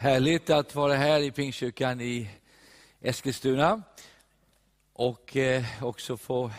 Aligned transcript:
Härligt 0.00 0.50
att 0.50 0.74
vara 0.74 0.94
här 0.94 1.20
i 1.20 1.30
Pingstkyrkan 1.30 2.00
i 2.00 2.30
Eskilstuna 3.00 3.82
och 4.92 5.36
eh, 5.36 5.64
också 5.80 6.16
få 6.16 6.50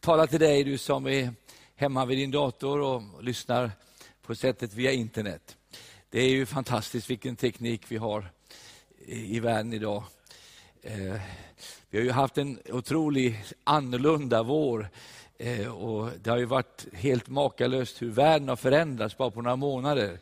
tala 0.00 0.26
till 0.26 0.40
dig, 0.40 0.64
du 0.64 0.78
som 0.78 1.06
är 1.06 1.34
hemma 1.76 2.04
vid 2.04 2.18
din 2.18 2.30
dator 2.30 2.80
och 2.80 3.02
lyssnar 3.22 3.70
på 4.22 4.34
sättet 4.34 4.74
via 4.74 4.92
internet. 4.92 5.56
Det 6.10 6.20
är 6.20 6.28
ju 6.28 6.46
fantastiskt 6.46 7.10
vilken 7.10 7.36
teknik 7.36 7.82
vi 7.88 7.96
har 7.96 8.30
i 9.06 9.40
världen 9.40 9.72
idag. 9.72 10.04
Eh, 10.82 11.20
vi 11.90 11.98
har 11.98 12.04
ju 12.04 12.10
haft 12.10 12.38
en 12.38 12.58
otrolig 12.68 13.44
annorlunda 13.64 14.42
vår 14.42 14.88
eh, 15.38 15.68
och 15.68 16.10
det 16.22 16.30
har 16.30 16.38
ju 16.38 16.44
varit 16.44 16.86
helt 16.92 17.28
makalöst 17.28 18.02
hur 18.02 18.10
världen 18.10 18.48
har 18.48 18.56
förändrats 18.56 19.16
bara 19.16 19.30
på 19.30 19.42
några 19.42 19.56
månader. 19.56 20.18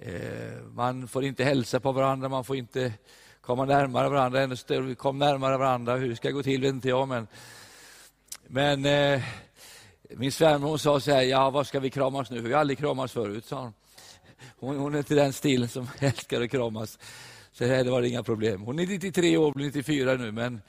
Eh, 0.00 0.62
man 0.74 1.08
får 1.08 1.24
inte 1.24 1.44
hälsa 1.44 1.80
på 1.80 1.92
varandra, 1.92 2.28
man 2.28 2.44
får 2.44 2.56
inte 2.56 2.92
komma 3.40 3.64
närmare 3.64 4.08
varandra. 4.08 4.42
Ännu 4.42 4.56
större, 4.56 4.94
kom 4.94 5.18
närmare 5.18 5.56
varandra, 5.56 5.96
hur 5.96 6.08
det 6.08 6.16
ska 6.16 6.30
gå 6.30 6.42
till 6.42 6.60
vet 6.60 6.74
inte 6.74 6.88
jag. 6.88 7.08
Men, 7.08 7.26
men 8.46 8.84
eh, 8.84 9.22
min 10.08 10.32
svärmor 10.32 10.76
sa 10.76 11.00
så 11.00 11.10
här, 11.10 11.22
ja 11.22 11.50
vad 11.50 11.66
ska 11.66 11.80
vi 11.80 11.90
kramas 11.90 12.30
nu? 12.30 12.40
Vi 12.40 12.52
har 12.52 12.60
aldrig 12.60 12.78
kramats 12.78 13.12
förut, 13.12 13.44
sa 13.44 13.60
hon. 13.60 13.72
Hon, 14.58 14.76
hon 14.76 14.94
är 14.94 15.02
till 15.02 15.16
den 15.16 15.32
stilen 15.32 15.68
som 15.68 15.88
älskar 15.98 16.42
att 16.42 16.50
kramas. 16.50 16.98
Så 17.52 17.64
här, 17.64 17.84
det 17.84 17.90
var 17.90 18.02
inga 18.02 18.22
problem. 18.22 18.62
Hon 18.62 18.78
är 18.78 18.86
93 18.86 19.36
år, 19.36 19.52
blir 19.52 19.66
94 19.66 20.14
nu, 20.14 20.32
men 20.32 20.62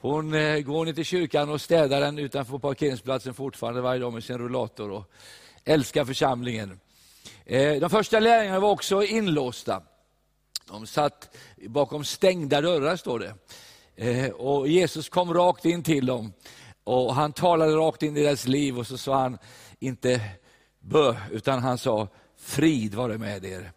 hon 0.00 0.34
eh, 0.34 0.58
går 0.58 0.84
ner 0.84 0.92
till 0.92 1.04
kyrkan 1.04 1.50
och 1.50 1.60
städar 1.60 2.00
den 2.00 2.18
utanför 2.18 2.58
parkeringsplatsen 2.58 3.34
fortfarande 3.34 3.80
varje 3.80 4.00
dag 4.00 4.12
med 4.12 4.24
sin 4.24 4.38
rullator 4.38 4.90
och 4.90 5.12
älskar 5.64 6.04
församlingen. 6.04 6.80
Eh, 7.44 7.80
de 7.80 7.90
första 7.90 8.20
lärjungarna 8.20 8.60
var 8.60 8.70
också 8.70 9.04
inlåsta. 9.04 9.82
De 10.68 10.86
satt 10.86 11.36
bakom 11.66 12.04
stängda 12.04 12.60
dörrar, 12.60 12.96
står 12.96 13.18
det. 13.18 13.34
Eh, 13.96 14.30
och 14.30 14.68
Jesus 14.68 15.08
kom 15.08 15.34
rakt 15.34 15.64
in 15.64 15.82
till 15.82 16.06
dem 16.06 16.32
och 16.84 17.14
han 17.14 17.32
talade 17.32 17.72
rakt 17.72 18.02
in 18.02 18.16
i 18.16 18.22
deras 18.22 18.46
liv 18.46 18.78
och 18.78 18.86
så 18.86 18.98
sa 18.98 19.20
han 19.20 19.38
inte 19.78 20.20
bö, 20.80 21.14
utan 21.30 21.62
han 21.62 21.78
sa 21.78 22.08
frid 22.36 22.94
vare 22.94 23.18
med 23.18 23.44
er. 23.44 23.72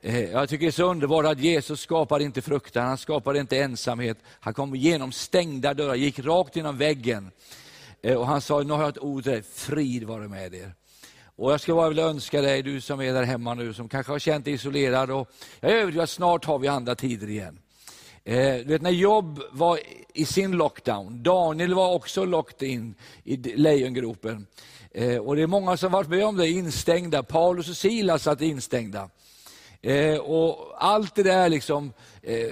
Eh, 0.00 0.30
jag 0.30 0.48
tycker 0.48 0.66
det 0.66 0.70
är 0.70 0.72
så 0.72 0.90
underbart 0.90 1.26
att 1.26 1.40
Jesus 1.40 1.80
skapar 1.80 2.20
inte 2.20 2.42
fruktan, 2.42 2.86
han 2.86 2.98
skapar 2.98 3.36
inte 3.36 3.58
ensamhet. 3.58 4.18
Han 4.40 4.54
kom 4.54 4.76
genom 4.76 5.12
stängda 5.12 5.74
dörrar, 5.74 5.94
gick 5.94 6.18
rakt 6.18 6.56
genom 6.56 6.78
väggen. 6.78 7.30
Och 8.16 8.26
han 8.26 8.40
sa, 8.40 8.62
nu 8.62 8.72
har 8.72 8.80
jag 8.80 8.88
ett 8.88 9.02
ord 9.02 9.22
till 9.22 9.32
dig, 9.32 9.42
frid 9.42 10.04
vare 10.04 10.28
med 10.28 10.54
er. 10.54 10.74
Och 11.38 11.52
Jag 11.52 11.60
skulle 11.60 11.74
bara 11.74 11.88
vilja 11.88 12.04
önska 12.04 12.42
dig, 12.42 12.62
du 12.62 12.80
som 12.80 13.00
är 13.00 13.12
där 13.12 13.22
hemma 13.22 13.54
nu, 13.54 13.74
som 13.74 13.88
kanske 13.88 14.12
har 14.12 14.18
känt 14.18 14.44
dig 14.44 14.54
isolerad, 14.54 15.10
och 15.10 15.30
jag 15.60 15.70
är 15.70 15.76
övertygad 15.76 16.04
att 16.04 16.10
snart 16.10 16.44
har 16.44 16.58
vi 16.58 16.68
andra 16.68 16.94
tider 16.94 17.30
igen. 17.30 17.58
Eh, 18.24 18.54
du 18.54 18.64
vet 18.64 18.82
när 18.82 18.90
Job 18.90 19.42
var 19.50 19.80
i 20.14 20.24
sin 20.24 20.52
lockdown, 20.52 21.22
Daniel 21.22 21.74
var 21.74 21.94
också 21.94 22.24
locked 22.24 22.68
in 22.68 22.94
i 23.24 23.36
lejongropen. 23.36 24.46
Eh, 24.90 25.16
och 25.16 25.36
det 25.36 25.42
är 25.42 25.46
många 25.46 25.76
som 25.76 25.92
varit 25.92 26.08
med 26.08 26.26
om 26.26 26.36
det, 26.36 26.48
instängda. 26.48 27.22
Paulus 27.22 27.68
och 27.68 27.76
Silas 27.76 28.22
satt 28.22 28.40
instängda. 28.40 29.10
Eh, 29.82 30.16
och 30.16 30.76
allt 30.78 31.14
det 31.14 31.22
där, 31.22 31.48
liksom, 31.48 31.92
eh, 32.22 32.50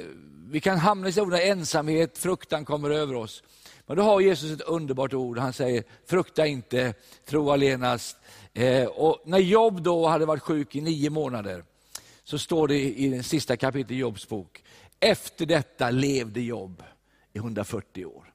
vi 0.50 0.60
kan 0.60 0.78
hamna 0.78 1.08
i 1.08 1.12
sådana 1.12 1.40
ensamhet, 1.40 2.18
fruktan 2.18 2.64
kommer 2.64 2.90
över 2.90 3.14
oss. 3.14 3.42
Men 3.86 3.96
då 3.96 4.02
har 4.02 4.20
Jesus 4.20 4.60
ett 4.60 4.66
underbart 4.66 5.14
ord, 5.14 5.38
han 5.38 5.52
säger, 5.52 5.84
frukta 6.06 6.46
inte, 6.46 6.94
tro 7.24 7.50
allenast, 7.50 8.16
Eh, 8.56 8.86
och 8.86 9.22
när 9.24 9.38
Job 9.38 9.82
då 9.82 10.06
hade 10.06 10.26
varit 10.26 10.42
sjuk 10.42 10.76
i 10.76 10.80
nio 10.80 11.10
månader, 11.10 11.64
så 12.24 12.38
står 12.38 12.68
det 12.68 12.78
i 12.78 13.08
den 13.08 13.22
sista 13.22 13.56
kapitlet 13.56 13.90
i 13.90 13.94
Jobs 13.94 14.28
bok, 14.28 14.62
efter 15.00 15.46
detta 15.46 15.90
levde 15.90 16.40
Job 16.40 16.82
i 17.32 17.38
140 17.38 18.04
år. 18.04 18.32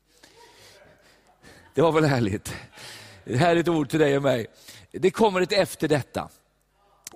Det 1.73 1.81
var 1.81 1.91
väl 1.91 2.03
härligt? 2.03 2.55
Ett 3.25 3.39
härligt 3.39 3.67
ord 3.67 3.89
till 3.89 3.99
dig 3.99 4.17
och 4.17 4.23
mig. 4.23 4.47
Det 4.91 5.11
kommer 5.11 5.41
ett 5.41 5.51
efter 5.51 5.87
detta. 5.87 6.29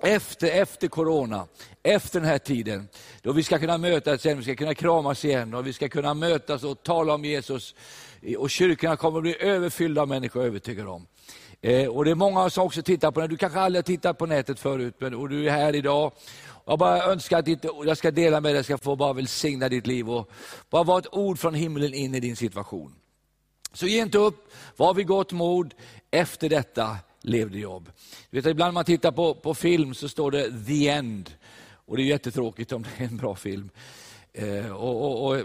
Efter, 0.02 0.50
efter 0.50 0.88
corona, 0.88 1.46
efter 1.82 2.20
den 2.20 2.28
här 2.28 2.38
tiden, 2.38 2.88
då 3.22 3.32
vi 3.32 3.42
ska 3.42 3.58
kunna 3.58 3.78
mötas 3.78 4.26
igen, 4.26 4.38
vi 4.38 4.44
ska 4.44 4.56
kunna 4.56 4.74
kramas 4.74 5.24
igen 5.24 5.54
och 5.54 5.66
vi 5.66 5.72
ska 5.72 5.88
kunna 5.88 6.14
mötas 6.14 6.64
och 6.64 6.82
tala 6.82 7.14
om 7.14 7.24
Jesus. 7.24 7.74
Och 8.38 8.50
kyrkorna 8.50 8.96
kommer 8.96 9.18
att 9.18 9.22
bli 9.22 9.36
överfyllda 9.40 10.02
av 10.02 10.08
människor, 10.08 10.44
övertygad 10.44 10.88
om. 10.88 11.06
Eh, 11.60 11.88
och 11.88 12.04
Det 12.04 12.10
är 12.10 12.14
många 12.14 12.50
som 12.50 12.66
också 12.66 12.82
tittar 12.82 13.10
på 13.10 13.20
det. 13.20 13.26
Du 13.26 13.36
kanske 13.36 13.60
aldrig 13.60 13.78
har 13.78 13.86
tittat 13.86 14.18
på 14.18 14.26
nätet 14.26 14.58
förut, 14.58 14.94
men, 14.98 15.14
och 15.14 15.28
du 15.28 15.46
är 15.46 15.50
här 15.50 15.74
idag. 15.74 16.12
Jag 16.64 16.78
bara 16.78 17.04
önskar 17.04 17.38
att 17.38 17.48
jag 17.86 17.98
ska 17.98 18.10
dela 18.10 18.40
med 18.40 18.50
dig, 18.50 18.56
jag 18.56 18.64
ska 18.64 18.78
få 18.78 18.96
bara 18.96 19.12
välsigna 19.12 19.68
ditt 19.68 19.86
liv 19.86 20.10
och 20.10 20.30
bara 20.70 20.82
vara 20.82 20.98
ett 20.98 21.14
ord 21.14 21.38
från 21.38 21.54
himlen 21.54 21.94
in 21.94 22.14
i 22.14 22.20
din 22.20 22.36
situation. 22.36 22.94
Så 23.72 23.86
ge 23.86 24.02
inte 24.02 24.18
upp, 24.18 24.52
var 24.76 24.94
vid 24.94 25.06
gott 25.06 25.32
mod. 25.32 25.74
Efter 26.10 26.48
detta 26.48 26.96
levde 27.22 27.58
Jobb. 27.58 27.90
Du 28.30 28.36
vet, 28.36 28.46
ibland 28.46 28.68
när 28.68 28.74
man 28.74 28.84
tittar 28.84 29.12
på, 29.12 29.34
på 29.34 29.54
film 29.54 29.94
så 29.94 30.08
står 30.08 30.30
det 30.30 30.66
the 30.66 30.88
end. 30.88 31.30
Och 31.86 31.96
det 31.96 32.02
är 32.02 32.04
jättetråkigt 32.04 32.72
om 32.72 32.82
det 32.82 33.04
är 33.04 33.08
en 33.08 33.16
bra 33.16 33.34
film. 33.34 33.70
Eh, 34.32 34.72
och, 34.72 35.04
och, 35.04 35.26
och 35.26 35.40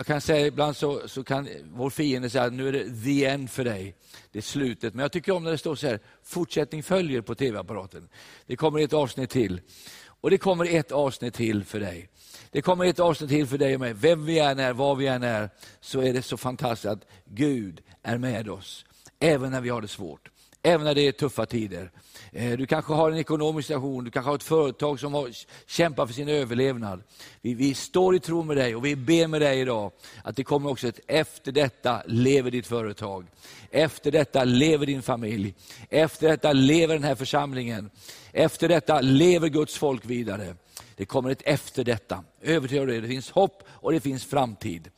jag 0.00 0.06
kan 0.06 0.20
säga 0.20 0.46
ibland 0.46 0.76
så, 0.76 1.08
så 1.08 1.24
kan 1.24 1.48
vår 1.72 1.90
fiende 1.90 2.30
säga 2.30 2.44
att 2.44 2.52
nu 2.52 2.68
är 2.68 2.72
det 2.72 3.02
the 3.04 3.24
end 3.24 3.50
för 3.50 3.64
dig. 3.64 3.94
Det 4.32 4.38
är 4.38 4.42
slutet. 4.42 4.94
Men 4.94 5.02
jag 5.02 5.12
tycker 5.12 5.32
om 5.32 5.44
när 5.44 5.50
det 5.50 5.58
står 5.58 5.74
så 5.74 5.86
här, 5.86 6.00
fortsättning 6.24 6.82
följer 6.82 7.20
på 7.20 7.34
tv-apparaten. 7.34 8.08
Det 8.46 8.56
kommer 8.56 8.80
ett 8.80 8.92
avsnitt 8.92 9.30
till. 9.30 9.60
Och 10.02 10.30
det 10.30 10.38
kommer 10.38 10.74
ett 10.74 10.92
avsnitt 10.92 11.34
till 11.34 11.64
för 11.64 11.80
dig. 11.80 12.08
Det 12.50 12.62
kommer 12.62 12.84
ett 12.84 13.00
avsnitt 13.00 13.30
till 13.30 13.46
för 13.46 13.58
dig 13.58 13.74
och 13.74 13.80
mig. 13.80 13.92
Vem 13.92 14.24
vi 14.24 14.38
än 14.38 14.58
är, 14.58 14.72
var 14.72 14.94
vi 14.94 15.06
än 15.06 15.22
är, 15.22 15.50
så 15.80 16.00
är 16.00 16.12
det 16.12 16.22
så 16.22 16.36
fantastiskt 16.36 16.92
att 16.92 17.06
Gud 17.24 17.80
är 18.02 18.18
med 18.18 18.48
oss. 18.48 18.84
Även 19.18 19.50
när 19.50 19.60
vi 19.60 19.68
har 19.68 19.82
det 19.82 19.88
svårt 19.88 20.29
även 20.62 20.84
när 20.84 20.94
det 20.94 21.08
är 21.08 21.12
tuffa 21.12 21.46
tider. 21.46 21.90
Eh, 22.32 22.58
du 22.58 22.66
kanske 22.66 22.92
har 22.92 23.10
en 23.10 23.18
ekonomisk 23.18 23.66
situation, 23.66 24.04
du 24.04 24.10
kanske 24.10 24.30
har 24.30 24.34
ett 24.34 24.42
företag 24.42 25.00
som 25.00 25.14
har 25.14 25.30
kämpar 25.66 26.06
för 26.06 26.14
sin 26.14 26.28
överlevnad. 26.28 27.02
Vi, 27.40 27.54
vi 27.54 27.74
står 27.74 28.16
i 28.16 28.20
tro 28.20 28.42
med 28.42 28.56
dig 28.56 28.76
och 28.76 28.84
vi 28.84 28.96
ber 28.96 29.26
med 29.26 29.40
dig 29.40 29.60
idag 29.60 29.92
att 30.24 30.36
det 30.36 30.44
kommer 30.44 30.70
också 30.70 30.88
ett 30.88 31.00
efter 31.06 31.52
detta 31.52 32.02
lever 32.06 32.50
ditt 32.50 32.66
företag. 32.66 33.26
Efter 33.70 34.10
detta 34.10 34.44
lever 34.44 34.86
din 34.86 35.02
familj. 35.02 35.54
Efter 35.90 36.28
detta 36.28 36.52
lever 36.52 36.94
den 36.94 37.04
här 37.04 37.14
församlingen. 37.14 37.90
Efter 38.32 38.68
detta 38.68 39.00
lever 39.00 39.48
Guds 39.48 39.78
folk 39.78 40.04
vidare. 40.04 40.56
Det 40.96 41.04
kommer 41.04 41.30
ett 41.30 41.42
efter 41.44 41.84
detta. 41.84 42.24
Övertygad 42.42 42.88
det. 42.88 43.00
Det 43.00 43.08
finns 43.08 43.30
hopp 43.30 43.62
och 43.68 43.92
det 43.92 44.00
finns 44.00 44.24
framtid. 44.24 44.90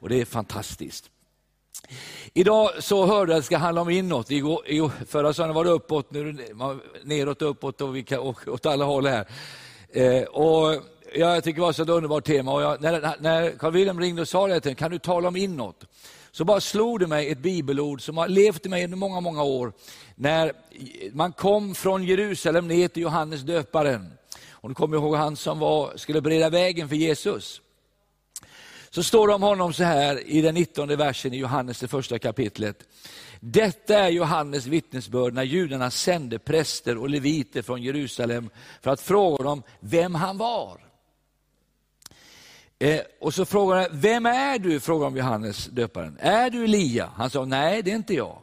Och 0.00 0.08
Det 0.08 0.20
är 0.20 0.24
fantastiskt. 0.24 1.11
Idag 2.34 2.70
så 2.78 3.06
hörde 3.06 3.32
jag 3.32 3.38
att 3.38 3.42
det 3.42 3.46
ska 3.46 3.56
handla 3.56 3.80
om 3.80 3.90
inåt. 3.90 4.30
Igår, 4.30 5.04
förra 5.06 5.32
söndagen 5.32 5.54
var 5.54 5.64
det 5.64 5.70
uppåt, 5.70 6.10
nu 6.10 6.28
är 6.28 6.32
det 6.32 6.78
neråt, 7.04 7.42
uppåt 7.42 7.80
och 7.80 7.96
vi 7.96 8.02
kan, 8.02 8.18
åt 8.46 8.66
alla 8.66 8.84
håll 8.84 9.06
här. 9.06 9.26
Eh, 9.92 10.22
och 10.22 10.82
jag 11.14 11.44
tycker 11.44 11.60
det 11.60 11.60
var 11.60 11.70
ett 11.70 11.88
underbart 11.88 12.24
tema. 12.24 12.52
Och 12.52 12.62
jag, 12.62 12.80
när, 12.80 13.16
när 13.20 13.50
Carl 13.50 13.72
Wilhelm 13.72 14.00
ringde 14.00 14.22
och 14.22 14.28
sa 14.28 14.46
det, 14.46 14.74
kan 14.74 14.90
du 14.90 14.98
tala 14.98 15.28
om 15.28 15.36
inåt? 15.36 15.84
Så 16.30 16.44
bara 16.44 16.60
slog 16.60 17.00
det 17.00 17.06
mig 17.06 17.30
ett 17.30 17.38
bibelord 17.38 18.02
som 18.02 18.16
har 18.16 18.28
levt 18.28 18.66
i 18.66 18.68
mig 18.68 18.84
under 18.84 18.96
många, 18.96 19.20
många 19.20 19.42
år. 19.42 19.72
När 20.14 20.52
man 21.12 21.32
kom 21.32 21.74
från 21.74 22.04
Jerusalem 22.04 22.68
ner 22.68 22.88
till 22.88 23.02
Johannes 23.02 23.40
döparen. 23.40 24.12
Och 24.50 24.68
nu 24.68 24.74
kommer 24.74 24.96
jag 24.96 25.04
ihåg 25.04 25.14
han 25.14 25.36
som 25.36 25.58
var, 25.58 25.92
skulle 25.96 26.20
bereda 26.20 26.50
vägen 26.50 26.88
för 26.88 26.96
Jesus 26.96 27.61
så 28.94 29.02
står 29.02 29.28
det 29.28 29.34
om 29.34 29.42
honom 29.42 29.72
så 29.72 29.84
här 29.84 30.28
i 30.28 30.40
den 30.40 30.54
19 30.54 30.96
versen 30.96 31.34
i 31.34 31.36
Johannes 31.36 31.80
det 31.80 31.88
första 31.88 32.18
kapitlet. 32.18 32.84
Detta 33.40 33.98
är 33.98 34.08
Johannes 34.08 34.66
vittnesbörd 34.66 35.34
när 35.34 35.42
judarna 35.42 35.90
sände 35.90 36.38
präster 36.38 36.98
och 36.98 37.08
leviter 37.08 37.62
från 37.62 37.82
Jerusalem 37.82 38.50
för 38.80 38.90
att 38.90 39.00
fråga 39.00 39.44
dem 39.44 39.62
vem 39.80 40.14
han 40.14 40.38
var. 40.38 40.80
Eh, 42.78 43.00
och 43.20 43.34
så 43.34 43.44
frågar 43.44 43.76
de, 43.76 43.88
vem 43.92 44.26
är 44.26 44.58
du? 44.58 44.80
frågar 44.80 45.06
om 45.06 45.16
Johannes 45.16 45.66
döparen. 45.66 46.18
Är 46.20 46.50
du 46.50 46.64
Elia? 46.64 47.10
Han 47.16 47.30
sa, 47.30 47.44
nej 47.44 47.82
det 47.82 47.90
är 47.90 47.96
inte 47.96 48.14
jag. 48.14 48.38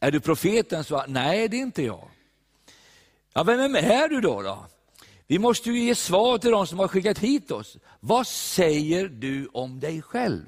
Är 0.00 0.10
du 0.10 0.20
profeten? 0.20 0.84
Så, 0.84 1.04
nej 1.08 1.48
det 1.48 1.56
är 1.56 1.62
inte 1.62 1.82
jag. 1.82 2.08
Ja, 3.32 3.42
vem 3.42 3.76
är 3.76 4.08
du 4.08 4.20
då? 4.20 4.42
då? 4.42 4.66
Vi 5.26 5.38
måste 5.38 5.70
ju 5.70 5.78
ge 5.78 5.94
svar 5.94 6.38
till 6.38 6.50
de 6.50 6.66
som 6.66 6.78
har 6.78 6.88
skickat 6.88 7.18
hit 7.18 7.50
oss. 7.50 7.76
Vad 8.00 8.26
säger 8.26 9.08
du 9.08 9.48
om 9.52 9.80
dig 9.80 10.02
själv? 10.02 10.46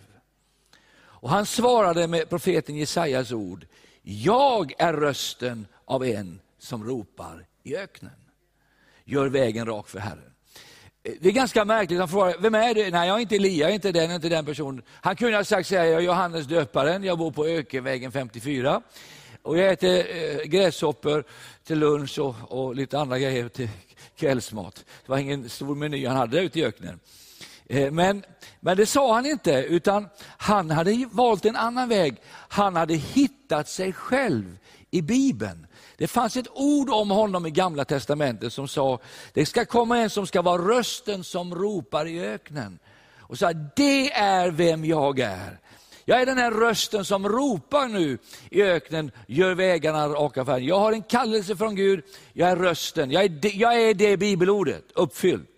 Och 1.21 1.31
Han 1.31 1.47
svarade 1.47 2.07
med 2.07 2.29
profeten 2.29 2.77
Jesajas 2.77 3.33
ord. 3.33 3.67
Jag 4.03 4.73
är 4.79 4.93
rösten 4.93 5.67
av 5.85 6.05
en 6.05 6.41
som 6.59 6.85
ropar 6.85 7.47
i 7.63 7.77
öknen. 7.77 8.13
Gör 9.05 9.29
vägen 9.29 9.67
rak 9.67 9.89
för 9.89 9.99
Herren. 9.99 10.33
Eh, 11.03 11.13
det 11.21 11.29
är 11.29 11.33
ganska 11.33 11.65
märkligt. 11.65 11.99
Han 11.99 12.09
frågar, 12.09 12.37
vem 12.39 12.55
är 12.55 12.75
du? 12.75 12.91
Nej, 12.91 13.09
jag 13.09 13.17
är 13.17 13.21
inte 13.21 13.37
Elia, 13.37 13.59
jag 13.61 13.71
är 13.71 13.75
inte 13.75 13.93
den, 13.93 14.03
jag 14.03 14.11
är 14.11 14.15
inte 14.15 14.29
den 14.29 14.45
personen. 14.45 14.83
Han 14.89 15.17
kunde 15.17 15.37
ha 15.37 15.45
sagt, 15.45 15.71
jag 15.71 15.89
är 15.89 16.01
Johannes 16.01 16.47
döparen, 16.47 17.05
jag 17.05 17.19
bor 17.19 17.31
på 17.31 17.47
Ökenvägen 17.47 18.13
54. 18.13 18.83
Och 19.43 19.59
jag 19.59 19.73
äter 19.73 20.07
eh, 20.17 20.45
gräshoppor 20.45 21.25
till 21.65 21.79
lunch 21.79 22.19
och, 22.19 22.35
och 22.49 22.75
lite 22.75 22.99
andra 22.99 23.19
grejer 23.19 23.49
till 23.49 23.69
kvällsmat. 24.17 24.85
Det 25.07 25.11
var 25.11 25.19
ingen 25.19 25.49
stor 25.49 25.75
meny 25.75 26.07
han 26.07 26.17
hade 26.17 26.37
där 26.37 26.43
ute 26.43 26.61
i 26.61 26.65
öknen. 26.65 27.01
Eh, 27.67 27.91
men, 27.91 28.25
men 28.61 28.77
det 28.77 28.87
sa 28.87 29.15
han 29.15 29.27
inte, 29.27 29.53
utan 29.53 30.09
han 30.23 30.71
hade 30.71 31.09
valt 31.13 31.45
en 31.45 31.57
annan 31.57 31.89
väg. 31.89 32.17
Han 32.49 32.77
hade 32.77 32.95
hittat 32.95 33.69
sig 33.69 33.93
själv 33.93 34.59
i 34.91 35.03
Bibeln. 35.03 35.67
Det 35.97 36.07
fanns 36.07 36.37
ett 36.37 36.49
ord 36.55 36.91
om 36.91 37.11
honom 37.11 37.47
i 37.47 37.51
Gamla 37.51 37.85
Testamentet 37.85 38.53
som 38.53 38.69
sa, 38.69 38.99
det 39.33 39.47
ska 39.47 39.65
komma 39.65 39.99
en 39.99 40.11
som 40.11 40.27
ska 40.27 40.43
vara 40.43 40.63
rösten 40.63 41.25
som 41.25 41.55
ropar 41.55 42.07
i 42.07 42.21
öknen. 42.21 42.79
Och 43.19 43.39
sa, 43.39 43.53
det 43.53 44.13
är 44.13 44.51
vem 44.51 44.85
jag 44.85 45.19
är. 45.21 45.61
Jag 46.09 46.21
är 46.21 46.27
den 46.27 46.39
här 46.39 46.51
rösten 46.51 47.05
som 47.05 47.29
ropar 47.29 47.89
nu 47.89 48.19
i 48.51 48.63
öknen, 48.63 49.11
gör 49.27 49.55
vägarna 49.55 50.09
raka 50.09 50.45
för 50.45 50.59
Jag 50.59 50.79
har 50.79 50.93
en 50.93 51.03
kallelse 51.03 51.57
från 51.57 51.75
Gud, 51.75 52.05
jag 52.33 52.51
är 52.51 52.57
rösten, 52.57 53.11
jag 53.11 53.25
är 53.25 53.29
det, 53.29 53.49
jag 53.49 53.83
är 53.83 53.95
det 53.95 54.17
bibelordet 54.17 54.85
uppfyllt. 54.95 55.51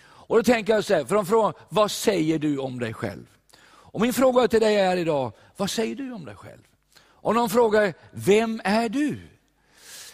Och 0.00 0.36
då 0.36 0.42
tänker 0.42 0.74
jag 0.74 0.84
så 0.84 0.94
här, 0.94 1.04
för 1.04 1.14
de 1.14 1.26
frågar, 1.26 1.54
vad 1.68 1.90
säger 1.90 2.38
du 2.38 2.58
om 2.58 2.78
dig 2.78 2.94
själv? 2.94 3.26
Och 3.66 4.00
min 4.00 4.12
fråga 4.12 4.48
till 4.48 4.60
dig 4.60 4.76
är 4.76 4.96
idag, 4.96 5.32
vad 5.56 5.70
säger 5.70 5.94
du 5.94 6.12
om 6.12 6.24
dig 6.24 6.36
själv? 6.36 6.62
Och 7.00 7.34
någon 7.34 7.50
frågar, 7.50 7.94
vem 8.10 8.60
är 8.64 8.88
du? 8.88 9.18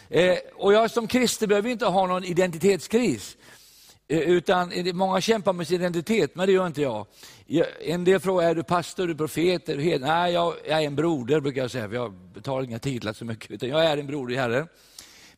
Eh, 0.09 0.37
och 0.55 0.73
jag 0.73 0.91
som 0.91 1.07
kristen 1.07 1.49
behöver 1.49 1.69
inte 1.69 1.85
ha 1.85 2.07
någon 2.07 2.23
identitetskris. 2.23 3.37
Eh, 4.07 4.19
utan 4.19 4.71
eh, 4.71 4.93
många 4.93 5.21
kämpar 5.21 5.53
med 5.53 5.67
sin 5.67 5.81
identitet, 5.81 6.35
men 6.35 6.47
det 6.47 6.53
gör 6.53 6.67
inte 6.67 6.81
jag. 6.81 7.05
En 7.81 8.03
del 8.03 8.19
frågar, 8.19 8.49
är 8.49 8.55
du 8.55 8.63
pastor, 8.63 9.03
är 9.03 9.07
du 9.07 9.15
profet, 9.15 9.69
är 9.69 9.77
du 9.77 9.83
hed? 9.83 10.01
Nej, 10.01 10.33
jag, 10.33 10.53
jag, 10.67 10.83
är 10.83 10.87
en 10.87 10.95
broder 10.95 11.39
brukar 11.39 11.61
jag 11.61 11.71
säga, 11.71 11.87
för 11.87 11.95
jag 11.95 12.13
betalar 12.13 12.63
inga 12.63 12.79
titlar 12.79 13.13
så 13.13 13.25
mycket, 13.25 13.51
utan 13.51 13.69
jag 13.69 13.85
är 13.85 13.97
en 13.97 14.07
broder 14.07 14.33
i 14.33 14.37
Herren. 14.37 14.67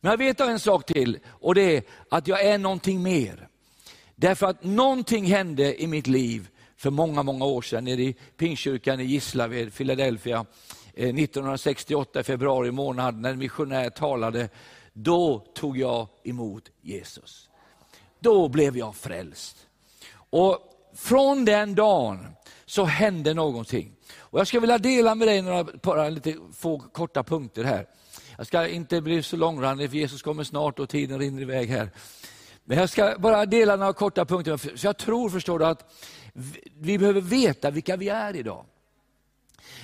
Men 0.00 0.10
jag 0.10 0.18
vet 0.18 0.40
en 0.40 0.60
sak 0.60 0.86
till, 0.86 1.18
och 1.26 1.54
det 1.54 1.76
är 1.76 1.82
att 2.10 2.28
jag 2.28 2.44
är 2.44 2.58
någonting 2.58 3.02
mer. 3.02 3.48
Därför 4.16 4.46
att 4.46 4.64
någonting 4.64 5.24
hände 5.24 5.82
i 5.82 5.86
mitt 5.86 6.06
liv 6.06 6.48
för 6.76 6.90
många, 6.90 7.22
många 7.22 7.44
år 7.44 7.62
sedan 7.62 7.84
nere 7.84 8.02
i 8.02 8.16
Pingstkyrkan 8.36 9.00
i 9.00 9.04
Gislaved, 9.04 9.74
Philadelphia, 9.74 10.46
eh, 10.94 11.14
1968 11.14 12.20
i 12.20 12.22
februari 12.22 12.70
månad 12.70 13.20
när 13.20 13.30
en 13.30 13.38
missionär 13.38 13.90
talade. 13.90 14.48
Då 14.92 15.38
tog 15.54 15.78
jag 15.78 16.08
emot 16.24 16.70
Jesus. 16.80 17.47
Då 18.20 18.48
blev 18.48 18.76
jag 18.76 18.96
frälst. 18.96 19.56
Och 20.30 20.58
från 20.94 21.44
den 21.44 21.74
dagen 21.74 22.26
så 22.66 22.84
hände 22.84 23.34
någonting. 23.34 23.92
Och 24.18 24.40
jag 24.40 24.46
skulle 24.46 24.60
vilja 24.60 24.78
dela 24.78 25.14
med 25.14 25.28
dig 25.28 25.42
några 25.42 25.64
bara 25.64 26.08
lite 26.08 26.36
få 26.54 26.78
korta 26.78 27.22
punkter 27.22 27.64
här. 27.64 27.86
Jag 28.36 28.46
ska 28.46 28.68
inte 28.68 29.00
bli 29.00 29.22
så 29.22 29.36
långrandig, 29.36 29.90
för 29.90 29.96
Jesus 29.96 30.22
kommer 30.22 30.44
snart 30.44 30.78
och 30.78 30.88
tiden 30.88 31.18
rinner 31.18 31.42
iväg 31.42 31.68
här. 31.68 31.90
Men 32.64 32.78
jag 32.78 32.90
ska 32.90 33.16
bara 33.18 33.46
dela 33.46 33.76
några 33.76 33.92
korta 33.92 34.24
punkter. 34.24 34.76
Så 34.76 34.86
jag 34.86 34.98
tror, 34.98 35.30
förstår 35.30 35.58
du, 35.58 35.66
att 35.66 35.94
vi 36.78 36.98
behöver 36.98 37.20
veta 37.20 37.70
vilka 37.70 37.96
vi 37.96 38.08
är 38.08 38.36
idag. 38.36 38.64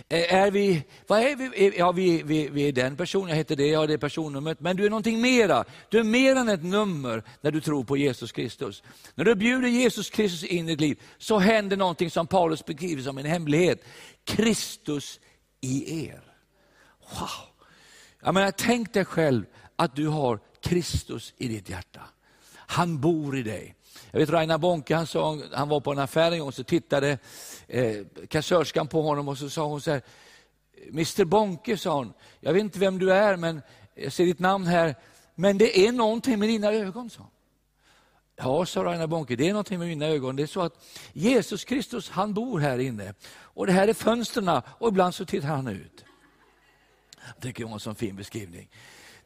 Eh, 0.09 0.35
är 0.35 0.51
vi, 0.51 0.83
vad 1.07 1.21
är 1.21 1.37
vi? 1.37 1.67
Eh, 1.67 1.73
ja, 1.79 1.93
vi, 1.93 2.23
vi, 2.23 2.49
vi 2.49 2.69
är 2.69 2.73
den 2.73 2.97
personen, 2.97 3.29
jag 3.29 3.37
heter 3.37 3.57
det, 3.57 3.67
jag 3.67 3.81
har 3.81 3.87
det 3.87 3.99
personnumret. 3.99 4.61
Men 4.61 4.77
du 4.77 4.87
är 4.87 4.91
någonting 4.91 5.21
mera. 5.21 5.65
Du 5.89 5.99
är 5.99 6.05
mer 6.05 6.37
än 6.37 6.49
ett 6.49 6.65
nummer 6.65 7.23
när 7.41 7.51
du 7.51 7.61
tror 7.61 7.85
på 7.85 7.97
Jesus 7.97 8.33
Kristus. 8.33 8.83
När 9.15 9.25
du 9.25 9.35
bjuder 9.35 9.69
Jesus 9.69 10.11
Kristus 10.11 10.45
in 10.45 10.69
i 10.69 10.71
ditt 10.71 10.81
liv 10.81 11.03
så 11.19 11.39
händer 11.39 11.77
någonting 11.77 12.11
som 12.11 12.27
Paulus 12.27 12.65
beskriver 12.65 13.03
som 13.03 13.19
en 13.19 13.27
hemlighet. 13.27 13.85
Kristus 14.25 15.21
i 15.61 16.07
er. 16.07 16.23
Wow! 17.01 17.29
Jag 18.23 18.35
menar, 18.35 18.51
tänk 18.51 18.93
dig 18.93 19.05
själv 19.05 19.45
att 19.77 19.97
du 19.97 20.09
har 20.09 20.41
Kristus 20.61 21.35
i 21.39 21.49
ditt 21.49 21.69
hjärta. 21.69 22.01
Han 22.67 23.01
bor 23.01 23.39
i 23.39 23.43
dig. 23.43 23.75
Jag 24.11 24.21
vet 24.21 24.31
Raina 24.31 24.59
Bonke, 24.59 24.95
han, 24.95 25.07
sa, 25.07 25.39
han 25.53 25.69
var 25.69 25.81
på 25.81 25.93
en 25.93 25.99
affär 25.99 26.33
en 26.33 26.39
gång 26.39 26.49
och 26.49 26.55
så 26.55 26.65
tittade 26.65 27.19
eh, 27.67 27.97
kassörskan 28.29 28.89
på 28.89 29.03
honom 29.03 29.29
och 29.29 29.39
så 29.39 29.51
sa 29.51 29.67
hon 29.67 29.81
så 29.81 29.91
här, 29.91 30.03
Mr 30.89 31.25
Bonke, 31.25 31.77
sa 31.77 31.95
hon, 31.95 32.13
jag 32.41 32.53
vet 32.53 32.61
inte 32.61 32.79
vem 32.79 32.99
du 32.99 33.13
är, 33.13 33.37
men 33.37 33.63
jag 33.95 34.13
ser 34.13 34.25
ditt 34.25 34.39
namn 34.39 34.67
här, 34.67 34.95
men 35.35 35.59
det 35.59 35.87
är 35.87 35.93
någonting 35.93 36.39
med 36.39 36.49
dina 36.49 36.73
ögon, 36.73 37.11
sa 37.11 37.21
hon. 37.21 37.31
Ja, 38.37 38.67
sa 38.67 38.85
Raina 38.85 39.07
Bonke, 39.07 39.37
det 39.37 39.49
är 39.49 39.53
någonting 39.53 39.79
med 39.79 39.89
mina 39.89 40.07
ögon. 40.07 40.37
Det 40.37 40.43
är 40.43 40.47
så 40.47 40.61
att 40.61 40.85
Jesus 41.13 41.65
Kristus, 41.65 42.11
han 42.11 42.35
bor 42.35 42.61
här 42.61 42.79
inne. 42.79 43.15
Och 43.35 43.67
det 43.67 43.73
här 43.73 43.89
är 43.89 43.95
fönstren 43.95 44.61
och 44.79 44.89
ibland 44.89 45.15
så 45.15 45.25
tittar 45.25 45.49
han 45.49 45.69
ut. 45.69 46.05
Jag 47.27 47.43
tycker 47.43 47.63
det 47.63 47.67
var 47.67 47.75
en 47.75 47.81
sån 47.81 47.95
fin 47.95 48.17
beskrivning. 48.17 48.69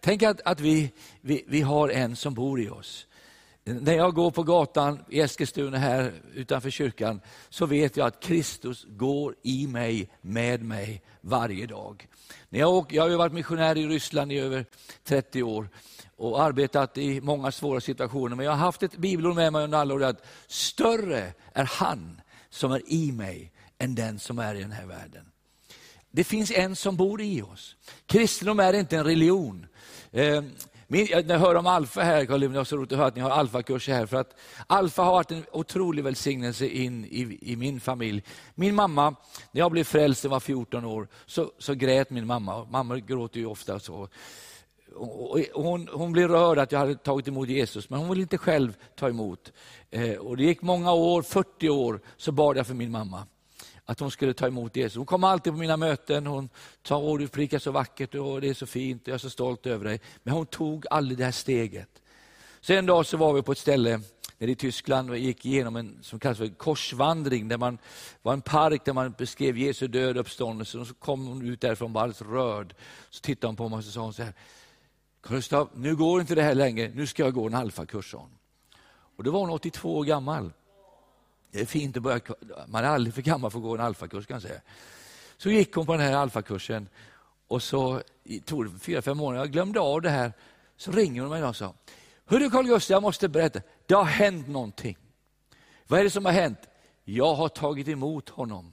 Tänk 0.00 0.23
att, 0.23 0.40
att 0.40 0.61
vi, 0.61 0.93
vi, 1.20 1.44
vi 1.46 1.61
har 1.61 1.88
en 1.88 2.17
som 2.17 2.35
bor 2.35 2.61
i 2.61 2.69
oss. 2.69 3.06
När 3.75 3.94
jag 3.94 4.15
går 4.15 4.31
på 4.31 4.43
gatan 4.43 5.05
i 5.09 5.20
Eskilstuna 5.20 5.79
här 5.79 6.12
utanför 6.35 6.70
kyrkan 6.70 7.20
så 7.49 7.67
vet 7.67 7.97
jag 7.97 8.06
att 8.06 8.20
Kristus 8.20 8.87
går 8.88 9.35
i 9.43 9.67
mig, 9.67 10.11
med 10.20 10.62
mig 10.62 11.03
varje 11.20 11.67
dag. 11.67 12.09
När 12.49 12.61
jag, 12.61 12.75
åker, 12.75 12.97
jag 12.97 13.11
har 13.11 13.17
varit 13.17 13.32
missionär 13.32 13.79
i 13.79 13.87
Ryssland 13.87 14.32
i 14.32 14.38
över 14.38 14.67
30 15.05 15.43
år 15.43 15.69
och 16.17 16.43
arbetat 16.43 16.99
i 16.99 17.20
många 17.20 17.53
svåra 17.53 17.81
situationer. 17.81 18.37
Men 18.37 18.47
jag 18.47 18.53
har 18.53 18.59
haft 18.59 18.82
ett 18.82 18.97
bibelord 18.97 19.35
med 19.35 19.53
mig 19.53 19.65
under 19.65 19.79
alla 19.79 19.94
år 19.94 20.05
att 20.05 20.26
större 20.47 21.32
är 21.53 21.64
han 21.64 22.21
som 22.50 22.73
är 22.73 22.82
i 22.87 23.12
mig 23.12 23.53
än 23.79 23.94
den 23.94 24.19
som 24.19 24.38
är 24.38 24.55
i 24.55 24.61
den 24.61 24.73
här 24.73 24.87
världen. 24.87 25.25
Det 26.11 26.25
finns 26.25 26.50
en 26.50 26.76
som 26.76 26.97
bor 26.97 27.21
i 27.21 27.43
oss. 27.43 27.76
Kristendom 28.06 28.61
är 28.61 28.73
inte 28.73 28.97
en 28.97 29.05
religion. 29.05 29.67
Ehm, 30.12 30.50
min, 30.90 31.06
när 31.11 31.35
jag 31.35 31.40
hör 31.40 31.55
om 31.55 31.67
Alfa 31.67 32.00
här, 32.00 32.25
Carl 32.25 32.40
det 32.40 32.46
är 32.61 32.64
så 32.64 32.76
roligt 32.76 32.93
att 32.93 32.99
höra 32.99 33.08
att 33.08 33.17
ni 33.17 33.23
har 33.23 33.31
Alfa-kurser 33.31 33.93
här. 33.93 34.06
För 34.06 34.17
att 34.17 34.35
Alfa 34.67 35.02
har 35.02 35.12
varit 35.12 35.31
en 35.31 35.44
otrolig 35.52 36.05
välsignelse 36.05 36.67
in 36.67 37.05
i, 37.05 37.38
i, 37.43 37.56
min 37.56 37.81
familj. 37.81 38.23
Min 38.55 38.75
mamma, 38.75 39.14
när 39.52 39.61
jag 39.61 39.73
blev 39.73 39.85
frälst 39.85 40.25
när 40.25 40.29
jag 40.29 40.32
var 40.35 40.40
14 40.40 40.85
år, 40.85 41.08
så, 41.26 41.50
så 41.58 41.75
grät 41.75 42.11
min 42.11 42.26
mamma. 42.26 42.64
Mamma 42.64 42.99
gråter 42.99 43.40
ju 43.40 43.46
ofta 43.46 43.79
så. 43.79 44.08
Hon, 45.55 45.88
hon, 45.93 46.12
blev 46.12 46.29
rörd 46.29 46.58
att 46.58 46.73
jag 46.73 46.79
hade 46.79 46.94
tagit 46.94 47.29
emot 47.29 47.49
Jesus, 47.49 47.90
men 47.90 47.99
hon 47.99 48.08
ville 48.08 48.23
inte 48.23 48.38
själv 48.38 48.76
ta 48.96 49.08
emot. 49.08 49.52
Eh, 49.90 50.14
och 50.14 50.37
det 50.37 50.43
gick 50.43 50.62
många 50.62 50.93
år, 50.93 51.23
40 51.23 51.69
år, 51.69 52.00
så 52.17 52.32
bad 52.32 52.56
jag 52.56 52.67
för 52.67 52.75
min 52.75 52.90
mamma 52.90 53.26
att 53.88 54.00
hon 54.00 54.11
skulle 54.11 54.35
ta 54.35 54.46
emot 54.46 54.76
Jesus. 54.76 54.96
Hon 54.96 55.06
kom 55.06 55.25
alltid 55.25 55.52
på 55.52 55.58
mina 55.58 55.76
möten. 55.76 56.26
Hon 56.26 56.49
sa, 56.82 57.17
du 57.19 57.29
predikar 57.29 57.58
så 57.58 57.70
vackert 57.70 58.14
och 58.14 58.40
det 58.40 58.49
är 58.49 58.55
så 58.55 58.67
fint 58.67 59.02
och 59.02 59.08
jag 59.08 59.14
är 59.14 59.19
så 59.19 59.31
stolt 59.31 59.67
över 59.67 59.85
dig. 59.85 60.00
Men 60.23 60.35
hon 60.35 60.46
tog 60.46 60.87
aldrig 60.90 61.19
det 61.19 61.25
här 61.25 61.32
steget. 61.32 62.02
Så 62.61 62.73
en 62.73 62.87
dag 62.87 63.06
så 63.06 63.17
var 63.17 63.32
vi 63.32 63.43
på 63.43 63.52
ett 63.52 63.58
ställe 63.58 64.00
nere 64.38 64.50
i 64.50 64.55
Tyskland 64.55 65.11
och 65.11 65.18
gick 65.18 65.47
igenom 65.47 65.76
en 65.76 65.99
som 66.02 66.21
kallas 66.21 66.38
för 66.38 66.49
korsvandring. 66.49 67.49
Där 67.49 67.59
man 67.59 67.78
var 68.23 68.33
en 68.33 68.40
park 68.40 68.85
där 68.85 68.92
man 68.92 69.14
beskrev 69.18 69.59
Jesu 69.59 69.88
död 69.88 70.16
och 70.16 70.21
uppståndelse. 70.21 70.78
Och 70.78 70.87
så 70.87 70.95
kom 70.95 71.26
hon 71.26 71.47
ut 71.47 71.61
därifrån 71.61 71.90
och 71.90 71.95
var 71.95 72.02
alldeles 72.02 72.23
rörd. 72.23 72.75
Så 73.11 73.21
tittade 73.21 73.49
hon 73.49 73.57
på 73.57 73.68
mig 73.68 73.76
och 73.76 73.85
så 73.85 73.90
sa 73.90 74.00
hon 74.00 74.14
så 74.14 74.23
här, 74.23 74.35
Gustav, 75.23 75.71
nu 75.75 75.97
går 75.97 76.21
inte 76.21 76.35
det 76.35 76.42
här 76.42 76.54
längre, 76.54 76.92
nu 76.95 77.07
ska 77.07 77.23
jag 77.23 77.35
gå 77.35 77.47
en 77.47 77.54
alfakurs. 77.54 78.14
Och 79.16 79.25
då 79.25 79.30
var 79.30 79.40
hon 79.40 79.50
82 79.50 79.97
år 79.97 80.04
gammal. 80.04 80.52
Det 81.50 81.61
är 81.61 81.67
fint 81.67 81.97
att 81.97 82.02
börja, 82.02 82.21
man 82.67 82.85
är 82.85 82.88
aldrig 82.88 83.14
för 83.14 83.23
gammal 83.23 83.50
för 83.50 83.59
att 83.59 83.62
gå 83.62 83.75
en 83.75 83.81
alfakurs 83.81 84.26
kan 84.26 84.35
jag 84.35 84.43
säga. 84.43 84.61
Så 85.37 85.50
gick 85.50 85.75
hon 85.75 85.87
på 85.87 85.93
den 85.93 86.00
här 86.00 86.12
alfakursen 86.12 86.88
och 87.49 87.62
så 87.62 88.02
tog 88.45 88.64
det 88.64 88.78
fyra, 88.78 89.02
fem 89.02 89.17
månader, 89.17 89.45
jag 89.45 89.52
glömde 89.52 89.81
av 89.81 90.02
det 90.02 90.11
här. 90.11 90.33
Så 90.76 90.93
ringer 90.93 91.23
hon 91.23 91.31
mig 91.31 91.45
och 91.45 91.57
sa, 91.57 91.75
hörru 92.26 92.50
Carl 92.50 92.67
Gustaf, 92.67 92.90
jag 92.90 93.02
måste 93.02 93.28
berätta, 93.28 93.61
det 93.87 93.95
har 93.95 94.05
hänt 94.05 94.49
någonting. 94.49 94.97
Vad 95.87 96.00
är 96.00 96.05
det 96.05 96.11
som 96.11 96.25
har 96.25 96.33
hänt? 96.33 96.59
Jag 97.05 97.35
har 97.35 97.49
tagit 97.49 97.88
emot 97.88 98.28
honom 98.28 98.73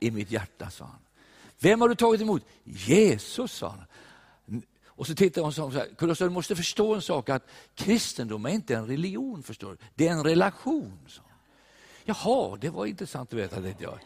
i 0.00 0.10
mitt 0.10 0.30
hjärta, 0.30 0.70
sa 0.70 0.84
han. 0.84 1.00
Vem 1.58 1.80
har 1.80 1.88
du 1.88 1.94
tagit 1.94 2.20
emot? 2.20 2.42
Jesus, 2.64 3.52
sa 3.52 3.68
han. 3.68 3.84
Och 4.86 5.06
så 5.06 5.14
tittade 5.14 5.40
hon 5.40 5.70
och 6.10 6.16
sa, 6.18 6.24
du 6.24 6.30
måste 6.30 6.56
förstå 6.56 6.94
en 6.94 7.02
sak, 7.02 7.28
att 7.28 7.48
kristendom 7.74 8.46
är 8.46 8.50
inte 8.50 8.74
en 8.74 8.86
religion, 8.86 9.42
förstår 9.42 9.70
du. 9.70 9.76
det 9.94 10.08
är 10.08 10.12
en 10.12 10.24
relation. 10.24 10.98
Så. 11.06 11.22
Jaha, 12.08 12.56
det 12.60 12.70
var 12.70 12.86
intressant 12.86 13.32
att 13.32 13.38
veta, 13.38 13.62
tänkte 13.62 13.84
jag. 13.84 13.98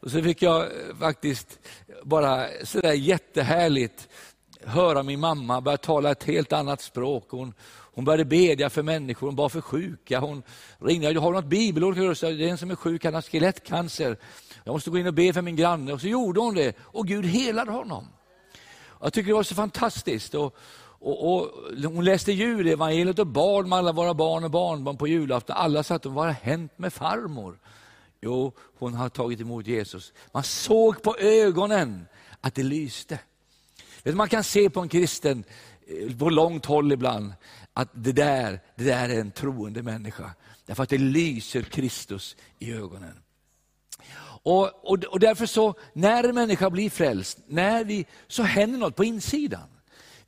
Och 0.00 0.10
så 0.10 0.22
fick 0.22 0.42
jag 0.42 0.62
eh, 0.62 0.96
faktiskt 1.00 1.58
bara 2.02 2.48
sådär 2.64 2.92
jättehärligt 2.92 4.08
höra 4.64 5.02
min 5.02 5.20
mamma 5.20 5.60
börja 5.60 5.76
tala 5.76 6.10
ett 6.10 6.24
helt 6.24 6.52
annat 6.52 6.80
språk. 6.80 7.26
Hon, 7.30 7.54
hon 7.68 8.04
började 8.04 8.24
bedja 8.24 8.70
för 8.70 8.82
människor, 8.82 9.26
hon 9.26 9.36
bad 9.36 9.52
för 9.52 9.60
sjuka. 9.60 10.20
Hon 10.20 10.42
ringde, 10.78 11.10
jag 11.10 11.20
har 11.20 11.32
något 11.32 11.44
bibelord 11.44 11.96
det 11.96 12.22
är 12.26 12.40
en 12.40 12.58
som 12.58 12.70
är 12.70 12.76
sjuk, 12.76 13.04
han 13.04 13.14
har 13.14 13.22
skelettcancer. 13.22 14.16
Jag 14.64 14.72
måste 14.72 14.90
gå 14.90 14.98
in 14.98 15.06
och 15.06 15.14
be 15.14 15.32
för 15.32 15.42
min 15.42 15.56
granne. 15.56 15.92
Och 15.92 16.00
så 16.00 16.06
gjorde 16.06 16.40
hon 16.40 16.54
det 16.54 16.76
och 16.80 17.06
Gud 17.06 17.24
helade 17.24 17.70
honom. 17.70 18.08
Jag 19.00 19.12
tycker 19.12 19.28
det 19.28 19.34
var 19.34 19.42
så 19.42 19.54
fantastiskt. 19.54 20.34
Och, 20.34 20.56
och, 21.04 21.34
och, 21.34 21.50
hon 21.84 22.04
läste 22.04 22.32
julevangeliet 22.32 23.18
och 23.18 23.26
bad 23.26 23.66
med 23.66 23.78
alla 23.78 23.92
våra 23.92 24.14
barn 24.14 24.44
och 24.44 24.50
barnbarn 24.50 24.96
på 24.96 25.08
julafton. 25.08 25.56
Alla 25.56 25.82
satt 25.82 26.06
och 26.06 26.12
vad 26.12 26.26
har 26.26 26.32
hänt 26.32 26.78
med 26.78 26.92
farmor? 26.92 27.58
Jo, 28.20 28.52
hon 28.78 28.94
har 28.94 29.08
tagit 29.08 29.40
emot 29.40 29.66
Jesus. 29.66 30.12
Man 30.32 30.42
såg 30.42 31.02
på 31.02 31.16
ögonen 31.18 32.06
att 32.40 32.54
det 32.54 32.62
lyste. 32.62 33.18
Man 34.04 34.28
kan 34.28 34.44
se 34.44 34.70
på 34.70 34.80
en 34.80 34.88
kristen 34.88 35.44
eh, 35.86 36.16
på 36.16 36.30
långt 36.30 36.66
håll 36.66 36.92
ibland 36.92 37.32
att 37.72 37.88
det 37.92 38.12
där, 38.12 38.60
det 38.76 38.84
där 38.84 39.08
är 39.08 39.20
en 39.20 39.30
troende 39.30 39.82
människa. 39.82 40.30
Därför 40.66 40.82
att 40.82 40.88
det 40.88 40.98
lyser 40.98 41.62
Kristus 41.62 42.36
i 42.58 42.72
ögonen. 42.72 43.22
Och, 44.42 44.90
och, 44.90 45.04
och 45.04 45.20
därför 45.20 45.46
så, 45.46 45.74
när 45.92 46.24
en 46.24 46.34
människa 46.34 46.70
blir 46.70 46.90
frälst, 46.90 47.38
när 47.46 47.84
vi, 47.84 48.06
så 48.28 48.42
händer 48.42 48.78
något 48.78 48.96
på 48.96 49.04
insidan. 49.04 49.68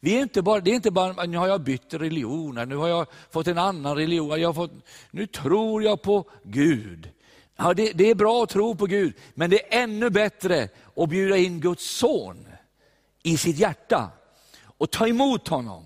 Vi 0.00 0.16
är 0.16 0.22
inte 0.22 0.42
bara, 0.42 0.60
det 0.60 0.70
är 0.70 0.74
inte 0.74 0.90
bara 0.90 1.24
nu 1.24 1.36
har 1.36 1.48
jag 1.48 1.60
bytt 1.60 1.94
religion, 1.94 2.68
nu 2.68 2.76
har 2.76 2.88
jag 2.88 3.06
fått 3.30 3.46
en 3.46 3.58
annan 3.58 3.96
religion, 3.96 4.40
jag 4.40 4.48
har 4.48 4.54
fått, 4.54 4.72
nu 5.10 5.26
tror 5.26 5.82
jag 5.82 6.02
på 6.02 6.30
Gud. 6.42 7.10
Ja, 7.56 7.74
det, 7.74 7.92
det, 7.92 8.10
är 8.10 8.14
bra 8.14 8.42
att 8.42 8.48
tro 8.48 8.74
på 8.74 8.86
Gud, 8.86 9.14
men 9.34 9.50
det 9.50 9.74
är 9.74 9.82
ännu 9.82 10.10
bättre 10.10 10.68
att 10.96 11.08
bjuda 11.08 11.36
in 11.36 11.60
Guds 11.60 11.90
son 11.90 12.46
i 13.22 13.36
sitt 13.36 13.58
hjärta 13.58 14.10
och 14.78 14.90
ta 14.90 15.08
emot 15.08 15.48
honom 15.48 15.84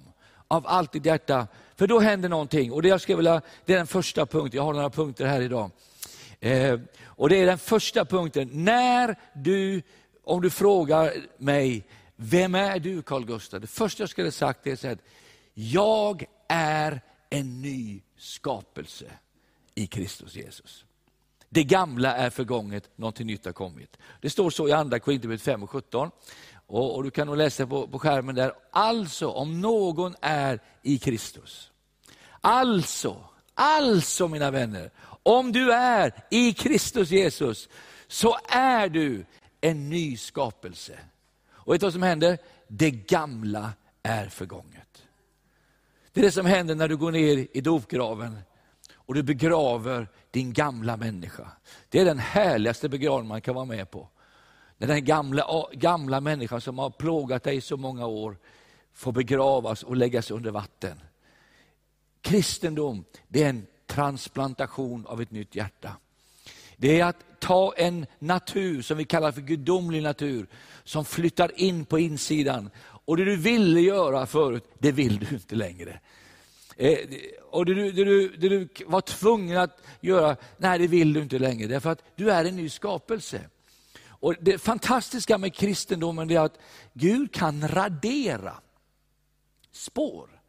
av 0.48 0.66
allt 0.66 0.92
ditt 0.92 1.06
hjärta. 1.06 1.46
För 1.76 1.86
då 1.86 2.00
händer 2.00 2.28
någonting. 2.28 2.72
Och 2.72 2.82
det, 2.82 2.88
jag 2.88 3.00
skulle 3.00 3.16
vilja, 3.16 3.42
det 3.64 3.72
är 3.72 3.76
den 3.76 3.86
första 3.86 4.26
punkten, 4.26 4.56
jag 4.56 4.64
har 4.64 4.72
några 4.72 4.90
punkter 4.90 5.26
här 5.26 5.40
idag. 5.40 5.70
Eh, 6.40 6.80
och 7.04 7.28
Det 7.28 7.36
är 7.36 7.46
den 7.46 7.58
första 7.58 8.04
punkten. 8.04 8.50
När 8.52 9.16
du, 9.34 9.82
om 10.24 10.42
du 10.42 10.50
frågar 10.50 11.12
mig, 11.38 11.84
vem 12.22 12.54
är 12.54 12.78
du 12.78 13.02
Carl 13.02 13.24
Gustaf? 13.24 13.60
Det 13.60 13.66
första 13.66 14.02
jag 14.02 14.10
skulle 14.10 14.32
sagt 14.32 14.66
är 14.66 14.92
att 14.92 14.98
jag 15.54 16.24
är 16.48 17.00
en 17.30 17.62
ny 17.62 18.02
skapelse 18.16 19.04
i 19.74 19.86
Kristus 19.86 20.34
Jesus. 20.34 20.84
Det 21.48 21.64
gamla 21.64 22.16
är 22.16 22.30
förgånget, 22.30 22.90
någonting 22.96 23.26
nytt 23.26 23.44
har 23.44 23.52
kommit. 23.52 23.96
Det 24.20 24.30
står 24.30 24.50
så 24.50 24.68
i 24.68 24.72
andra 24.72 24.98
Korinthierbrevet 24.98 25.42
5 25.42 25.62
och 25.62 25.70
17. 25.70 26.10
Och, 26.66 26.96
och, 26.96 27.04
du 27.04 27.10
kan 27.10 27.26
nog 27.26 27.36
läsa 27.36 27.66
på, 27.66 27.88
på 27.88 27.98
skärmen 27.98 28.34
där. 28.34 28.52
Alltså, 28.70 29.28
om 29.28 29.60
någon 29.60 30.14
är 30.20 30.60
i 30.82 30.98
Kristus. 30.98 31.70
Alltså, 32.40 33.24
alltså 33.54 34.28
mina 34.28 34.50
vänner, 34.50 34.90
om 35.22 35.52
du 35.52 35.72
är 35.72 36.24
i 36.30 36.52
Kristus 36.52 37.10
Jesus, 37.10 37.68
så 38.08 38.36
är 38.48 38.88
du 38.88 39.24
en 39.60 39.90
ny 39.90 40.16
skapelse. 40.16 40.98
Och 41.62 41.74
vet 41.74 41.80
du 41.80 41.86
vad 41.86 41.92
som 41.92 42.02
händer? 42.02 42.38
Det 42.68 42.90
gamla 42.90 43.72
är 44.02 44.28
förgånget. 44.28 45.02
Det 46.12 46.20
är 46.20 46.24
det 46.24 46.32
som 46.32 46.46
händer 46.46 46.74
när 46.74 46.88
du 46.88 46.96
går 46.96 47.12
ner 47.12 47.46
i 47.52 47.60
dopgraven 47.60 48.38
och 48.94 49.14
du 49.14 49.22
begraver 49.22 50.08
din 50.30 50.52
gamla 50.52 50.96
människa. 50.96 51.48
Det 51.88 52.00
är 52.00 52.04
den 52.04 52.18
härligaste 52.18 52.88
begravning 52.88 53.28
man 53.28 53.40
kan 53.40 53.54
vara 53.54 53.64
med 53.64 53.90
på. 53.90 54.08
När 54.78 54.88
den 54.88 55.04
gamla, 55.04 55.66
gamla 55.72 56.20
människan 56.20 56.60
som 56.60 56.78
har 56.78 56.90
plågat 56.90 57.42
dig 57.42 57.56
i 57.56 57.60
så 57.60 57.76
många 57.76 58.06
år 58.06 58.36
får 58.92 59.12
begravas 59.12 59.82
och 59.82 59.96
läggas 59.96 60.30
under 60.30 60.50
vatten. 60.50 61.00
Kristendom, 62.20 63.04
det 63.28 63.42
är 63.42 63.48
en 63.48 63.66
transplantation 63.86 65.06
av 65.06 65.22
ett 65.22 65.30
nytt 65.30 65.54
hjärta. 65.54 65.96
Det 66.80 67.00
är 67.00 67.04
att 67.04 67.40
ta 67.40 67.74
en 67.76 68.06
natur 68.18 68.82
som 68.82 68.98
vi 68.98 69.04
kallar 69.04 69.32
för 69.32 69.40
gudomlig 69.40 70.02
natur, 70.02 70.46
som 70.84 71.04
flyttar 71.04 71.60
in 71.60 71.84
på 71.84 71.98
insidan. 71.98 72.70
Och 72.82 73.16
det 73.16 73.24
du 73.24 73.36
ville 73.36 73.80
göra 73.80 74.26
förut, 74.26 74.64
det 74.78 74.92
vill 74.92 75.18
du 75.18 75.34
inte 75.34 75.54
längre. 75.54 76.00
Eh, 76.76 76.98
och 77.50 77.66
det 77.66 77.74
du, 77.74 77.92
det, 77.92 78.04
du, 78.04 78.28
det 78.28 78.48
du 78.48 78.68
var 78.86 79.00
tvungen 79.00 79.58
att 79.58 79.82
göra, 80.00 80.36
nej 80.56 80.78
det 80.78 80.86
vill 80.86 81.12
du 81.12 81.22
inte 81.22 81.38
längre, 81.38 81.68
därför 81.68 81.90
att 81.90 82.02
du 82.16 82.30
är 82.30 82.44
en 82.44 82.56
ny 82.56 82.68
skapelse. 82.68 83.40
Och 84.02 84.34
Det 84.40 84.58
fantastiska 84.58 85.38
med 85.38 85.54
kristendomen 85.54 86.30
är 86.30 86.40
att 86.40 86.58
Gud 86.92 87.32
kan 87.32 87.68
radera 87.68 88.54
spår. 89.72 90.39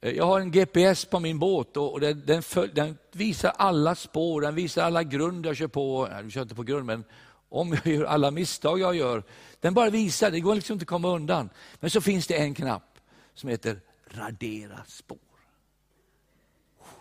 Eh, 0.00 0.12
jag 0.12 0.26
har 0.26 0.40
en 0.40 0.50
GPS 0.50 1.04
på 1.04 1.20
min 1.20 1.38
båt 1.38 1.76
och 1.76 2.00
den, 2.00 2.22
den, 2.26 2.42
följ, 2.42 2.72
den 2.74 2.98
visar 3.12 3.52
alla 3.56 3.94
spår, 3.94 4.40
den 4.40 4.54
visar 4.54 4.82
alla 4.82 5.02
grund 5.02 5.46
jag 5.46 5.56
kör 5.56 5.68
på. 5.68 6.08
Nej, 6.10 6.22
du 6.22 6.30
kör 6.30 6.42
inte 6.42 6.54
på 6.54 6.62
grund, 6.62 6.86
men 6.86 7.04
om 7.48 7.72
jag 7.84 7.94
gör 7.94 8.04
alla 8.04 8.30
misstag 8.30 8.80
jag 8.80 8.94
gör. 8.94 9.22
Den 9.60 9.74
bara 9.74 9.90
visar, 9.90 10.30
det 10.30 10.40
går 10.40 10.54
liksom 10.54 10.74
inte 10.74 10.82
att 10.82 10.88
komma 10.88 11.08
undan. 11.08 11.50
Men 11.80 11.90
så 11.90 12.00
finns 12.00 12.26
det 12.26 12.36
en 12.36 12.54
knapp 12.54 12.98
som 13.34 13.48
heter 13.48 13.80
radera 14.10 14.84
spår. 14.86 15.18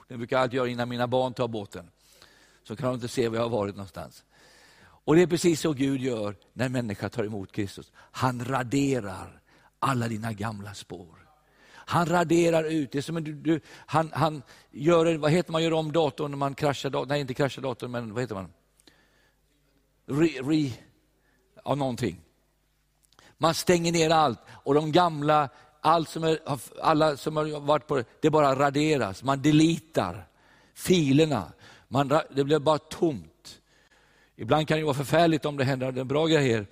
Den 0.07 0.17
brukar 0.17 0.35
jag 0.35 0.43
alltid 0.43 0.57
göra 0.57 0.67
innan 0.67 0.89
mina 0.89 1.07
barn 1.07 1.33
tar 1.33 1.47
båten. 1.47 1.91
Så 2.63 2.75
kan 2.75 2.87
de 2.87 2.95
inte 2.95 3.07
se 3.07 3.27
var 3.27 3.35
jag 3.35 3.43
har 3.43 3.49
varit 3.49 3.75
någonstans. 3.75 4.23
Och 4.79 5.15
Det 5.15 5.21
är 5.21 5.27
precis 5.27 5.61
så 5.61 5.73
Gud 5.73 6.01
gör 6.01 6.35
när 6.53 6.69
människa 6.69 7.09
tar 7.09 7.23
emot 7.23 7.51
Kristus. 7.51 7.91
Han 7.95 8.45
raderar 8.45 9.41
alla 9.79 10.07
dina 10.07 10.33
gamla 10.33 10.73
spår. 10.73 11.26
Han 11.89 12.05
raderar 12.05 12.63
ut, 12.63 12.91
det 12.91 12.97
är 12.97 13.01
som 13.01 13.23
du, 13.23 13.33
du, 13.33 13.59
han, 13.85 14.11
han 14.13 14.41
gör, 14.71 15.17
vad 15.17 15.31
heter 15.31 15.51
man 15.51 15.63
gör 15.63 15.73
om 15.73 15.91
datorn 15.91 16.31
när 16.31 16.37
man 16.37 16.55
kraschar 16.55 16.89
datorn, 16.89 17.07
nej 17.09 17.21
inte 17.21 17.33
kraschar 17.33 17.61
datorn, 17.61 17.91
men 17.91 18.13
vad 18.13 18.23
heter 18.23 18.35
man? 18.35 18.53
Re, 20.05 20.27
re, 20.27 20.71
ja, 21.65 21.75
någonting. 21.75 22.21
Man 23.37 23.53
stänger 23.53 23.91
ner 23.91 24.09
allt 24.09 24.39
och 24.49 24.73
de 24.73 24.91
gamla, 24.91 25.49
allt 25.81 26.09
som 26.09 26.23
är, 26.23 26.39
alla 26.81 27.17
som 27.17 27.37
har 27.37 27.59
varit 27.59 27.87
på 27.87 27.95
det, 27.95 28.05
det 28.21 28.29
bara 28.29 28.55
raderas. 28.55 29.23
Man 29.23 29.41
deletar 29.41 30.27
filerna, 30.73 31.51
man, 31.87 32.07
det 32.07 32.43
blir 32.43 32.59
bara 32.59 32.77
tomt. 32.77 33.61
Ibland 34.35 34.67
kan 34.67 34.77
det 34.77 34.83
vara 34.83 34.93
förfärligt 34.93 35.45
om 35.45 35.57
det 35.57 35.63
händer 35.63 36.03
bra 36.03 36.27
grejer. 36.27 36.67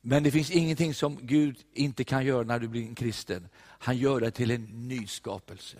Men 0.00 0.22
det 0.22 0.30
finns 0.30 0.50
ingenting 0.50 0.94
som 0.94 1.18
Gud 1.20 1.56
inte 1.74 2.04
kan 2.04 2.26
göra 2.26 2.42
när 2.42 2.58
du 2.58 2.68
blir 2.68 2.82
en 2.82 2.94
kristen. 2.94 3.48
Han 3.82 3.96
gör 3.96 4.20
det 4.20 4.30
till 4.30 4.50
en 4.50 4.88
ny 4.88 5.06
skapelse. 5.06 5.76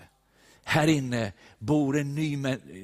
Här 0.65 0.87
inne 0.87 1.33
bor 1.59 1.99
en 1.99 2.15
ny, 2.15 2.37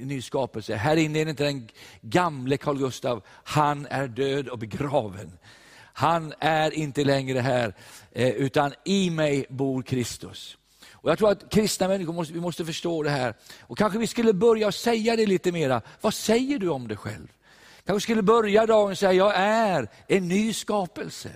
ny 0.05 0.23
skapelse. 0.23 0.75
Här 0.75 0.97
inne 0.97 1.19
är 1.21 1.25
det 1.25 1.31
inte 1.31 1.45
den 1.45 1.69
gamle 2.01 2.57
Carl 2.57 2.79
Gustav. 2.79 3.23
Han 3.29 3.87
är 3.87 4.09
död 4.09 4.49
och 4.49 4.59
begraven. 4.59 5.33
Han 5.79 6.35
är 6.41 6.75
inte 6.75 7.05
längre 7.05 7.41
här, 7.41 7.75
eh, 8.13 8.29
utan 8.29 8.73
i 8.85 9.11
mig 9.11 9.47
bor 9.49 9.83
Kristus. 9.83 10.57
Och 10.93 11.11
Jag 11.11 11.19
tror 11.19 11.31
att 11.31 11.51
kristna 11.51 11.89
människor 11.89 12.13
måste, 12.13 12.35
vi 12.35 12.41
måste 12.41 12.65
förstå 12.65 13.03
det 13.03 13.11
här. 13.11 13.35
Och 13.61 13.79
Kanske 13.79 13.99
vi 13.99 14.07
skulle 14.07 14.33
börja 14.33 14.73
säga 14.73 15.17
det 15.17 15.27
lite 15.27 15.53
mera. 15.53 15.83
Vad 16.01 16.15
säger 16.15 16.59
du 16.59 16.69
om 16.69 16.89
dig 16.89 16.97
själv? 16.97 17.29
Kanske 17.87 18.03
skulle 18.03 18.23
börja 18.23 18.67
dagen 18.67 18.91
och 18.91 18.99
säga, 18.99 19.13
jag 19.13 19.33
är 19.37 19.89
en 20.07 20.29
ny 20.29 20.53
skapelse. 20.53 21.31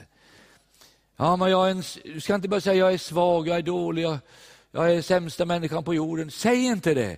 Ja, 1.22 1.36
men 1.36 1.50
jag 1.50 1.66
är 1.66 1.70
en, 1.70 1.82
du 2.14 2.20
ska 2.20 2.34
inte 2.34 2.48
bara 2.48 2.60
säga, 2.60 2.74
jag 2.74 2.92
är 2.92 2.98
svag, 2.98 3.48
jag 3.48 3.56
är 3.56 3.62
dålig, 3.62 4.02
jag, 4.02 4.18
jag 4.70 4.92
är 4.92 5.02
sämsta 5.02 5.44
människan 5.44 5.84
på 5.84 5.94
jorden. 5.94 6.30
Säg 6.30 6.64
inte 6.64 6.94
det. 6.94 7.16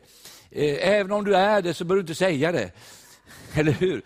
Eh, 0.51 0.89
även 0.89 1.13
om 1.13 1.25
du 1.25 1.37
är 1.37 1.63
det 1.63 1.75
så 1.75 1.85
bör 1.85 1.95
du 1.95 2.01
inte 2.01 2.15
säga 2.15 2.53
det. 2.53 2.71
Eller 3.55 3.73
hur? 3.73 4.03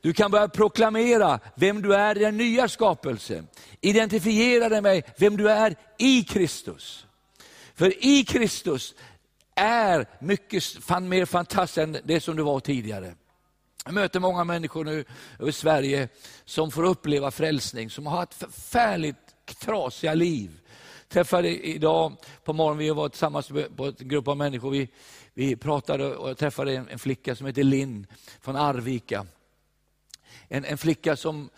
Du 0.00 0.12
kan 0.12 0.30
börja 0.30 0.48
proklamera 0.48 1.40
vem 1.54 1.82
du 1.82 1.94
är 1.94 2.16
i 2.16 2.20
den 2.20 2.36
nya 2.36 2.68
skapelsen. 2.68 3.48
Identifiera 3.80 4.68
dig 4.68 4.80
med 4.80 5.02
vem 5.16 5.36
du 5.36 5.50
är 5.50 5.76
i 5.98 6.24
Kristus. 6.24 7.06
För 7.74 8.04
i 8.04 8.24
Kristus 8.24 8.94
är 9.54 10.06
mycket 10.20 10.62
mer 11.02 11.24
fantastiskt 11.24 11.78
än 11.78 11.96
det 12.04 12.20
som 12.20 12.36
du 12.36 12.42
var 12.42 12.60
tidigare. 12.60 13.14
Jag 13.84 13.94
möter 13.94 14.20
många 14.20 14.44
människor 14.44 14.84
nu 14.84 15.04
över 15.38 15.52
Sverige 15.52 16.08
som 16.44 16.70
får 16.70 16.84
uppleva 16.84 17.30
frälsning, 17.30 17.90
som 17.90 18.06
har 18.06 18.16
haft 18.16 18.34
förfärligt 18.34 19.16
trasiga 19.44 20.14
liv. 20.14 20.60
Jag 21.00 21.08
träffade 21.08 21.66
idag 21.66 22.16
på 22.44 22.52
morgonen, 22.52 22.78
vi 22.78 22.90
var 22.90 23.08
tillsammans 23.08 23.48
på 23.48 23.84
en 23.84 23.94
grupp 23.98 24.28
av 24.28 24.36
människor, 24.36 24.70
vi, 24.70 24.88
vi 25.34 25.56
pratade 25.56 26.16
och 26.16 26.30
jag 26.30 26.38
träffade 26.38 26.76
en, 26.76 26.88
en 26.88 26.98
flicka 26.98 27.36
som 27.36 27.46
heter 27.46 27.62
Linn 27.62 28.06
från 28.40 28.56
Arvika. 28.56 29.26
En, 30.48 30.64
en 30.64 30.78
flicka 30.78 31.16
som 31.16 31.50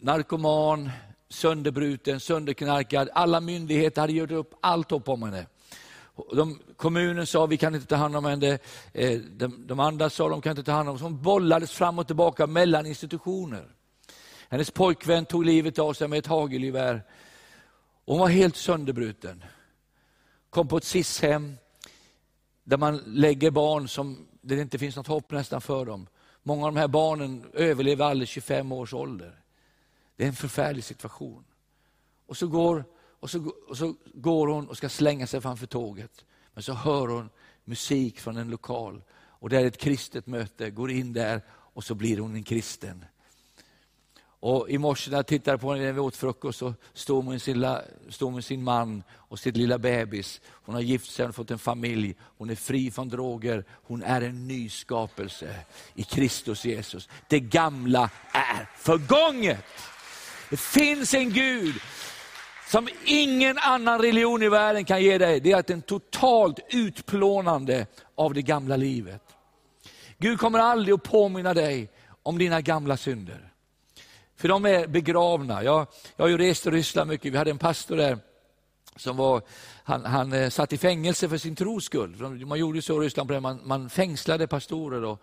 narkoman, 0.00 0.90
sönderbruten, 1.28 2.20
sönderknarkad. 2.20 3.08
Alla 3.12 3.40
myndigheter 3.40 4.00
hade 4.00 4.12
gjort 4.12 4.30
upp 4.30 4.54
allt 4.60 4.90
hopp 4.90 5.08
om 5.08 5.22
henne. 5.22 5.46
De, 6.32 6.58
kommunen 6.76 7.26
sa 7.26 7.46
vi 7.46 7.56
kan 7.56 7.74
inte 7.74 7.86
ta 7.86 7.96
hand 7.96 8.16
om 8.16 8.24
henne, 8.24 8.58
eh, 8.92 9.20
de, 9.20 9.66
de 9.66 9.80
andra 9.80 10.10
sa 10.10 10.28
de 10.28 10.40
kan 10.40 10.50
inte 10.50 10.62
ta 10.62 10.72
hand 10.72 10.88
om 10.88 10.96
henne. 10.96 11.06
Hon 11.06 11.22
bollades 11.22 11.72
fram 11.72 11.98
och 11.98 12.06
tillbaka 12.06 12.46
mellan 12.46 12.86
institutioner. 12.86 13.75
Hennes 14.48 14.70
pojkvän 14.70 15.26
tog 15.26 15.44
livet 15.44 15.78
av 15.78 15.92
sig 15.92 16.08
med 16.08 16.18
ett 16.18 16.26
hagelgevär. 16.26 17.02
Hon 18.04 18.18
var 18.18 18.28
helt 18.28 18.56
sönderbruten. 18.56 19.44
Kom 20.50 20.68
på 20.68 20.76
ett 20.76 20.84
SIS-hem 20.84 21.56
där 22.64 22.76
man 22.76 22.96
lägger 23.06 23.50
barn 23.50 23.88
som 23.88 24.26
där 24.40 24.56
det 24.56 24.62
inte 24.62 24.78
finns 24.78 24.96
något 24.96 25.06
hopp 25.06 25.30
nästan 25.30 25.60
för 25.60 25.84
dem. 25.84 26.06
Många 26.42 26.66
av 26.66 26.74
de 26.74 26.80
här 26.80 26.88
barnen 26.88 27.44
överlever 27.52 28.04
aldrig 28.04 28.28
25 28.28 28.72
års 28.72 28.94
ålder. 28.94 29.40
Det 30.16 30.24
är 30.24 30.28
en 30.28 30.34
förfärlig 30.34 30.84
situation. 30.84 31.44
Och 32.26 32.36
så 32.36 32.46
går 32.46 32.84
och 33.20 33.30
så, 33.30 33.52
och 33.68 33.76
så 33.76 33.94
går 34.14 34.46
hon 34.46 34.68
och 34.68 34.76
ska 34.76 34.88
slänga 34.88 35.26
sig 35.26 35.40
framför 35.40 35.66
tåget. 35.66 36.24
Men 36.54 36.62
så 36.62 36.72
hör 36.72 37.08
hon 37.08 37.30
musik 37.64 38.20
från 38.20 38.36
en 38.36 38.50
lokal 38.50 39.02
och 39.14 39.48
det 39.48 39.56
är 39.56 39.64
ett 39.64 39.78
kristet 39.78 40.26
möte, 40.26 40.70
går 40.70 40.90
in 40.90 41.12
där 41.12 41.42
och 41.48 41.84
så 41.84 41.94
blir 41.94 42.18
hon 42.18 42.34
en 42.34 42.42
kristen. 42.42 43.04
Och 44.46 44.70
I 44.70 44.78
morse 44.78 45.10
när 45.10 45.18
jag 45.18 45.26
tittade 45.26 45.58
på 45.58 45.72
henne 45.72 45.84
när 45.84 45.92
vi 45.92 46.00
åt 46.00 46.16
frukost 46.16 46.58
så 46.58 46.74
stod 46.94 47.24
hon 47.24 47.32
med 47.32 47.42
sin, 47.42 47.66
stod 48.08 48.32
med 48.32 48.44
sin 48.44 48.64
man 48.64 49.02
och 49.12 49.38
sitt 49.38 49.56
lilla 49.56 49.78
bebis. 49.78 50.40
Hon 50.48 50.74
har 50.74 50.82
gift 50.82 51.10
sig 51.10 51.26
och 51.26 51.34
fått 51.34 51.50
en 51.50 51.58
familj. 51.58 52.14
Hon 52.20 52.50
är 52.50 52.54
fri 52.54 52.90
från 52.90 53.08
droger. 53.08 53.64
Hon 53.70 54.02
är 54.02 54.20
en 54.20 54.48
ny 54.48 54.68
skapelse 54.68 55.54
i 55.94 56.02
Kristus 56.02 56.64
Jesus. 56.64 57.08
Det 57.28 57.40
gamla 57.40 58.10
är 58.32 58.68
förgånget. 58.76 59.64
Det 60.50 60.60
finns 60.60 61.14
en 61.14 61.30
Gud 61.32 61.74
som 62.70 62.88
ingen 63.04 63.58
annan 63.58 64.00
religion 64.00 64.42
i 64.42 64.48
världen 64.48 64.84
kan 64.84 65.02
ge 65.02 65.18
dig. 65.18 65.40
Det 65.40 65.52
är 65.52 65.72
en 65.72 65.82
totalt 65.82 66.58
utplånande 66.68 67.86
av 68.14 68.34
det 68.34 68.42
gamla 68.42 68.76
livet. 68.76 69.22
Gud 70.18 70.38
kommer 70.38 70.58
aldrig 70.58 70.94
att 70.94 71.02
påminna 71.02 71.54
dig 71.54 71.90
om 72.22 72.38
dina 72.38 72.60
gamla 72.60 72.96
synder. 72.96 73.52
För 74.36 74.48
de 74.48 74.66
är 74.66 74.86
begravna. 74.86 75.62
Jag, 75.62 75.86
jag 76.16 76.24
har 76.24 76.28
ju 76.28 76.38
rest 76.38 76.66
i 76.66 76.70
Ryssland 76.70 77.10
mycket. 77.10 77.32
Vi 77.32 77.38
hade 77.38 77.50
en 77.50 77.58
pastor 77.58 77.96
där 77.96 78.18
som 78.96 79.16
var, 79.16 79.42
han, 79.84 80.04
han 80.04 80.32
eh, 80.32 80.50
satt 80.50 80.72
i 80.72 80.78
fängelse 80.78 81.28
för 81.28 81.38
sin 81.38 81.56
tros 81.56 81.84
skull. 81.84 82.46
Man 82.46 82.58
gjorde 82.58 82.82
så 82.82 83.02
i 83.02 83.06
Ryssland, 83.06 83.42
man, 83.42 83.60
man 83.64 83.90
fängslade 83.90 84.46
pastorer. 84.46 85.04
Och, 85.04 85.22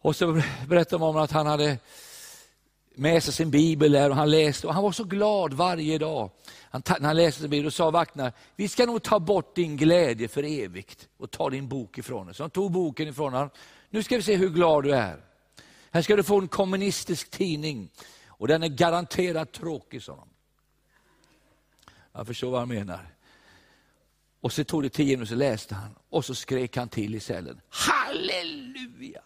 och 0.00 0.16
så 0.16 0.42
berättade 0.68 1.00
man 1.00 1.08
om 1.08 1.16
att 1.16 1.32
han 1.32 1.46
hade 1.46 1.78
med 2.94 3.22
sig 3.22 3.32
sin 3.32 3.50
bibel 3.50 3.92
där 3.92 4.10
och 4.10 4.16
han 4.16 4.30
läste 4.30 4.66
och 4.66 4.74
han 4.74 4.82
var 4.82 4.92
så 4.92 5.04
glad 5.04 5.54
varje 5.54 5.98
dag. 5.98 6.30
Han, 6.70 6.82
när 6.86 7.06
han 7.06 7.16
läste 7.16 7.40
sin 7.40 7.50
bibel 7.50 7.66
och 7.66 7.72
sa 7.72 7.90
vakna, 7.90 8.32
vi 8.56 8.68
ska 8.68 8.86
nog 8.86 9.02
ta 9.02 9.20
bort 9.20 9.54
din 9.54 9.76
glädje 9.76 10.28
för 10.28 10.42
evigt 10.42 11.08
och 11.18 11.30
ta 11.30 11.50
din 11.50 11.68
bok 11.68 11.98
ifrån 11.98 12.26
dig. 12.26 12.34
Så 12.34 12.42
han 12.42 12.50
tog 12.50 12.70
boken 12.70 13.08
ifrån 13.08 13.32
honom. 13.32 13.50
Nu 13.90 14.02
ska 14.02 14.16
vi 14.16 14.22
se 14.22 14.36
hur 14.36 14.50
glad 14.50 14.84
du 14.84 14.94
är. 14.94 15.31
Här 15.94 16.02
ska 16.02 16.16
du 16.16 16.22
få 16.22 16.40
en 16.40 16.48
kommunistisk 16.48 17.30
tidning 17.30 17.90
och 18.26 18.48
den 18.48 18.62
är 18.62 18.68
garanterat 18.68 19.52
tråkig, 19.52 20.02
sa 20.02 20.16
de. 20.16 20.28
Jag 22.12 22.26
förstår 22.26 22.50
vad 22.50 22.60
han 22.60 22.68
menar. 22.68 23.14
Och 24.40 24.52
så 24.52 24.64
tog 24.64 24.82
det 24.82 24.88
tio 24.88 25.16
minuter 25.16 25.34
så 25.34 25.34
läste 25.34 25.74
han 25.74 25.94
och 26.08 26.24
så 26.24 26.34
skrek 26.34 26.76
han 26.76 26.88
till 26.88 27.14
i 27.14 27.20
cellen. 27.20 27.60
Halleluja! 27.68 29.22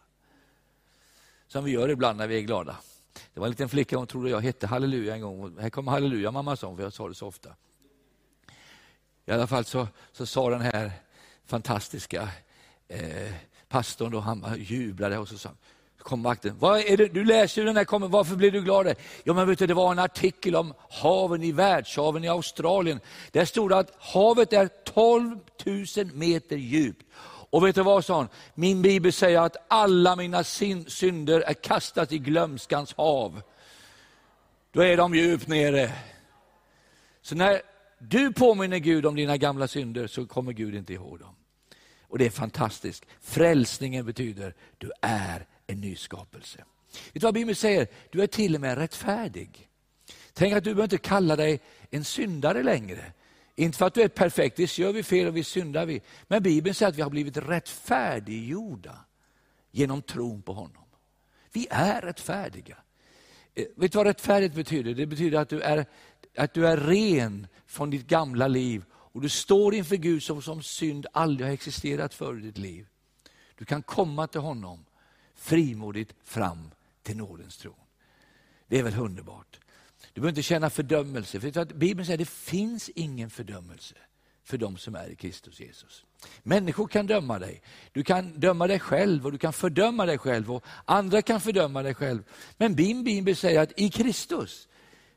Som 1.49 1.65
vi 1.65 1.71
gör 1.71 1.89
ibland 1.89 2.19
när 2.19 2.27
vi 2.27 2.37
är 2.37 2.41
glada. 2.41 2.77
Det 3.35 3.41
var 3.41 3.47
en 3.47 3.51
liten 3.51 3.69
flicka, 3.69 3.97
hon 3.97 4.07
trodde 4.07 4.31
jag 4.31 4.41
hette 4.41 4.67
Halleluja 4.67 5.15
en 5.15 5.21
gång. 5.21 5.59
Här 5.61 5.71
kommer 5.71 5.93
Halleluja 5.93 6.31
mamma 6.31 6.57
sa 6.57 6.77
för 6.77 6.83
jag 6.83 6.93
sa 6.93 7.09
det 7.09 7.15
så 7.15 7.27
ofta. 7.27 7.55
I 9.27 9.31
alla 9.31 9.47
fall 9.47 9.65
så, 9.65 9.89
så 10.13 10.27
sa 10.27 10.51
den 10.51 10.61
här 10.61 10.93
fantastiska 11.45 12.29
eh, 12.89 13.33
pastorn, 13.69 14.13
då, 14.13 14.21
han 14.21 14.57
jublade 14.59 15.19
och 15.19 15.29
så 15.29 15.39
sa 15.39 15.51
kom 15.99 16.23
vakten. 16.23 16.57
Vad 16.59 16.81
är 16.81 16.97
det? 16.97 17.07
Du 17.07 17.25
läser 17.25 17.65
den 17.65 17.77
här 17.77 17.85
kommer, 17.85 18.09
varför 18.09 18.37
blir 18.37 18.51
du 18.51 18.63
glad? 18.63 18.95
Ja, 19.25 19.35
men 19.35 19.49
vet 19.49 19.59
du, 19.59 19.67
det 19.67 19.75
var 19.75 19.93
en 19.93 19.99
artikel 19.99 20.57
om 20.57 20.75
haven 20.91 21.43
i 21.43 21.53
världshaven 21.53 22.25
i 22.25 22.29
Australien. 22.29 23.01
Där 23.31 23.45
stod 23.45 23.71
det 23.71 23.79
att 23.79 23.93
havet 23.99 24.53
är 24.53 24.69
12 24.85 25.39
000 25.97 26.07
meter 26.15 26.57
djupt. 26.57 27.07
Och 27.51 27.67
vet 27.67 27.75
du 27.75 27.83
vad, 27.83 28.05
sa 28.05 28.17
han? 28.17 28.29
Min 28.55 28.83
bibel 28.83 29.13
säger 29.13 29.41
att 29.41 29.57
alla 29.69 30.17
mina 30.17 30.45
synder 30.45 31.41
är 31.41 31.55
kastat 31.55 32.13
i 32.13 32.19
glömskans 32.19 32.95
hav. 32.95 33.43
Då 34.73 34.81
är 34.81 34.97
de 34.97 35.15
djupt 35.15 35.49
nere. 35.49 35.93
Så 37.23 37.35
när 37.35 37.63
du 37.99 38.33
påminner 38.33 38.79
Gud 38.79 39.07
om 39.07 39.17
dina 39.17 39.37
gamla 39.37 39.69
synder 39.69 40.07
så 40.07 40.27
kommer 40.27 40.53
Gud 40.53 40.75
inte 40.75 40.93
ihåg 40.93 41.19
dem. 41.19 41.35
Och 42.09 42.19
det 42.19 42.27
är 42.27 42.31
fantastiskt. 42.31 43.07
Frälsningen 43.21 44.07
betyder 44.07 44.55
du 44.79 44.93
är 45.03 45.47
en 45.67 45.81
ny 45.81 45.97
skapelse. 45.97 46.65
Vet 46.93 47.15
du 47.15 47.21
vad 47.21 47.35
Bibeln 47.35 47.57
säger? 47.57 47.89
Du 48.11 48.23
är 48.23 48.27
till 48.27 48.55
och 48.55 48.61
med 48.61 48.79
rättfärdig. 48.79 49.69
Tänk 50.33 50.55
att 50.55 50.65
du 50.65 50.71
behöver 50.71 50.83
inte 50.83 50.99
kalla 50.99 51.37
dig 51.37 51.61
en 51.91 52.05
syndare 52.05 52.63
längre. 52.63 53.13
Inte 53.55 53.79
för 53.79 53.87
att 53.87 53.95
du 53.95 54.03
är 54.03 54.09
perfekt, 54.09 54.59
visst 54.59 54.79
gör 54.79 54.93
vi 54.93 55.03
fel 55.03 55.27
och 55.27 55.37
visst 55.37 55.51
syndar 55.51 55.87
vi. 55.87 56.01
Men 56.29 56.43
Bibeln 56.43 56.75
säger 56.75 56.91
att 56.91 56.97
vi 56.97 57.03
har 57.03 57.11
blivit 57.11 57.37
rättfärdiggjorda 57.37 59.05
genom 59.71 60.03
tron 60.03 60.43
på 60.43 60.53
honom. 60.53 60.85
Vi 61.53 61.67
är 61.71 62.01
rättfärdiga. 62.01 62.77
Eh, 63.55 63.65
vet 63.77 63.93
du 63.93 63.99
vad 63.99 64.07
rättfärdigt 64.07 64.55
betyder? 64.55 64.95
Det 64.95 65.07
betyder 65.07 65.39
att 65.39 65.49
du 65.49 65.61
är, 65.61 65.87
att 66.37 66.55
du 66.55 66.67
är 66.67 66.77
ren 66.77 67.47
från 67.67 67.91
ditt 67.91 68.07
gamla 68.07 68.49
liv 68.49 68.85
och 68.93 69.21
du 69.21 69.29
står 69.29 69.75
inför 69.75 69.97
Gud 69.97 70.23
som, 70.23 70.43
som 70.43 70.63
synd 70.63 71.07
aldrig 71.13 71.47
har 71.47 71.55
existerat 71.55 72.15
för 72.15 72.39
i 72.39 72.41
ditt 72.41 72.59
liv. 72.59 72.87
Du 73.55 73.65
kan 73.65 73.83
komma 73.83 74.27
till 74.27 74.41
honom 74.41 74.85
frimodigt 75.37 76.15
fram 76.25 76.71
till 77.03 77.17
nådens 77.17 77.57
tron. 77.57 77.75
Det 78.69 78.79
är 78.79 78.83
väl 78.83 78.99
underbart? 78.99 79.61
Du 80.13 80.21
behöver 80.21 80.29
inte 80.29 80.43
känna 80.43 80.71
fördömelse, 80.71 81.41
för 81.41 81.75
Bibeln 81.75 82.07
säger 82.07 82.17
att 82.17 82.29
det 82.29 82.31
finns 82.31 82.89
ingen 82.89 83.31
fördömelse 83.31 83.95
för 84.45 84.59
de 84.59 84.77
som 84.77 84.95
är 84.95 85.09
i 85.09 85.17
Kristus 85.17 85.61
Jesus. 85.61 86.05
Människor 86.43 86.87
kan 86.87 87.07
döma 87.07 87.39
dig. 87.39 87.63
Du 87.93 88.05
kan 88.05 88.41
döma 88.41 88.67
dig 88.67 88.81
själv 88.81 89.27
och 89.27 89.33
du 89.33 89.39
kan 89.39 89.53
fördöma 89.53 90.07
dig 90.07 90.19
själv 90.19 90.53
och 90.53 90.65
andra 90.85 91.23
kan 91.23 91.41
fördöma 91.41 91.83
dig 91.83 91.95
själv. 91.95 92.23
Men 92.57 92.75
Bibeln 92.75 93.05
Bibel 93.05 93.37
säger 93.37 93.61
att 93.61 93.81
i 93.81 93.91
Kristus 93.91 94.69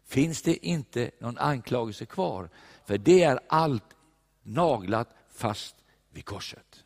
finns 0.05 0.41
det 0.41 0.65
inte 0.65 1.12
någon 1.19 1.38
anklagelse 1.38 2.05
kvar. 2.05 2.49
För 2.86 2.97
det 2.97 3.23
är 3.23 3.39
allt 3.49 3.95
naglat 4.43 5.15
fast 5.29 5.75
vid 6.13 6.25
korset. 6.25 6.84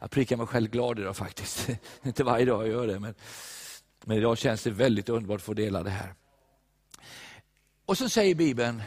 Jag 0.00 0.10
prickar 0.10 0.36
mig 0.36 0.46
själv 0.46 0.70
glad 0.70 0.98
idag 0.98 1.16
faktiskt. 1.16 1.68
inte 2.02 2.24
varje 2.24 2.44
dag 2.44 2.62
jag 2.62 2.68
gör 2.68 2.86
det, 2.86 3.00
men 3.00 3.14
men 4.04 4.16
idag 4.16 4.38
känns 4.38 4.62
det 4.62 4.70
väldigt 4.70 5.08
underbart 5.08 5.36
att 5.36 5.42
få 5.42 5.54
dela 5.54 5.82
det 5.82 5.90
här. 5.90 6.14
Och 7.86 7.98
så 7.98 8.08
säger 8.08 8.34
Bibeln, 8.34 8.82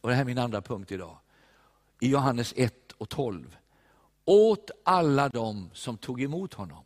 och 0.00 0.08
det 0.08 0.14
här 0.14 0.22
är 0.22 0.26
min 0.26 0.38
andra 0.38 0.62
punkt 0.62 0.92
idag, 0.92 1.18
i 2.00 2.08
Johannes 2.08 2.54
1 2.56 2.92
och 2.92 3.08
12. 3.08 3.56
Åt 4.24 4.70
alla 4.84 5.28
dem 5.28 5.70
som 5.72 5.98
tog 5.98 6.22
emot 6.22 6.54
honom. 6.54 6.84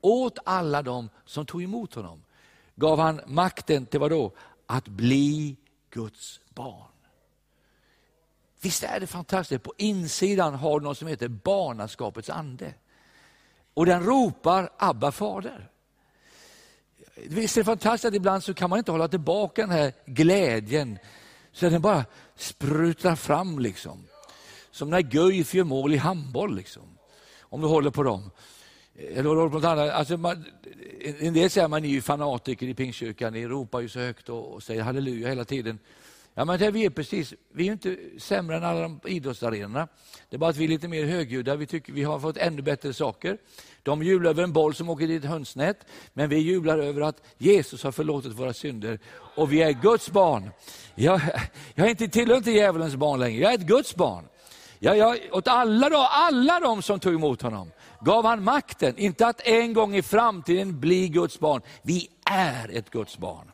Åt 0.00 0.38
alla 0.44 0.82
dem 0.82 1.08
som 1.24 1.46
tog 1.46 1.62
emot 1.62 1.94
honom 1.94 2.22
gav 2.74 2.98
han 2.98 3.20
makten 3.26 3.86
till 3.86 4.00
vad 4.00 4.10
då? 4.10 4.32
Att 4.66 4.88
bli 4.88 5.56
Guds 5.90 6.40
barn. 6.48 6.93
Visst 8.64 8.82
är 8.82 9.00
det 9.00 9.06
fantastiskt? 9.06 9.62
På 9.62 9.72
insidan 9.78 10.54
har 10.54 10.80
du 10.80 10.84
något 10.84 10.98
som 10.98 11.08
heter 11.08 11.28
barnaskapets 11.28 12.30
ande. 12.30 12.74
Och 13.74 13.86
den 13.86 14.04
ropar 14.04 14.70
Abba 14.78 15.12
fader. 15.12 15.70
Visst 17.16 17.56
är 17.56 17.60
det 17.60 17.64
fantastiskt 17.64 18.04
att 18.04 18.14
ibland 18.14 18.44
så 18.44 18.54
kan 18.54 18.70
man 18.70 18.78
inte 18.78 18.92
hålla 18.92 19.08
tillbaka 19.08 19.62
den 19.62 19.70
här 19.70 19.92
glädjen, 20.06 20.98
så 21.52 21.68
den 21.68 21.82
bara 21.82 22.04
sprutar 22.36 23.16
fram. 23.16 23.58
liksom. 23.58 24.06
Som 24.70 24.90
när 24.90 25.00
Guif 25.00 25.54
gör 25.54 25.64
mål 25.64 25.94
i 25.94 25.96
handboll, 25.96 26.56
liksom. 26.56 26.98
om 27.40 27.60
du 27.60 27.66
håller 27.66 27.90
på 27.90 28.02
dem. 28.02 28.30
Eh, 28.94 29.18
Eller 29.18 29.28
håller 29.28 29.48
på 29.48 29.54
något 29.54 29.64
annat. 29.64 29.90
Alltså 29.90 30.16
man, 30.16 30.44
en 31.18 31.34
del 31.34 31.50
säger 31.50 31.64
att 31.64 31.70
man 31.70 31.84
är 31.84 31.88
ju 31.88 32.02
fanatiker 32.02 32.66
i 32.66 32.74
Pingstkyrkan, 32.74 33.32
ni 33.32 33.46
ropar 33.46 33.80
ju 33.80 33.88
så 33.88 34.00
högt 34.00 34.28
och, 34.28 34.52
och 34.52 34.62
säger 34.62 34.82
halleluja 34.82 35.28
hela 35.28 35.44
tiden. 35.44 35.78
Ja, 36.36 36.44
men 36.44 36.58
det 36.58 36.70
vi 36.70 36.84
är 36.84 36.90
precis, 36.90 37.34
vi 37.52 37.68
är 37.68 37.72
inte 37.72 37.96
sämre 38.18 38.56
än 38.56 38.64
alla 38.64 38.80
de 38.80 39.00
idrottsarenorna. 39.04 39.88
Det 40.28 40.36
är 40.36 40.38
bara 40.38 40.50
att 40.50 40.56
vi 40.56 40.64
är 40.64 40.68
lite 40.68 40.88
mer 40.88 41.04
högljudda. 41.04 41.56
Vi 41.56 41.66
tycker 41.66 41.92
vi 41.92 42.02
har 42.02 42.20
fått 42.20 42.36
ännu 42.36 42.62
bättre 42.62 42.92
saker. 42.92 43.38
De 43.82 44.02
jublar 44.02 44.30
över 44.30 44.42
en 44.42 44.52
boll 44.52 44.74
som 44.74 44.88
åker 44.88 45.10
i 45.10 45.16
ett 45.16 45.24
hönsnät, 45.24 45.86
men 46.12 46.28
vi 46.28 46.36
jublar 46.36 46.78
över 46.78 47.00
att 47.00 47.22
Jesus 47.38 47.82
har 47.82 47.92
förlåtit 47.92 48.32
våra 48.32 48.52
synder 48.52 48.98
och 49.36 49.52
vi 49.52 49.62
är 49.62 49.72
Guds 49.72 50.10
barn. 50.10 50.50
Jag, 50.94 51.20
jag 51.74 51.86
är 51.86 51.90
inte 51.90 52.08
tillhör 52.08 52.36
inte 52.36 52.50
djävulens 52.50 52.96
barn 52.96 53.20
längre, 53.20 53.42
jag 53.42 53.52
är 53.52 53.58
ett 53.58 53.66
Guds 53.66 53.94
barn. 53.94 54.24
Jag, 54.78 54.96
jag, 54.98 55.18
åt 55.32 55.48
alla, 55.48 55.88
då, 55.88 55.98
alla 55.98 56.60
de 56.60 56.82
som 56.82 57.00
tog 57.00 57.14
emot 57.14 57.42
honom 57.42 57.70
gav 58.00 58.24
han 58.24 58.44
makten, 58.44 58.98
inte 58.98 59.26
att 59.26 59.40
en 59.40 59.72
gång 59.72 59.96
i 59.96 60.02
framtiden 60.02 60.80
bli 60.80 61.08
Guds 61.08 61.38
barn. 61.38 61.62
Vi 61.82 62.08
är 62.30 62.76
ett 62.76 62.90
Guds 62.90 63.18
barn. 63.18 63.50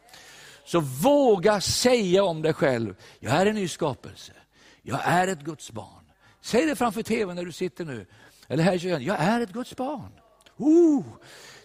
Så 0.71 0.81
våga 0.81 1.61
säga 1.61 2.25
om 2.25 2.43
dig 2.43 2.53
själv, 2.53 2.95
jag 3.19 3.33
är 3.33 3.47
en 3.47 3.55
ny 3.55 3.69
skapelse. 3.69 4.33
Jag 4.83 5.01
är 5.05 5.29
ett 5.29 5.41
Guds 5.41 5.71
barn. 5.71 6.13
Säg 6.41 6.67
det 6.67 6.77
framför 6.77 7.03
tvn 7.03 7.37
när 7.37 7.45
du 7.45 7.53
sitter 7.53 7.85
nu. 7.85 8.07
Eller 8.49 8.65
här 8.65 8.87
i 8.87 9.05
jag 9.05 9.17
är 9.21 9.41
ett 9.41 9.53
Guds 9.53 9.77
barn. 9.77 10.13
Oh, 10.57 11.05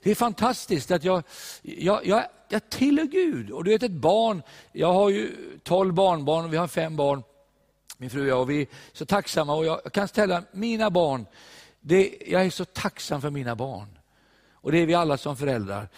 det 0.03 0.11
är 0.11 0.15
fantastiskt 0.15 0.91
att 0.91 1.03
jag, 1.03 1.23
jag, 1.61 2.05
jag, 2.05 2.23
jag 2.49 2.69
tillhör 2.69 3.05
Gud. 3.05 3.51
Och 3.51 3.63
du 3.63 3.71
vet 3.71 3.83
ett 3.83 3.91
barn, 3.91 4.41
jag 4.71 4.93
har 4.93 5.09
ju 5.09 5.31
tolv 5.63 5.93
barnbarn 5.93 6.45
och 6.45 6.53
vi 6.53 6.57
har 6.57 6.67
fem 6.67 6.95
barn, 6.95 7.23
min 7.97 8.09
fru 8.09 8.21
och 8.21 8.27
jag. 8.27 8.41
Och 8.41 8.49
vi 8.49 8.61
är 8.61 8.67
så 8.93 9.05
tacksamma 9.05 9.55
och 9.55 9.65
jag 9.65 9.93
kan 9.93 10.07
ställa 10.07 10.43
mina 10.51 10.89
barn, 10.89 11.25
det, 11.81 12.17
jag 12.27 12.45
är 12.45 12.49
så 12.49 12.65
tacksam 12.65 13.21
för 13.21 13.29
mina 13.29 13.55
barn. 13.55 13.99
Och 14.51 14.71
det 14.71 14.77
är 14.77 14.85
vi 14.85 14.93
alla 14.93 15.17
som 15.17 15.37
föräldrar. 15.37 15.89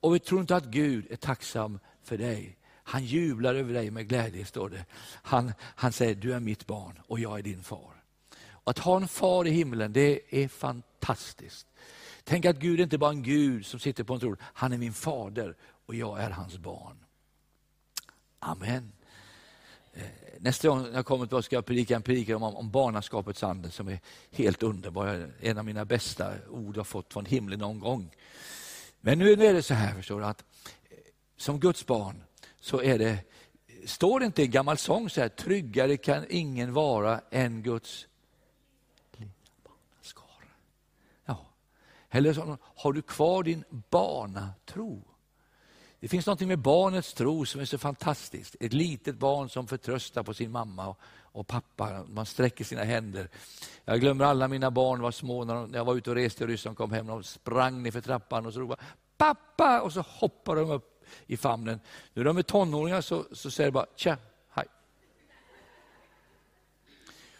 Och 0.00 0.14
vi 0.14 0.18
tror 0.18 0.40
inte 0.40 0.56
att 0.56 0.64
Gud 0.64 1.06
är 1.10 1.16
tacksam 1.16 1.78
för 2.04 2.18
dig. 2.18 2.56
Han 2.84 3.04
jublar 3.04 3.54
över 3.54 3.74
dig 3.74 3.90
med 3.90 4.08
glädje, 4.08 4.44
står 4.44 4.68
det. 4.68 4.84
Han, 5.22 5.52
han 5.60 5.92
säger, 5.92 6.14
du 6.14 6.34
är 6.34 6.40
mitt 6.40 6.66
barn 6.66 7.00
och 7.06 7.20
jag 7.20 7.38
är 7.38 7.42
din 7.42 7.62
far. 7.62 8.02
Och 8.44 8.70
att 8.70 8.78
ha 8.78 8.96
en 8.96 9.08
far 9.08 9.46
i 9.46 9.50
himlen, 9.50 9.92
det 9.92 10.42
är 10.42 10.48
fantastiskt. 10.48 11.66
Tänk 12.24 12.44
att 12.44 12.56
Gud 12.56 12.80
är 12.80 12.84
inte 12.84 12.98
bara 12.98 13.10
en 13.10 13.22
Gud 13.22 13.66
som 13.66 13.80
sitter 13.80 14.04
på 14.04 14.14
en 14.14 14.20
tron, 14.20 14.36
han 14.42 14.72
är 14.72 14.78
min 14.78 14.92
fader 14.92 15.56
och 15.86 15.94
jag 15.94 16.22
är 16.22 16.30
hans 16.30 16.58
barn. 16.58 16.96
Amen. 18.38 18.92
Eh, 19.94 20.02
nästa 20.38 20.68
gång 20.68 20.86
jag 20.94 21.06
kommer 21.06 21.26
tillbaka 21.26 21.42
ska 21.42 21.56
jag 21.56 21.66
predika 21.66 21.96
en 21.96 22.02
predikan 22.02 22.42
om, 22.42 22.56
om 22.56 22.70
barnaskapets 22.70 23.42
ande 23.42 23.70
som 23.70 23.88
är 23.88 24.00
helt 24.30 24.62
underbar. 24.62 25.30
En 25.40 25.58
av 25.58 25.64
mina 25.64 25.84
bästa 25.84 26.32
ord 26.50 26.76
jag 26.76 26.86
fått 26.86 27.12
från 27.12 27.26
himlen 27.26 27.58
någon 27.58 27.80
gång. 27.80 28.10
Men 29.00 29.18
nu 29.18 29.32
är 29.32 29.54
det 29.54 29.62
så 29.62 29.74
här, 29.74 29.94
förstår 29.94 30.20
du, 30.20 30.26
att 30.26 30.44
som 31.42 31.60
Guds 31.60 31.86
barn 31.86 32.22
så 32.60 32.82
är 32.82 32.98
det, 32.98 33.18
står 33.86 34.20
det 34.20 34.26
inte 34.26 34.42
i 34.42 34.44
en 34.44 34.50
gammal 34.50 34.78
sång 34.78 35.10
så 35.10 35.20
här, 35.20 35.28
tryggare 35.28 35.96
kan 35.96 36.26
ingen 36.28 36.72
vara 36.72 37.20
än 37.30 37.62
Guds 37.62 38.06
barnaskara. 39.64 40.48
Ja. 41.24 41.46
Eller 42.10 42.34
så, 42.34 42.58
har 42.62 42.92
du 42.92 43.02
kvar 43.02 43.42
din 43.42 43.64
barnatro? 43.90 45.02
Det 46.00 46.08
finns 46.08 46.26
något 46.26 46.40
med 46.40 46.58
barnets 46.58 47.14
tro 47.14 47.46
som 47.46 47.60
är 47.60 47.64
så 47.64 47.78
fantastiskt. 47.78 48.56
Ett 48.60 48.72
litet 48.72 49.16
barn 49.16 49.48
som 49.48 49.66
förtröstar 49.66 50.22
på 50.22 50.34
sin 50.34 50.50
mamma 50.50 50.88
och, 50.88 50.98
och 51.22 51.46
pappa. 51.46 52.04
Man 52.08 52.26
sträcker 52.26 52.64
sina 52.64 52.84
händer. 52.84 53.28
Jag 53.84 54.00
glömmer 54.00 54.24
alla 54.24 54.48
mina 54.48 54.70
barn 54.70 55.00
var 55.00 55.10
små 55.10 55.44
när, 55.44 55.54
de, 55.54 55.70
när 55.70 55.78
jag 55.78 55.84
var 55.84 55.94
ute 55.94 56.10
och 56.10 56.16
reste 56.16 56.44
i 56.44 56.46
Ryssland 56.46 56.76
kom 56.76 56.92
hem. 56.92 57.06
De 57.06 57.22
sprang 57.22 57.82
ner 57.82 57.90
för 57.90 58.00
trappan 58.00 58.46
och 58.46 58.52
så 58.52 58.60
ropade 58.60 58.82
pappa 59.22 59.80
och 59.80 59.92
så 59.92 60.00
hoppade 60.00 60.60
de 60.60 60.70
upp 60.70 60.91
i 61.26 61.36
famnen. 61.36 61.80
Nu 62.14 62.22
när 62.22 62.24
de 62.24 62.38
är 62.38 62.42
tonåringar 62.42 63.00
så, 63.00 63.24
så 63.32 63.50
säger 63.50 63.70
de 63.70 63.74
bara 63.74 63.86
tja, 63.96 64.16
hej. 64.50 64.66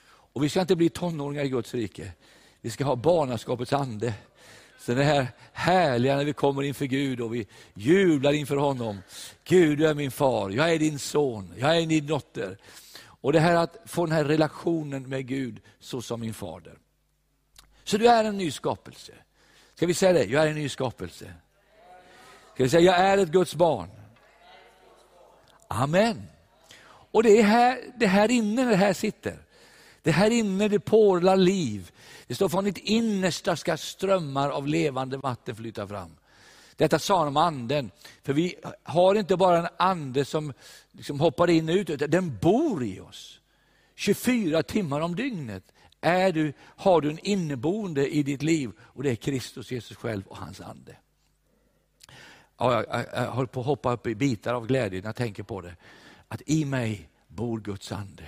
Och 0.04 0.44
vi 0.44 0.48
ska 0.48 0.60
inte 0.60 0.76
bli 0.76 0.88
tonåringar 0.88 1.44
i 1.44 1.48
Guds 1.48 1.74
rike. 1.74 2.12
Vi 2.60 2.70
ska 2.70 2.84
ha 2.84 2.96
barnaskapets 2.96 3.72
ande. 3.72 4.14
Så 4.78 4.94
det 4.94 5.04
här 5.04 5.26
härliga 5.52 6.16
när 6.16 6.24
vi 6.24 6.32
kommer 6.32 6.62
inför 6.62 6.84
Gud 6.84 7.20
och 7.20 7.34
vi 7.34 7.46
jublar 7.74 8.32
inför 8.32 8.56
honom. 8.56 8.98
Gud, 9.44 9.78
du 9.78 9.86
är 9.86 9.94
min 9.94 10.10
far, 10.10 10.50
jag 10.50 10.72
är 10.72 10.78
din 10.78 10.98
son, 10.98 11.54
jag 11.56 11.76
är 11.76 11.86
din 11.86 12.06
dotter. 12.06 12.58
Och 13.04 13.32
det 13.32 13.40
här 13.40 13.54
att 13.54 13.76
få 13.84 14.06
den 14.06 14.14
här 14.14 14.24
relationen 14.24 15.08
med 15.08 15.26
Gud 15.26 15.60
så 15.80 16.02
som 16.02 16.20
min 16.20 16.34
fader. 16.34 16.78
Så 17.84 17.98
du 17.98 18.08
är 18.08 18.24
en 18.24 18.38
ny 18.38 18.50
skapelse. 18.50 19.12
Ska 19.74 19.86
vi 19.86 19.94
säga 19.94 20.12
det? 20.12 20.24
Jag 20.24 20.44
är 20.44 20.48
en 20.48 20.54
ny 20.54 20.68
skapelse. 20.68 21.34
Ska 22.54 22.62
vi 22.62 22.68
säga, 22.68 22.82
jag 22.82 22.98
är 22.98 23.18
ett 23.18 23.28
Guds 23.28 23.54
barn. 23.54 23.88
Amen. 25.68 26.22
Och 26.84 27.22
det 27.22 27.38
är 27.38 27.42
här, 27.42 27.78
det 27.96 28.06
här 28.06 28.30
inne 28.30 28.64
det 28.64 28.76
här 28.76 28.92
sitter. 28.92 29.38
Det 30.02 30.10
här 30.10 30.30
inne 30.30 30.68
det 30.68 30.80
porlar 30.80 31.36
liv. 31.36 31.90
Det 32.26 32.34
står 32.34 32.48
från 32.48 32.64
ditt 32.64 32.78
innersta 32.78 33.56
ska 33.56 33.76
strömmar 33.76 34.50
av 34.50 34.66
levande 34.66 35.16
vatten 35.16 35.56
flyta 35.56 35.88
fram. 35.88 36.16
Detta 36.76 36.98
sa 36.98 37.18
han 37.18 37.28
om 37.28 37.36
anden. 37.36 37.90
För 38.22 38.32
vi 38.32 38.54
har 38.82 39.14
inte 39.14 39.36
bara 39.36 39.58
en 39.58 39.68
ande 39.76 40.24
som 40.24 40.52
liksom 40.92 41.20
hoppar 41.20 41.50
in 41.50 41.68
och 41.68 41.74
ut, 41.74 41.90
utan 41.90 42.10
den 42.10 42.38
bor 42.38 42.84
i 42.84 43.00
oss. 43.00 43.40
24 43.94 44.62
timmar 44.62 45.00
om 45.00 45.16
dygnet 45.16 45.64
är 46.00 46.32
du, 46.32 46.52
har 46.60 47.00
du 47.00 47.10
en 47.10 47.18
inneboende 47.18 48.14
i 48.14 48.22
ditt 48.22 48.42
liv 48.42 48.70
och 48.78 49.02
det 49.02 49.10
är 49.10 49.14
Kristus 49.14 49.70
Jesus 49.70 49.96
själv 49.96 50.26
och 50.26 50.36
hans 50.36 50.60
ande. 50.60 50.96
Ja, 52.62 52.72
jag, 52.72 52.84
jag, 52.88 53.24
jag 53.24 53.30
håller 53.30 53.46
på 53.46 53.60
att 53.60 53.66
hoppa 53.66 53.92
upp 53.92 54.06
i 54.06 54.14
bitar 54.14 54.54
av 54.54 54.66
glädje 54.66 55.00
när 55.00 55.08
jag 55.08 55.16
tänker 55.16 55.42
på 55.42 55.60
det. 55.60 55.76
Att 56.28 56.42
i 56.46 56.64
mig 56.64 57.08
bor 57.28 57.60
Guds 57.60 57.92
ande. 57.92 58.24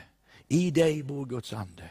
I 0.49 0.71
dig 0.71 1.03
bor 1.03 1.27
Guds 1.27 1.53
ande. 1.53 1.91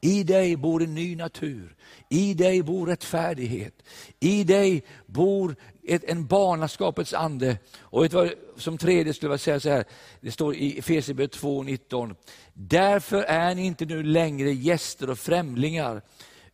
I 0.00 0.22
dig 0.22 0.56
bor 0.56 0.82
en 0.82 0.94
ny 0.94 1.16
natur. 1.16 1.76
I 2.08 2.34
dig 2.34 2.62
bor 2.62 2.86
rättfärdighet. 2.86 3.82
I 4.20 4.44
dig 4.44 4.84
bor 5.06 5.56
ett, 5.82 6.04
en 6.04 6.26
barnaskapets 6.26 7.14
ande. 7.14 7.58
Och 7.80 8.04
vet 8.04 8.12
vad, 8.12 8.30
som 8.56 8.78
tredje 8.78 9.14
skulle 9.14 9.32
jag 9.32 9.40
säga 9.40 9.60
så 9.60 9.70
här, 9.70 9.84
det 10.20 10.32
står 10.32 10.54
i 10.54 10.78
Efesierbrevet 10.78 11.36
2.19. 11.36 12.14
Därför 12.52 13.22
är 13.22 13.54
ni 13.54 13.66
inte 13.66 13.84
nu 13.84 14.02
längre 14.02 14.52
gäster 14.52 15.10
och 15.10 15.18
främlingar, 15.18 16.02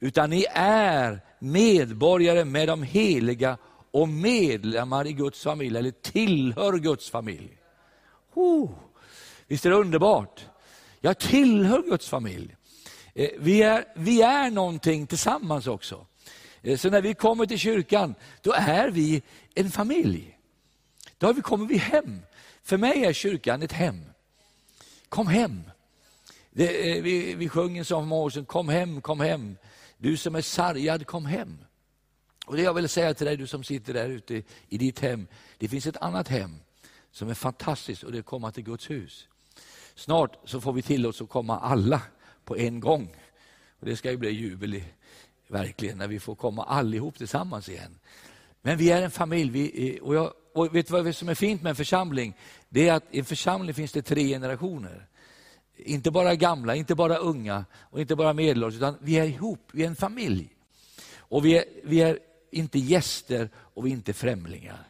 utan 0.01 0.31
ni 0.31 0.47
är 0.55 1.21
medborgare 1.39 2.45
med 2.45 2.69
de 2.69 2.83
heliga 2.83 3.59
och 3.91 4.09
medlemmar 4.09 5.07
i 5.07 5.13
Guds 5.13 5.43
familj, 5.43 5.79
eller 5.79 5.91
tillhör 5.91 6.79
Guds 6.79 7.11
familj. 7.11 7.59
Oh, 8.35 8.71
visst 9.47 9.67
är 9.67 9.71
det 9.71 9.77
underbart? 9.77 10.47
Jag 11.01 11.19
tillhör 11.19 11.83
Guds 11.83 12.09
familj. 12.09 12.57
Eh, 13.15 13.31
vi 13.39 13.63
är, 13.63 13.85
vi 13.97 14.23
är 14.23 14.51
någonting 14.51 15.07
tillsammans 15.07 15.67
också. 15.67 16.07
Eh, 16.63 16.77
så 16.77 16.91
när 16.91 17.03
vi 17.03 17.15
kommer 17.15 17.47
till 17.47 17.59
kyrkan, 17.59 18.15
då 18.43 18.53
är 18.53 18.91
vi 18.91 19.23
en 19.55 19.71
familj. 19.71 20.39
Då 21.19 21.35
kommer 21.35 21.67
vi 21.67 21.77
hem. 21.77 22.21
För 22.63 22.77
mig 22.77 23.05
är 23.05 23.13
kyrkan 23.13 23.63
ett 23.63 23.73
hem. 23.73 24.05
Kom 25.09 25.27
hem. 25.27 25.63
Det, 26.51 26.97
eh, 26.97 27.03
vi, 27.03 27.35
vi 27.35 27.49
sjöng 27.49 27.79
en 27.79 27.85
sång 27.85 28.03
för 28.03 28.09
många 28.09 28.23
år 28.23 28.31
sedan, 28.31 28.45
kom 28.45 28.69
hem, 28.69 29.01
kom 29.01 29.21
hem. 29.21 29.57
Du 29.97 30.17
som 30.17 30.35
är 30.35 30.41
sargad, 30.41 31.07
kom 31.07 31.27
hem. 31.27 31.59
Och 32.49 32.57
det 32.57 32.63
jag 32.63 32.75
vill 32.75 32.89
säga 32.89 33.15
till 33.15 33.27
dig, 33.27 33.37
du 33.37 33.47
som 33.47 33.65
sitter 33.65 33.95
där 33.95 34.09
ute 34.09 34.43
i 34.69 34.79
ditt 34.79 35.01
hem, 35.01 35.27
det 35.59 35.69
finns 35.69 35.87
ett 35.87 35.97
annat 35.97 36.29
hem 36.29 36.57
som 37.11 37.29
är 37.29 37.35
fantastiskt 37.35 38.03
och 38.03 38.13
det 38.13 38.19
är 38.19 38.21
att 38.21 38.27
komma 38.27 38.53
till 38.53 38.65
Guds 38.65 38.91
hus. 38.91 39.29
Snart 39.95 40.37
så 40.45 40.61
får 40.61 40.73
vi 40.73 40.83
tillåtelse 40.83 41.25
att 41.25 41.31
komma 41.31 41.59
alla 41.59 42.03
på 42.45 42.57
en 42.57 42.81
gång. 42.81 43.17
Och 43.81 43.87
Det 43.87 43.97
ska 43.97 44.11
ju 44.11 44.17
bli 44.17 44.31
jubel 44.31 44.83
verkligen 45.49 45.99
när 45.99 46.09
vi 46.09 46.21
får 46.21 46.35
komma 46.35 46.65
allihop 46.65 47.19
tillsammans 47.19 47.69
igen. 47.69 47.99
Men 48.63 48.79
vi 48.79 48.91
är 48.91 49.03
en 49.03 49.11
familj. 49.11 49.51
Vi, 49.51 49.99
och, 50.03 50.15
jag, 50.15 50.33
och 50.55 50.77
vet 50.77 50.87
du 50.87 51.03
vad 51.03 51.17
som 51.17 51.29
är 51.29 51.35
fint 51.35 51.63
med 51.63 51.71
en 51.71 51.77
församling? 51.77 52.37
Det 52.69 52.89
är 52.89 52.93
att 52.93 53.05
i 53.11 53.19
en 53.19 53.25
församling 53.25 53.75
finns 53.75 53.93
det 53.93 54.03
tre 54.03 54.29
generationer. 54.29 55.09
Inte 55.77 56.11
bara 56.11 56.35
gamla, 56.35 56.77
inte 56.77 56.95
bara 56.95 57.17
unga 57.17 57.65
och 57.75 58.01
inte 58.01 58.17
bara 58.17 58.33
medelålders, 58.33 58.77
utan 58.77 58.97
vi 59.01 59.19
är 59.19 59.25
ihop, 59.25 59.69
vi 59.73 59.83
är 59.83 59.87
en 59.87 59.97
familj. 59.97 60.55
Och 61.19 61.45
vi 61.45 61.59
är, 61.59 61.65
vi 61.85 62.01
är 62.03 62.19
inte 62.51 62.79
gäster 62.79 63.49
och 63.57 63.87
vi 63.87 63.91
är 63.91 63.95
inte 63.95 64.13
främlingar. 64.13 64.85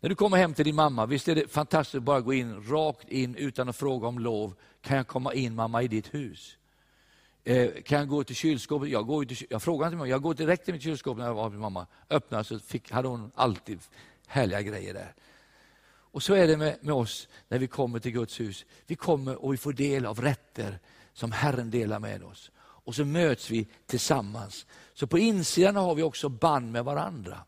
När 0.00 0.08
du 0.08 0.14
kommer 0.14 0.36
hem 0.36 0.54
till 0.54 0.64
din 0.64 0.74
mamma, 0.74 1.06
visst 1.06 1.28
är 1.28 1.34
det 1.34 1.52
fantastiskt 1.52 1.94
att 1.94 2.02
bara 2.02 2.20
gå 2.20 2.34
in 2.34 2.62
rakt 2.68 3.08
in 3.08 3.34
utan 3.34 3.68
att 3.68 3.76
fråga 3.76 4.08
om 4.08 4.18
lov. 4.18 4.54
Kan 4.80 4.96
jag 4.96 5.06
komma 5.06 5.34
in 5.34 5.54
mamma 5.54 5.82
i 5.82 5.88
ditt 5.88 6.14
hus? 6.14 6.56
Eh, 7.44 7.70
kan 7.84 7.98
jag 7.98 8.08
gå 8.08 8.24
till 8.24 8.36
kylskåpet? 8.36 8.88
Jag, 8.88 9.06
går 9.06 9.24
till, 9.24 9.46
jag 9.50 9.62
frågar 9.62 9.86
inte 9.86 9.96
mamma, 9.96 10.08
jag 10.08 10.22
går 10.22 10.34
direkt 10.34 10.64
till 10.64 10.74
mitt 10.74 10.82
kylskåp 10.82 11.18
när 11.18 11.26
jag 11.26 11.34
var 11.34 11.50
med 11.50 11.60
mamma. 11.60 11.86
Öppnade 12.10 12.44
så 12.44 12.58
fick, 12.58 12.90
hade 12.90 13.08
hon 13.08 13.30
alltid 13.34 13.78
härliga 14.26 14.62
grejer 14.62 14.94
där. 14.94 15.14
Och 16.14 16.22
så 16.22 16.34
är 16.34 16.46
det 16.46 16.56
med, 16.56 16.76
med 16.80 16.94
oss 16.94 17.28
när 17.48 17.58
vi 17.58 17.66
kommer 17.66 17.98
till 17.98 18.12
Guds 18.12 18.40
hus. 18.40 18.64
Vi 18.86 18.94
kommer 18.94 19.44
och 19.44 19.52
vi 19.52 19.56
får 19.56 19.72
del 19.72 20.06
av 20.06 20.20
rätter 20.20 20.78
som 21.12 21.32
Herren 21.32 21.70
delar 21.70 21.98
med 21.98 22.22
oss. 22.22 22.50
Och 22.84 22.94
så 22.94 23.04
möts 23.04 23.50
vi 23.50 23.68
tillsammans. 23.86 24.66
Så 24.94 25.06
på 25.06 25.18
insidan 25.18 25.76
har 25.76 25.94
vi 25.94 26.02
också 26.02 26.28
band 26.28 26.72
med 26.72 26.84
varandra. 26.84 27.44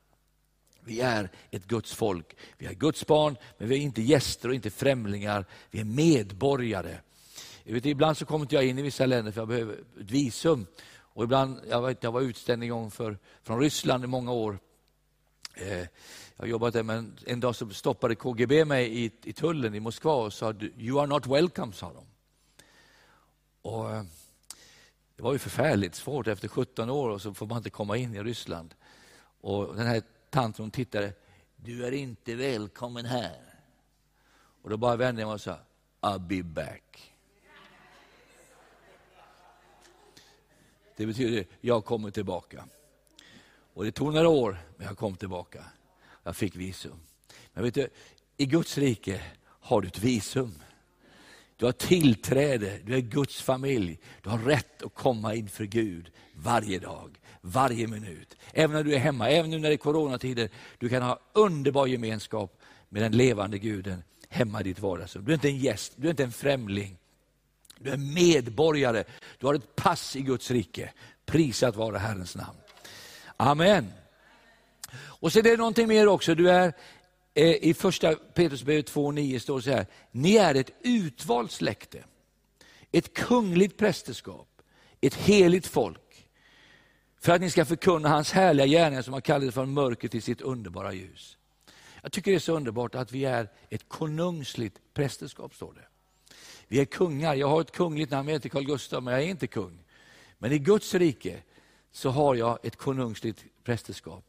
Vi 0.80 1.00
är 1.00 1.30
ett 1.50 1.64
Guds 1.64 1.94
folk. 1.94 2.36
Vi 2.58 2.66
är 2.66 2.74
Guds 2.74 3.06
barn, 3.06 3.36
men 3.58 3.68
vi 3.68 3.74
är 3.76 3.80
inte 3.80 4.02
gäster 4.02 4.48
och 4.48 4.54
inte 4.54 4.70
främlingar. 4.70 5.46
Vi 5.70 5.80
är 5.80 5.84
medborgare. 5.84 6.98
Jag 7.64 7.74
vet, 7.74 7.86
ibland 7.86 8.16
så 8.16 8.26
kommer 8.26 8.44
inte 8.44 8.54
jag 8.54 8.66
in 8.66 8.78
i 8.78 8.82
vissa 8.82 9.06
länder 9.06 9.32
för 9.32 9.40
jag 9.40 9.48
behöver 9.48 9.74
ett 9.74 10.10
visum. 10.10 10.66
Och 10.98 11.24
ibland, 11.24 11.60
jag, 11.68 11.82
vet, 11.82 12.02
jag 12.02 12.12
var 12.12 12.20
utställd 12.20 12.62
en 12.62 12.68
gång 12.68 12.90
för, 12.90 13.18
från 13.42 13.60
Ryssland 13.60 14.04
i 14.04 14.06
många 14.06 14.32
år. 14.32 14.58
Eh, 15.54 15.78
jag 15.78 15.88
har 16.36 16.46
jobbat 16.46 16.72
där, 16.72 16.82
men 16.82 17.18
en 17.26 17.40
dag 17.40 17.56
så 17.56 17.70
stoppade 17.70 18.14
KGB 18.14 18.64
mig 18.64 19.04
i, 19.04 19.10
i 19.24 19.32
tullen 19.32 19.74
i 19.74 19.80
Moskva 19.80 20.14
och 20.14 20.32
sa 20.32 20.54
”You 20.76 21.00
are 21.00 21.06
not 21.06 21.26
welcome”, 21.26 21.72
sa 21.72 21.92
de. 21.92 22.04
Och, 23.62 23.90
eh, 23.90 24.02
det 25.16 25.22
var 25.22 25.32
ju 25.32 25.38
förfärligt 25.38 25.94
svårt 25.94 26.26
efter 26.26 26.48
17 26.48 26.90
år 26.90 27.08
och 27.08 27.22
så 27.22 27.34
får 27.34 27.46
man 27.46 27.58
inte 27.58 27.70
komma 27.70 27.96
in 27.96 28.14
i 28.14 28.22
Ryssland. 28.22 28.74
Och 29.40 29.76
den 29.76 29.86
här 29.86 30.02
tanten 30.30 30.62
hon 30.62 30.70
tittade, 30.70 31.12
du 31.56 31.86
är 31.86 31.92
inte 31.92 32.34
välkommen 32.34 33.06
här. 33.06 33.40
Och 34.62 34.70
då 34.70 34.76
bara 34.76 34.96
vände 34.96 35.22
jag 35.22 35.28
mig 35.28 35.34
och 35.34 35.40
sa, 35.40 35.58
I'll 36.00 36.18
be 36.18 36.42
back. 36.42 37.12
Det 40.96 41.06
betyder, 41.06 41.46
jag 41.60 41.84
kommer 41.84 42.10
tillbaka. 42.10 42.64
Och 43.74 43.84
det 43.84 43.92
tog 43.92 44.14
några 44.14 44.28
år, 44.28 44.58
men 44.76 44.86
jag 44.86 44.98
kom 44.98 45.16
tillbaka. 45.16 45.64
Jag 46.22 46.36
fick 46.36 46.56
visum. 46.56 47.00
Men 47.52 47.64
vet 47.64 47.74
du, 47.74 47.88
i 48.36 48.46
Guds 48.46 48.78
rike 48.78 49.22
har 49.42 49.80
du 49.80 49.88
ett 49.88 49.98
visum. 49.98 50.62
Du 51.56 51.64
har 51.64 51.72
tillträde, 51.72 52.78
du 52.84 52.94
är 52.94 53.00
Guds 53.00 53.42
familj. 53.42 53.98
Du 54.22 54.30
har 54.30 54.38
rätt 54.38 54.82
att 54.82 54.94
komma 54.94 55.34
inför 55.34 55.64
Gud 55.64 56.10
varje 56.34 56.78
dag, 56.78 57.20
varje 57.40 57.86
minut. 57.86 58.36
Även 58.52 58.76
när 58.76 58.84
du 58.84 58.94
är 58.94 58.98
hemma, 58.98 59.30
även 59.30 59.50
nu 59.50 59.58
när 59.58 59.68
det 59.68 59.74
är 59.74 59.78
coronatider. 59.78 60.50
Du 60.78 60.88
kan 60.88 61.02
ha 61.02 61.20
underbar 61.32 61.86
gemenskap 61.86 62.60
med 62.88 63.02
den 63.02 63.12
levande 63.12 63.58
guden 63.58 64.02
hemma 64.28 64.60
i 64.60 64.64
ditt 64.64 64.80
vardagsrum. 64.80 65.24
Du 65.24 65.32
är 65.32 65.34
inte 65.34 65.48
en 65.48 65.58
gäst, 65.58 65.92
du 65.96 66.06
är 66.06 66.10
inte 66.10 66.24
en 66.24 66.32
främling. 66.32 66.98
Du 67.78 67.90
är 67.90 67.96
medborgare, 67.96 69.04
du 69.38 69.46
har 69.46 69.54
ett 69.54 69.76
pass 69.76 70.16
i 70.16 70.22
Guds 70.22 70.50
rike. 70.50 70.92
Prisat 71.26 71.76
vare 71.76 71.98
Herrens 71.98 72.36
namn. 72.36 72.58
Amen. 73.36 73.92
Och 74.96 75.32
så 75.32 75.38
är 75.38 75.42
det 75.42 75.56
någonting 75.56 75.88
mer 75.88 76.08
också. 76.08 76.34
Du 76.34 76.50
är 76.50 76.72
Eh, 77.36 77.56
I 77.62 77.74
första 77.74 78.14
Petrusbrevet 78.14 78.90
2.9 78.90 79.38
står 79.38 79.56
det 79.56 79.62
så 79.62 79.70
här, 79.70 79.86
ni 80.10 80.36
är 80.36 80.54
ett 80.54 80.70
utvalt 80.80 81.52
släkte, 81.52 82.04
ett 82.92 83.14
kungligt 83.14 83.76
prästerskap, 83.76 84.48
ett 85.00 85.14
heligt 85.14 85.66
folk, 85.66 86.28
för 87.20 87.32
att 87.32 87.40
ni 87.40 87.50
ska 87.50 87.64
förkunna 87.64 88.08
hans 88.08 88.32
härliga 88.32 88.66
gärningar 88.66 89.02
som 89.02 89.14
har 89.14 89.20
kallat 89.20 89.54
från 89.54 89.74
mörker 89.74 90.08
till 90.08 90.22
sitt 90.22 90.40
underbara 90.40 90.92
ljus. 90.92 91.36
Jag 92.02 92.12
tycker 92.12 92.30
det 92.30 92.36
är 92.36 92.38
så 92.38 92.56
underbart 92.56 92.94
att 92.94 93.12
vi 93.12 93.24
är 93.24 93.48
ett 93.70 93.88
konungsligt 93.88 94.80
prästerskap, 94.94 95.54
står 95.54 95.72
det. 95.72 95.86
Vi 96.68 96.80
är 96.80 96.84
kungar. 96.84 97.34
Jag 97.34 97.48
har 97.48 97.60
ett 97.60 97.72
kungligt 97.72 98.10
namn, 98.10 98.28
jag 98.28 98.34
heter 98.34 98.48
Carl 98.48 98.64
Gustaf, 98.64 99.04
men 99.04 99.14
jag 99.14 99.22
är 99.22 99.26
inte 99.26 99.46
kung. 99.46 99.84
Men 100.38 100.52
i 100.52 100.58
Guds 100.58 100.94
rike 100.94 101.42
så 101.92 102.10
har 102.10 102.34
jag 102.34 102.58
ett 102.62 102.76
konungsligt 102.76 103.44
prästerskap. 103.64 104.24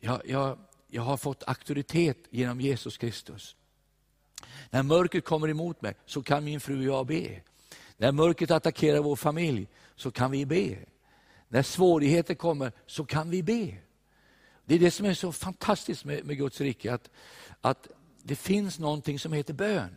Jag, 0.00 0.20
jag, 0.24 0.58
jag 0.94 1.02
har 1.02 1.16
fått 1.16 1.42
auktoritet 1.46 2.18
genom 2.30 2.60
Jesus 2.60 2.96
Kristus. 2.96 3.56
När 4.70 4.82
mörkret 4.82 5.24
kommer 5.24 5.48
emot 5.48 5.82
mig 5.82 5.94
så 6.06 6.22
kan 6.22 6.44
min 6.44 6.60
fru 6.60 6.78
och 6.78 6.84
jag 6.84 7.06
be. 7.06 7.40
När 7.96 8.12
mörkret 8.12 8.50
attackerar 8.50 8.98
vår 8.98 9.16
familj 9.16 9.68
så 9.96 10.10
kan 10.10 10.30
vi 10.30 10.46
be. 10.46 10.78
När 11.48 11.62
svårigheter 11.62 12.34
kommer 12.34 12.72
så 12.86 13.04
kan 13.04 13.30
vi 13.30 13.42
be. 13.42 13.74
Det 14.64 14.74
är 14.74 14.78
det 14.78 14.90
som 14.90 15.06
är 15.06 15.14
så 15.14 15.32
fantastiskt 15.32 16.04
med, 16.04 16.24
med 16.24 16.36
Guds 16.36 16.60
rike, 16.60 16.94
att, 16.94 17.10
att 17.60 17.88
det 18.22 18.36
finns 18.36 18.78
någonting 18.78 19.18
som 19.18 19.32
heter 19.32 19.54
bön. 19.54 19.96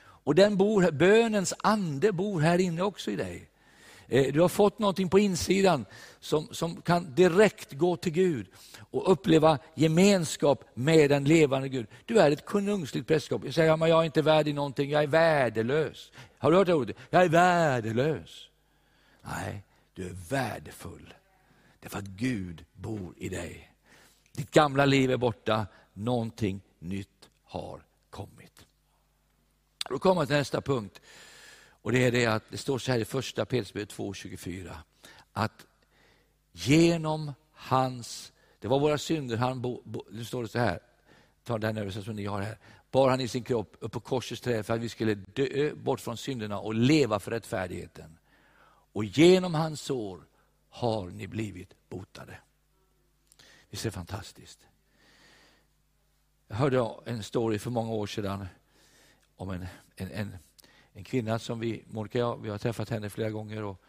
Och 0.00 0.34
den 0.34 0.56
bor, 0.56 0.90
bönens 0.90 1.54
ande 1.58 2.12
bor 2.12 2.40
här 2.40 2.58
inne 2.58 2.82
också 2.82 3.10
i 3.10 3.16
dig. 3.16 3.47
Eh, 4.08 4.32
du 4.32 4.40
har 4.40 4.48
fått 4.48 4.78
någonting 4.78 5.08
på 5.08 5.18
insidan 5.18 5.86
som, 6.20 6.48
som 6.50 6.82
kan 6.82 7.14
direkt 7.14 7.72
gå 7.72 7.96
till 7.96 8.12
Gud 8.12 8.46
och 8.90 9.12
uppleva 9.12 9.58
gemenskap 9.74 10.64
med 10.74 11.10
den 11.10 11.24
levande 11.24 11.68
Gud. 11.68 11.86
Du 12.04 12.20
är 12.20 12.30
ett 12.30 12.44
konungsligt 12.44 13.06
prästerskap. 13.06 13.42
Jag 13.44 13.54
säger 13.54 13.76
men 13.76 13.88
jag 13.88 14.00
är 14.00 14.04
inte 14.04 14.22
värdig 14.22 14.54
någonting, 14.54 14.90
jag 14.90 15.02
är 15.02 15.06
värdelös. 15.06 16.12
Har 16.38 16.50
du 16.50 16.56
hört 16.56 16.66
det 16.66 16.74
ordet? 16.74 16.96
Jag 17.10 17.24
är 17.24 17.28
värdelös. 17.28 18.48
Nej, 19.22 19.62
du 19.94 20.06
är 20.06 20.16
värdefull. 20.28 21.14
Därför 21.80 21.98
att 21.98 22.04
Gud 22.04 22.64
bor 22.72 23.14
i 23.16 23.28
dig. 23.28 23.72
Ditt 24.32 24.50
gamla 24.50 24.84
liv 24.84 25.10
är 25.10 25.16
borta, 25.16 25.66
någonting 25.92 26.60
nytt 26.78 27.28
har 27.44 27.82
kommit. 28.10 28.66
Då 29.88 29.98
kommer 29.98 30.20
jag 30.20 30.28
till 30.28 30.36
nästa 30.36 30.60
punkt. 30.60 31.00
Och 31.82 31.92
Det 31.92 32.04
är 32.04 32.12
det 32.12 32.26
att 32.26 32.44
det 32.50 32.58
står 32.58 32.78
så 32.78 32.92
här 32.92 32.98
i 32.98 33.04
första 33.04 33.44
Petrusbrevet 33.44 33.92
2.24 33.92 34.76
att 35.32 35.66
genom 36.52 37.32
hans, 37.52 38.32
det 38.58 38.68
var 38.68 38.80
våra 38.80 38.98
synder, 38.98 39.36
han 39.36 39.62
bo, 39.62 39.82
bo, 39.84 40.04
nu 40.10 40.24
står 40.24 40.42
det 40.42 40.48
så 40.48 40.58
här, 40.58 40.80
ta 41.44 41.58
den 41.58 41.78
översättning 41.78 42.04
som 42.04 42.16
ni 42.16 42.24
har 42.24 42.42
här, 42.42 42.58
bar 42.90 43.10
han 43.10 43.20
i 43.20 43.28
sin 43.28 43.44
kropp 43.44 43.76
upp 43.80 43.92
på 43.92 44.00
korsets 44.00 44.40
träd 44.40 44.66
för 44.66 44.74
att 44.74 44.80
vi 44.80 44.88
skulle 44.88 45.14
dö 45.14 45.74
bort 45.74 46.00
från 46.00 46.16
synderna 46.16 46.58
och 46.58 46.74
leva 46.74 47.20
för 47.20 47.30
rättfärdigheten. 47.30 48.18
Och 48.92 49.04
genom 49.04 49.54
hans 49.54 49.80
sår 49.80 50.26
har 50.68 51.10
ni 51.10 51.26
blivit 51.26 51.74
botade. 51.88 52.38
Visst 53.70 53.84
är 53.84 53.90
det 53.90 53.94
fantastiskt? 53.94 54.66
Jag 56.48 56.56
hörde 56.56 56.94
en 57.04 57.22
story 57.22 57.58
för 57.58 57.70
många 57.70 57.92
år 57.92 58.06
sedan 58.06 58.46
om 59.36 59.50
en, 59.50 59.66
en, 59.96 60.10
en, 60.10 60.36
en 60.98 61.04
kvinna 61.04 61.38
som 61.38 61.60
vi, 61.60 61.84
Monica 61.86 62.18
jag, 62.18 62.42
vi 62.42 62.48
har 62.48 62.58
träffat 62.58 62.90
henne 62.90 63.10
flera 63.10 63.30
gånger 63.30 63.62
och, 63.62 63.82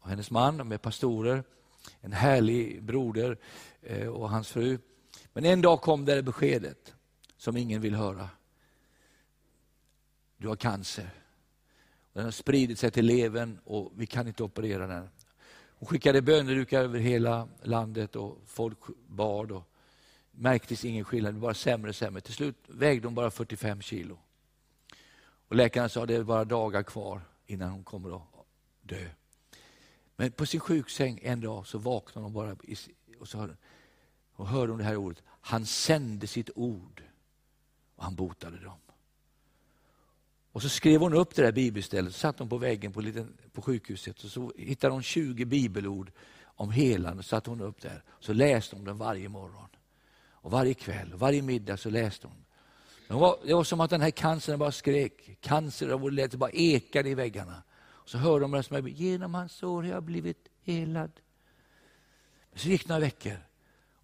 och 0.00 0.08
hennes 0.08 0.30
man, 0.30 0.56
de 0.56 0.72
är 0.72 0.78
pastorer, 0.78 1.44
en 2.00 2.12
härlig 2.12 2.82
broder 2.82 3.38
eh, 3.82 4.08
och 4.08 4.30
hans 4.30 4.48
fru. 4.48 4.78
Men 5.32 5.44
en 5.44 5.62
dag 5.62 5.80
kom 5.80 6.04
det 6.04 6.22
beskedet 6.22 6.94
som 7.36 7.56
ingen 7.56 7.80
vill 7.80 7.94
höra. 7.94 8.30
Du 10.36 10.48
har 10.48 10.56
cancer. 10.56 11.10
Den 12.12 12.24
har 12.24 12.30
spridit 12.30 12.78
sig 12.78 12.90
till 12.90 13.06
levern 13.06 13.58
och 13.64 13.92
vi 13.96 14.06
kan 14.06 14.28
inte 14.28 14.42
operera 14.42 14.86
den. 14.86 15.08
Hon 15.78 15.86
skickade 15.86 16.22
bönedukar 16.22 16.80
över 16.80 16.98
hela 16.98 17.48
landet 17.62 18.16
och 18.16 18.38
folk 18.46 18.78
bad. 19.06 19.52
Och 19.52 19.68
märktes 20.30 20.84
ingen 20.84 21.04
skillnad, 21.04 21.34
det 21.34 21.40
var 21.40 21.48
bara 21.48 21.54
sämre 21.54 21.88
och 21.88 21.96
sämre. 21.96 22.20
Till 22.20 22.34
slut 22.34 22.56
vägde 22.66 23.06
hon 23.06 23.14
bara 23.14 23.30
45 23.30 23.82
kilo. 23.82 24.18
Och 25.48 25.56
läkarna 25.56 25.88
sa 25.88 26.02
att 26.02 26.08
det 26.08 26.14
är 26.14 26.22
bara 26.22 26.44
dagar 26.44 26.82
kvar 26.82 27.20
innan 27.46 27.70
hon 27.70 27.84
kommer 27.84 28.16
att 28.16 28.22
dö. 28.82 29.08
Men 30.16 30.32
på 30.32 30.46
sin 30.46 30.60
sjuksäng 30.60 31.20
en 31.22 31.40
dag 31.40 31.66
så 31.66 31.78
vaknade 31.78 32.24
hon 32.24 32.32
bara 32.32 32.56
och 33.20 33.28
så 33.28 33.38
hörde, 33.38 33.56
och 34.32 34.48
hörde 34.48 34.72
hon 34.72 34.78
det 34.78 34.84
här 34.84 34.96
ordet. 34.96 35.22
Han 35.40 35.66
sände 35.66 36.26
sitt 36.26 36.50
ord 36.54 37.02
och 37.96 38.04
han 38.04 38.14
botade 38.14 38.58
dem. 38.58 38.78
Och 40.52 40.62
så 40.62 40.68
skrev 40.68 41.00
hon 41.00 41.14
upp 41.14 41.34
det 41.34 41.42
där 41.42 41.52
bibelstället, 41.52 42.12
så 42.12 42.18
satt 42.18 42.38
hon 42.38 42.48
på 42.48 42.58
väggen 42.58 42.92
på, 42.92 43.00
liten, 43.00 43.36
på 43.52 43.62
sjukhuset 43.62 44.24
och 44.24 44.30
så 44.30 44.52
hittade 44.56 44.92
hon 44.92 45.02
20 45.02 45.44
bibelord 45.44 46.12
om 46.44 46.70
helande 46.70 47.18
och 47.18 47.24
satte 47.24 47.50
hon 47.50 47.60
upp 47.60 47.82
där. 47.82 48.02
Så 48.20 48.32
läste 48.32 48.76
hon 48.76 48.84
den 48.84 48.98
varje 48.98 49.28
morgon. 49.28 49.68
Och 50.18 50.50
varje 50.50 50.74
kväll 50.74 51.12
och 51.12 51.18
varje 51.18 51.42
middag 51.42 51.76
så 51.76 51.90
läste 51.90 52.26
hon. 52.26 52.45
Det 53.08 53.14
var, 53.14 53.38
det 53.44 53.54
var 53.54 53.64
som 53.64 53.80
att 53.80 53.90
den 53.90 54.00
här 54.00 54.10
cancern 54.10 54.58
bara 54.58 54.72
skrek. 54.72 55.38
Cancer 55.40 55.92
och 55.92 56.12
det 56.12 56.36
bara 56.36 56.50
ekade 56.50 57.08
i 57.08 57.14
väggarna. 57.14 57.62
Och 58.06 58.08
så 58.08 58.18
hörde 58.18 58.48
de 58.48 58.62
som 58.62 58.88
genom 58.88 59.34
hans 59.34 59.52
sår 59.52 59.82
har 59.82 59.90
jag 59.90 60.02
blivit 60.02 60.48
helad. 60.62 61.10
Men 62.50 62.58
så 62.58 62.68
gick 62.68 62.88
några 62.88 63.00
veckor 63.00 63.38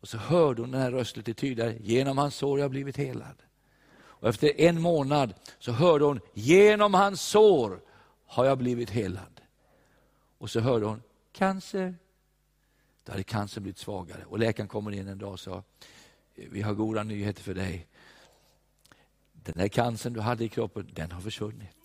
och 0.01 0.09
så 0.09 0.19
hörde 0.19 0.63
hon 0.63 0.71
den 0.71 0.81
här 0.81 0.91
rösten 0.91 1.21
lite 1.21 1.41
tydligare. 1.41 1.77
Genom 1.81 2.19
hans 2.19 2.35
sår 2.35 2.51
har 2.51 2.59
jag 2.59 2.71
blivit 2.71 2.97
helad. 2.97 3.43
Och 3.95 4.29
efter 4.29 4.61
en 4.61 4.81
månad 4.81 5.35
så 5.59 5.73
hörde 5.73 6.05
hon, 6.05 6.21
genom 6.35 6.95
hans 6.95 7.23
sår 7.23 7.81
har 8.27 8.45
jag 8.45 8.59
blivit 8.59 8.91
helad. 8.91 9.41
Och 10.39 10.51
så 10.51 10.61
hörde 10.61 10.87
hon, 10.87 11.03
cancer. 11.33 11.95
Då 13.05 13.13
hade 13.13 13.25
cancern 13.25 13.63
blivit 13.63 13.79
svagare. 13.79 14.25
Och 14.25 14.39
läkaren 14.39 14.69
kommer 14.69 14.91
in 14.91 15.09
en 15.09 15.19
dag 15.19 15.33
och 15.33 15.41
sa, 15.41 15.63
eh, 16.35 16.49
vi 16.51 16.63
har 16.63 16.75
goda 16.75 17.03
nyheter 17.03 17.43
för 17.43 17.55
dig. 17.55 17.87
Den 19.45 19.55
där 19.57 19.69
cancern 19.69 20.13
du 20.13 20.21
hade 20.21 20.45
i 20.45 20.49
kroppen, 20.49 20.91
den 20.93 21.13
har 21.13 21.21
försvunnit. 21.21 21.77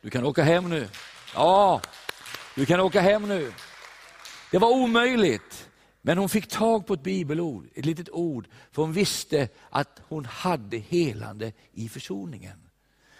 Du 0.00 0.10
kan 0.10 0.24
åka 0.24 0.42
hem 0.42 0.68
nu. 0.68 0.88
Ja, 1.34 1.80
du 2.54 2.66
kan 2.66 2.80
åka 2.80 3.00
hem 3.00 3.28
nu. 3.28 3.52
Det 4.50 4.58
var 4.58 4.70
omöjligt. 4.70 5.70
Men 6.02 6.18
hon 6.18 6.28
fick 6.28 6.46
tag 6.46 6.86
på 6.86 6.94
ett 6.94 7.02
bibelord, 7.02 7.68
ett 7.74 7.84
litet 7.84 8.10
ord, 8.10 8.48
för 8.72 8.82
hon 8.82 8.92
visste 8.92 9.48
att 9.70 10.00
hon 10.08 10.24
hade 10.24 10.76
helande 10.76 11.52
i 11.72 11.88
försoningen. 11.88 12.66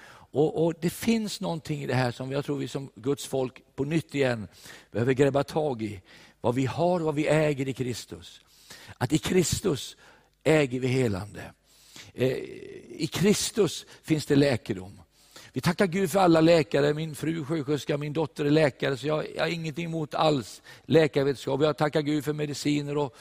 Och, 0.08 0.64
och, 0.64 0.74
Det 0.80 0.90
finns 0.90 1.40
någonting 1.40 1.82
i 1.82 1.86
det 1.86 1.94
här 1.94 2.10
som 2.10 2.32
jag 2.32 2.44
tror 2.44 2.58
vi 2.58 2.68
som 2.68 2.90
Guds 2.94 3.26
folk 3.26 3.62
på 3.74 3.84
nytt 3.84 4.14
igen 4.14 4.48
behöver 4.90 5.12
gräva 5.12 5.44
tag 5.44 5.82
i. 5.82 6.02
Vad 6.40 6.54
vi 6.54 6.66
har 6.66 7.00
och 7.00 7.06
vad 7.06 7.14
vi 7.14 7.28
äger 7.28 7.68
i 7.68 7.72
Kristus. 7.72 8.40
Att 8.98 9.12
i 9.12 9.18
Kristus 9.18 9.96
äger 10.44 10.80
vi 10.80 10.86
helande. 10.86 11.52
Eh, 12.16 12.28
I 12.98 13.08
Kristus 13.12 13.86
finns 14.02 14.26
det 14.26 14.36
läkedom. 14.36 15.00
Vi 15.52 15.60
tackar 15.60 15.86
Gud 15.86 16.10
för 16.10 16.20
alla 16.20 16.40
läkare. 16.40 16.94
Min 16.94 17.14
fru 17.14 17.40
är 17.40 17.44
sjuksköterska, 17.44 17.96
min 17.96 18.12
dotter 18.12 18.44
är 18.44 18.50
läkare, 18.50 18.96
så 18.96 19.06
jag, 19.06 19.26
jag 19.36 19.42
har 19.42 19.48
ingenting 19.48 19.84
emot 19.84 20.14
alls 20.14 20.62
läkarvetenskap. 20.84 21.62
Jag 21.62 21.76
tackar 21.76 22.00
Gud 22.00 22.24
för 22.24 22.32
mediciner 22.32 22.96
och 22.96 23.16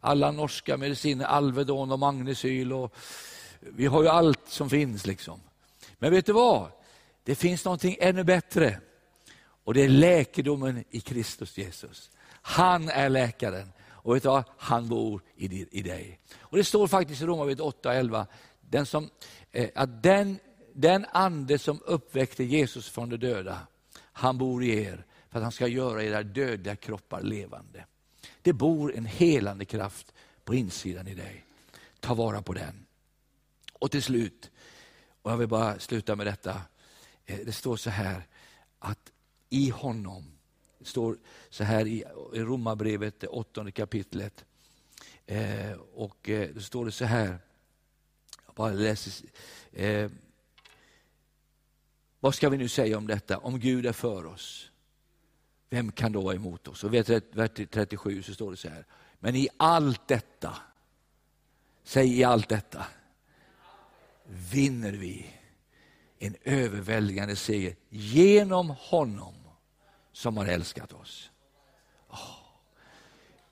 alla 0.00 0.30
norska 0.30 0.76
mediciner, 0.76 1.24
Alvedon 1.24 1.92
och 1.92 1.98
Magnesyl. 1.98 2.72
Och 2.72 2.94
vi 3.60 3.86
har 3.86 4.02
ju 4.02 4.08
allt 4.08 4.48
som 4.48 4.70
finns. 4.70 5.06
liksom. 5.06 5.40
Men 5.98 6.10
vet 6.10 6.26
du 6.26 6.32
vad? 6.32 6.70
Det 7.24 7.34
finns 7.34 7.64
någonting 7.64 7.96
ännu 8.00 8.24
bättre. 8.24 8.80
Och 9.64 9.74
det 9.74 9.82
är 9.84 9.88
läkedomen 9.88 10.84
i 10.90 11.00
Kristus 11.00 11.58
Jesus. 11.58 12.10
Han 12.30 12.88
är 12.88 13.08
läkaren. 13.08 13.72
Och 14.08 14.16
vet 14.16 14.22
du 14.22 14.28
vad? 14.28 14.44
Han 14.56 14.88
bor 14.88 15.22
i, 15.36 15.78
i 15.78 15.82
dig. 15.82 16.20
Och 16.38 16.56
Det 16.56 16.64
står 16.64 16.86
faktiskt 16.88 17.22
i 17.22 17.26
Romarbrevet 17.26 17.60
8.11 17.84 18.26
den 18.60 18.86
som, 18.86 19.10
eh, 19.50 19.70
att 19.74 20.02
den 20.02 20.38
den 20.72 21.06
ande 21.12 21.58
som 21.58 21.80
uppväckte 21.84 22.44
Jesus 22.44 22.88
från 22.88 23.08
de 23.08 23.16
döda, 23.16 23.66
han 23.94 24.38
bor 24.38 24.64
i 24.64 24.82
er 24.82 25.04
för 25.30 25.38
att 25.38 25.42
han 25.42 25.52
ska 25.52 25.66
göra 25.66 26.04
era 26.04 26.22
döda 26.22 26.76
kroppar 26.76 27.22
levande. 27.22 27.84
Det 28.42 28.52
bor 28.52 28.94
en 28.96 29.06
helande 29.06 29.64
kraft 29.64 30.12
på 30.44 30.54
insidan 30.54 31.08
i 31.08 31.14
dig. 31.14 31.44
Ta 32.00 32.14
vara 32.14 32.42
på 32.42 32.52
den. 32.52 32.86
Och 33.72 33.90
till 33.90 34.02
slut, 34.02 34.50
och 35.22 35.32
jag 35.32 35.36
vill 35.36 35.48
bara 35.48 35.78
sluta 35.78 36.16
med 36.16 36.26
detta. 36.26 36.62
Eh, 37.26 37.38
det 37.44 37.52
står 37.52 37.76
så 37.76 37.90
här 37.90 38.26
att 38.78 39.12
i 39.50 39.70
honom, 39.70 40.37
det 40.78 40.84
står 40.84 41.18
så 41.48 41.64
här 41.64 41.86
i 41.86 42.04
Romarbrevet, 42.32 43.20
det 43.20 43.26
åttonde 43.26 43.72
kapitlet. 43.72 44.44
Eh, 45.26 45.72
och 45.94 46.28
eh, 46.28 46.48
då 46.54 46.60
står 46.60 46.84
det 46.84 46.92
så 46.92 47.04
här, 47.04 47.38
jag 48.46 48.54
bara 48.54 48.72
läser 48.72 49.28
eh, 49.72 50.10
vad 52.20 52.34
ska 52.34 52.48
vi 52.48 52.56
nu 52.56 52.68
säga 52.68 52.98
om 52.98 53.06
detta? 53.06 53.38
Om 53.38 53.60
Gud 53.60 53.86
är 53.86 53.92
för 53.92 54.26
oss, 54.26 54.70
vem 55.70 55.92
kan 55.92 56.12
då 56.12 56.20
vara 56.20 56.34
emot 56.34 56.68
oss? 56.68 56.84
Och 56.84 56.94
vers 56.94 57.50
37 57.70 58.22
så 58.22 58.34
står 58.34 58.50
det 58.50 58.56
så 58.56 58.68
här, 58.68 58.84
men 59.18 59.36
i 59.36 59.48
allt 59.56 60.08
detta 60.08 60.56
Säg 61.88 62.18
i 62.18 62.24
allt 62.24 62.48
detta 62.48 62.86
vinner 64.24 64.92
vi 64.92 65.26
en 66.18 66.36
överväldigande 66.44 67.36
seger 67.36 67.76
genom 67.88 68.70
honom 68.70 69.34
som 70.18 70.36
har 70.36 70.46
älskat 70.46 70.92
oss. 70.92 71.30
Oh. 72.10 72.36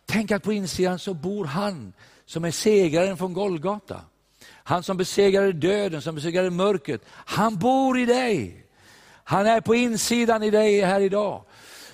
Tänk 0.07 0.31
att 0.31 0.43
på 0.43 0.53
insidan 0.53 0.99
så 0.99 1.15
bor 1.15 1.45
han 1.45 1.93
som 2.25 2.45
är 2.45 2.51
segraren 2.51 3.17
från 3.17 3.33
Golgata. 3.33 4.01
Han 4.49 4.83
som 4.83 4.97
besegrade 4.97 5.53
döden, 5.53 6.03
som 6.03 6.15
besegrade 6.15 6.51
mörkret. 6.51 7.01
Han 7.09 7.59
bor 7.59 7.99
i 7.99 8.05
dig. 8.05 8.65
Han 9.25 9.47
är 9.47 9.61
på 9.61 9.75
insidan 9.75 10.43
i 10.43 10.51
dig 10.51 10.81
här 10.81 11.01
idag. 11.01 11.45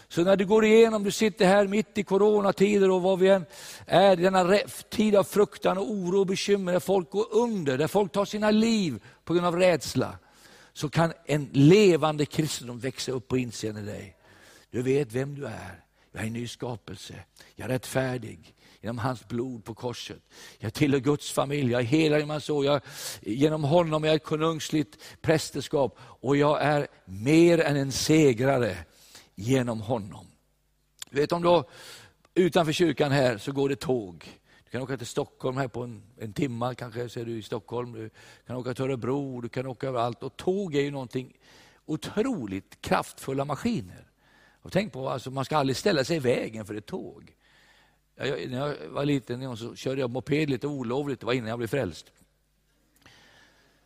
Så 0.08 0.22
när 0.22 0.36
du 0.36 0.46
går 0.46 0.64
igenom, 0.64 1.04
du 1.04 1.10
sitter 1.10 1.46
här 1.46 1.66
mitt 1.66 1.98
i 1.98 2.02
coronatider 2.02 2.90
och 2.90 3.02
vad 3.02 3.18
vi 3.18 3.28
än 3.28 3.44
är, 3.86 4.20
i 4.20 4.22
denna 4.22 4.58
tid 4.90 5.16
av 5.16 5.24
fruktan 5.24 5.78
och 5.78 5.90
oro 5.90 6.20
och 6.20 6.26
bekymmer, 6.26 6.72
där 6.72 6.80
folk 6.80 7.10
går 7.10 7.26
under, 7.30 7.78
där 7.78 7.88
folk 7.88 8.12
tar 8.12 8.24
sina 8.24 8.50
liv 8.50 9.02
på 9.24 9.34
grund 9.34 9.46
av 9.46 9.56
rädsla, 9.56 10.18
så 10.72 10.88
kan 10.88 11.12
en 11.26 11.48
levande 11.52 12.26
kristendom 12.26 12.78
växa 12.78 13.12
upp 13.12 13.28
på 13.28 13.38
insidan 13.38 13.82
i 13.82 13.86
dig. 13.86 14.16
Du 14.72 14.82
vet 14.82 15.12
vem 15.12 15.34
du 15.34 15.46
är. 15.46 15.84
Jag 16.12 16.22
är 16.22 16.26
en 16.26 16.32
ny 16.32 16.48
skapelse. 16.48 17.14
Jag 17.54 17.64
är 17.64 17.68
rättfärdig 17.68 18.54
genom 18.80 18.98
hans 18.98 19.28
blod 19.28 19.64
på 19.64 19.74
korset. 19.74 20.22
Jag 20.58 20.74
tillhör 20.74 21.00
Guds 21.00 21.32
familj, 21.32 21.72
jag 21.72 21.80
är 21.80 21.86
helad 21.86 22.18
genom 22.18 22.30
hans 22.30 22.48
Jag, 22.48 22.80
genom 23.20 23.64
honom 23.64 24.04
är 24.04 24.08
jag 24.08 24.16
ett 24.16 24.24
konungsligt 24.24 24.98
prästerskap 25.20 25.98
och 26.00 26.36
jag 26.36 26.62
är 26.62 26.88
mer 27.04 27.60
än 27.60 27.76
en 27.76 27.92
segrare 27.92 28.76
genom 29.34 29.80
honom. 29.80 30.26
Du 31.10 31.20
vet 31.20 31.32
om 31.32 31.42
då 31.42 31.68
utanför 32.34 32.72
kyrkan 32.72 33.12
här 33.12 33.38
så 33.38 33.52
går 33.52 33.68
det 33.68 33.76
tåg. 33.76 34.40
Du 34.64 34.70
kan 34.70 34.82
åka 34.82 34.96
till 34.96 35.06
Stockholm 35.06 35.56
här 35.56 35.68
på 35.68 35.82
en, 35.82 36.02
en 36.18 36.32
timme, 36.32 36.74
kanske 36.74 37.08
så 37.08 37.20
är 37.20 37.24
du 37.24 37.38
i 37.38 37.42
Stockholm. 37.42 37.92
Du 37.92 38.10
kan 38.46 38.56
åka 38.56 38.74
till 38.74 38.84
Örebro, 38.84 39.40
du 39.40 39.48
kan 39.48 39.66
åka 39.66 39.88
överallt. 39.88 40.22
Och 40.22 40.36
tåg 40.36 40.74
är 40.74 40.80
ju 40.80 40.90
någonting 40.90 41.36
otroligt 41.86 42.80
kraftfulla 42.80 43.44
maskiner. 43.44 44.11
Och 44.62 44.72
tänk 44.72 44.92
på, 44.92 45.08
alltså, 45.08 45.30
man 45.30 45.44
ska 45.44 45.56
aldrig 45.56 45.76
ställa 45.76 46.04
sig 46.04 46.16
i 46.16 46.20
vägen 46.20 46.66
för 46.66 46.74
ett 46.74 46.86
tåg. 46.86 47.34
Jag, 48.14 48.50
när 48.50 48.58
jag 48.68 48.88
var 48.88 49.04
liten 49.04 49.56
så 49.56 49.76
körde 49.76 50.00
jag 50.00 50.10
moped 50.10 50.50
lite 50.50 50.66
olovligt, 50.66 51.20
det 51.20 51.26
var 51.26 51.32
innan 51.32 51.48
jag 51.48 51.58
blev 51.58 51.68
frälst. 51.68 52.12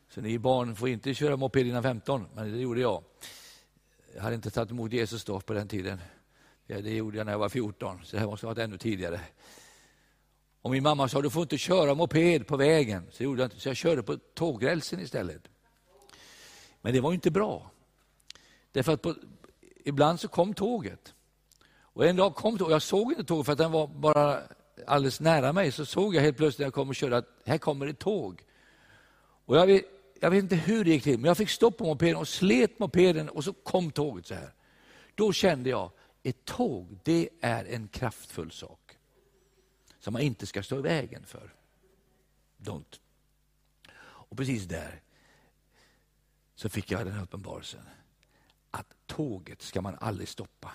Så 0.09 0.21
ni 0.21 0.39
barn 0.39 0.77
får 0.77 0.89
inte 0.89 1.15
köra 1.15 1.37
moped 1.37 1.67
innan 1.67 1.83
15, 1.83 2.27
men 2.35 2.53
det 2.53 2.59
gjorde 2.59 2.81
jag. 2.81 3.05
Jag 4.15 4.23
hade 4.23 4.35
inte 4.35 4.51
tagit 4.51 4.71
emot 4.71 4.93
Jesus 4.93 5.25
då 5.25 5.41
på 5.41 5.53
den 5.53 5.69
tiden. 5.69 5.99
Det 6.67 6.81
gjorde 6.81 7.17
jag 7.17 7.25
när 7.25 7.33
jag 7.33 7.39
var 7.39 7.49
14, 7.49 8.01
så 8.05 8.17
det 8.17 8.21
här 8.21 8.27
måste 8.27 8.47
ha 8.47 8.55
varit 8.55 8.65
ännu 8.65 8.79
tidigare. 8.79 9.21
Och 10.63 10.71
min 10.71 10.83
mamma 10.83 11.09
sa, 11.09 11.23
du 11.23 11.31
får 11.31 11.43
inte 11.43 11.59
köra 11.59 11.95
moped 11.95 12.47
på 12.47 12.57
vägen. 12.57 13.07
Så, 13.11 13.23
gjorde 13.23 13.43
jag 13.43 13.47
inte, 13.47 13.61
så 13.61 13.69
jag 13.69 13.77
körde 13.77 14.03
på 14.03 14.17
tågrälsen 14.35 15.01
istället. 15.01 15.43
Men 16.81 16.93
det 16.93 17.01
var 17.01 17.13
inte 17.13 17.31
bra. 17.31 17.71
Därför 18.73 18.93
att 18.93 19.03
på, 19.03 19.15
ibland 19.87 20.21
så 20.21 20.29
kom 20.29 20.55
tåget. 20.55 21.15
Och 21.81 22.07
en 22.07 22.17
dag 22.17 22.35
kom 22.35 22.59
tåget, 22.59 22.73
jag 22.73 22.83
såg 22.83 23.13
inte 23.13 23.25
tåget 23.25 23.47
för 23.47 23.53
att 23.53 23.59
den 23.59 23.73
var 23.73 23.87
bara 23.87 24.41
alldeles 24.87 25.21
nära 25.21 25.53
mig. 25.53 25.73
Så 25.73 25.87
såg 25.87 26.15
jag 26.15 26.23
helt 26.23 26.37
plötsligt 26.37 26.59
när 26.59 26.67
jag 26.67 26.75
kom 26.75 26.89
och 26.89 26.95
körde 26.95 27.17
att 27.17 27.29
här 27.45 27.59
kommer 27.59 27.87
ett 27.87 27.99
tåg. 27.99 28.45
Och 29.19 29.57
jag 29.57 29.67
vet, 29.67 29.85
jag 30.21 30.31
vet 30.31 30.43
inte 30.43 30.57
hur 30.57 30.85
det 30.85 30.91
gick 30.91 31.03
till, 31.03 31.19
men 31.19 31.25
jag 31.29 31.37
fick 31.37 31.51
stopp 31.51 31.77
på 31.79 31.85
mopeden 31.85 32.17
och 32.17 32.29
slet 32.29 32.79
mopeden 32.79 33.29
och 33.29 33.45
så 33.45 33.53
kom 33.53 33.91
tåget 33.91 34.27
så 34.27 34.35
här. 34.35 34.55
Då 35.15 35.33
kände 35.33 35.71
jag, 35.71 35.91
ett 36.23 36.45
tåg 36.45 36.99
det 37.05 37.29
är 37.41 37.65
en 37.65 37.89
kraftfull 37.89 38.51
sak 38.51 38.99
som 39.99 40.13
man 40.13 40.23
inte 40.23 40.47
ska 40.47 40.63
stå 40.63 40.79
i 40.79 40.83
vägen 40.83 41.25
för. 41.27 41.55
Don't. 42.59 43.01
Och 43.99 44.37
precis 44.37 44.65
där 44.65 45.01
så 46.55 46.69
fick 46.69 46.91
jag 46.91 47.07
den 47.07 47.21
uppenbarelsen 47.21 47.81
tåget 49.07 49.63
ska 49.63 49.81
man 49.81 49.97
aldrig 50.01 50.29
stoppa. 50.29 50.73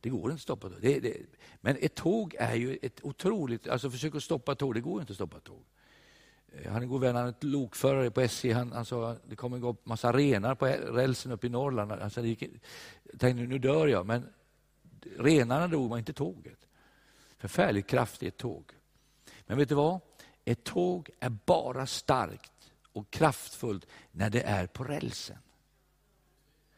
Det 0.00 0.10
går 0.10 0.22
inte 0.22 0.34
att 0.34 0.40
stoppa 0.40 0.68
tåg. 0.68 0.80
Det, 0.80 1.00
det, 1.00 1.16
men 1.60 1.76
ett 1.80 1.94
tåg 1.94 2.36
är 2.38 2.54
ju 2.54 2.78
ett 2.82 3.04
otroligt... 3.04 3.68
Alltså 3.68 3.90
försök 3.90 4.14
att 4.14 4.22
stoppa 4.22 4.54
tåg, 4.54 4.74
det 4.74 4.80
går 4.80 5.00
inte 5.00 5.12
att 5.12 5.16
stoppa 5.16 5.40
tåg. 5.40 5.64
Eh, 6.52 6.62
jag 6.64 6.70
hade 6.70 6.84
en 6.84 6.88
god 6.88 7.00
vän, 7.00 7.16
han 7.16 7.28
är 7.28 7.34
lokförare 7.40 8.10
på 8.10 8.20
SJ. 8.20 8.52
Han, 8.52 8.72
han 8.72 8.84
sa 8.84 9.10
att 9.10 9.22
det 9.28 9.36
kommer 9.36 9.58
gå 9.58 9.68
upp 9.68 9.86
massa 9.86 10.12
renar 10.12 10.54
på 10.54 10.66
rälsen 10.66 11.32
uppe 11.32 11.46
i 11.46 11.50
Norrland. 11.50 11.92
Alltså 11.92 12.22
det 12.22 12.28
gick, 12.28 12.42
jag 12.42 13.20
tänkte 13.20 13.46
nu 13.46 13.58
dör 13.58 13.86
jag, 13.86 14.06
men 14.06 14.26
renarna 15.18 15.68
dog, 15.68 15.90
men 15.90 15.98
inte 15.98 16.12
tåget. 16.12 16.68
Förfärligt 17.38 17.86
kraftigt 17.86 18.36
tåg. 18.36 18.72
Men 19.46 19.58
vet 19.58 19.68
du 19.68 19.74
vad? 19.74 20.00
Ett 20.44 20.64
tåg 20.64 21.10
är 21.20 21.30
bara 21.30 21.86
starkt 21.86 22.72
och 22.92 23.10
kraftfullt 23.10 23.86
när 24.10 24.30
det 24.30 24.42
är 24.42 24.66
på 24.66 24.84
rälsen. 24.84 25.36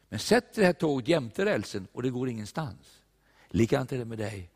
Men 0.09 0.19
sätt 0.19 0.55
det 0.55 0.65
här 0.65 0.73
tåget 0.73 1.09
jämte 1.09 1.45
rälsen 1.45 1.87
och 1.93 2.03
det 2.03 2.11
går 2.11 2.29
ingenstans. 2.29 3.03
Likadant 3.49 3.93
är 3.93 3.99
det 3.99 4.05
med 4.05 4.19
dig. 4.19 4.51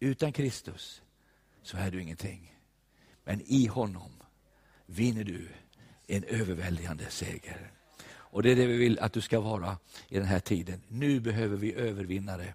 Utan 0.00 0.32
Kristus 0.32 1.02
så 1.62 1.76
är 1.76 1.90
du 1.90 2.02
ingenting. 2.02 2.58
Men 3.24 3.42
i 3.46 3.66
honom 3.66 4.12
vinner 4.86 5.24
du 5.24 5.48
en 6.06 6.24
överväldigande 6.24 7.10
seger. 7.10 7.70
Och 8.06 8.42
Det 8.42 8.50
är 8.50 8.56
det 8.56 8.66
vi 8.66 8.76
vill 8.76 8.98
att 8.98 9.12
du 9.12 9.20
ska 9.20 9.40
vara 9.40 9.78
i 10.08 10.18
den 10.18 10.26
här 10.26 10.40
tiden. 10.40 10.82
Nu 10.88 11.20
behöver 11.20 11.56
vi 11.56 11.74
övervinnare 11.74 12.54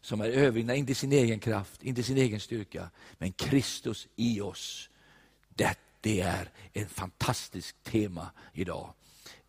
som 0.00 0.20
är 0.20 0.28
övervinnare, 0.28 0.76
inte 0.76 0.94
sin 0.94 1.12
egen 1.12 1.40
kraft, 1.40 1.82
inte 1.82 2.02
sin 2.02 2.16
egen 2.16 2.40
styrka, 2.40 2.90
men 3.18 3.32
Kristus 3.32 4.08
i 4.16 4.40
oss. 4.40 4.90
Det, 5.48 5.78
det 6.00 6.20
är 6.20 6.50
ett 6.72 6.90
fantastiskt 6.90 7.84
tema 7.84 8.30
idag. 8.52 8.94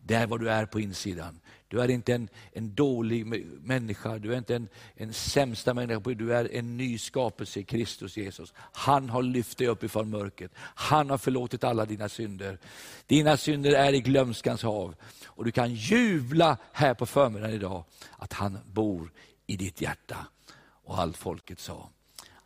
Där 0.02 0.26
vad 0.26 0.40
du 0.40 0.50
är 0.50 0.66
på 0.66 0.80
insidan. 0.80 1.40
Du 1.68 1.80
är 1.80 1.90
inte 1.90 2.14
en, 2.14 2.28
en 2.52 2.74
dålig 2.74 3.26
människa, 3.62 4.18
du 4.18 4.32
är 4.32 4.38
inte 4.38 4.56
en, 4.56 4.68
en 4.94 5.12
sämsta 5.12 5.74
människa, 5.74 6.00
du 6.00 6.34
är 6.34 6.54
en 6.54 6.76
ny 6.76 6.98
skapelse 6.98 7.60
i 7.60 7.64
Kristus 7.64 8.16
Jesus. 8.16 8.52
Han 8.56 9.10
har 9.10 9.22
lyft 9.22 9.58
dig 9.58 9.66
upp 9.66 9.84
ifrån 9.84 10.10
mörkret. 10.10 10.50
Han 10.56 11.10
har 11.10 11.18
förlåtit 11.18 11.64
alla 11.64 11.84
dina 11.84 12.08
synder. 12.08 12.58
Dina 13.06 13.36
synder 13.36 13.72
är 13.72 13.92
i 13.92 14.00
glömskans 14.00 14.62
hav. 14.62 14.94
Och 15.26 15.44
du 15.44 15.52
kan 15.52 15.74
jubla 15.74 16.56
här 16.72 16.94
på 16.94 17.06
förmiddagen 17.06 17.54
idag 17.54 17.84
att 18.18 18.32
han 18.32 18.58
bor 18.66 19.12
i 19.46 19.56
ditt 19.56 19.80
hjärta. 19.80 20.26
Och 20.84 20.98
allt 20.98 21.16
folket 21.16 21.60
sa 21.60 21.90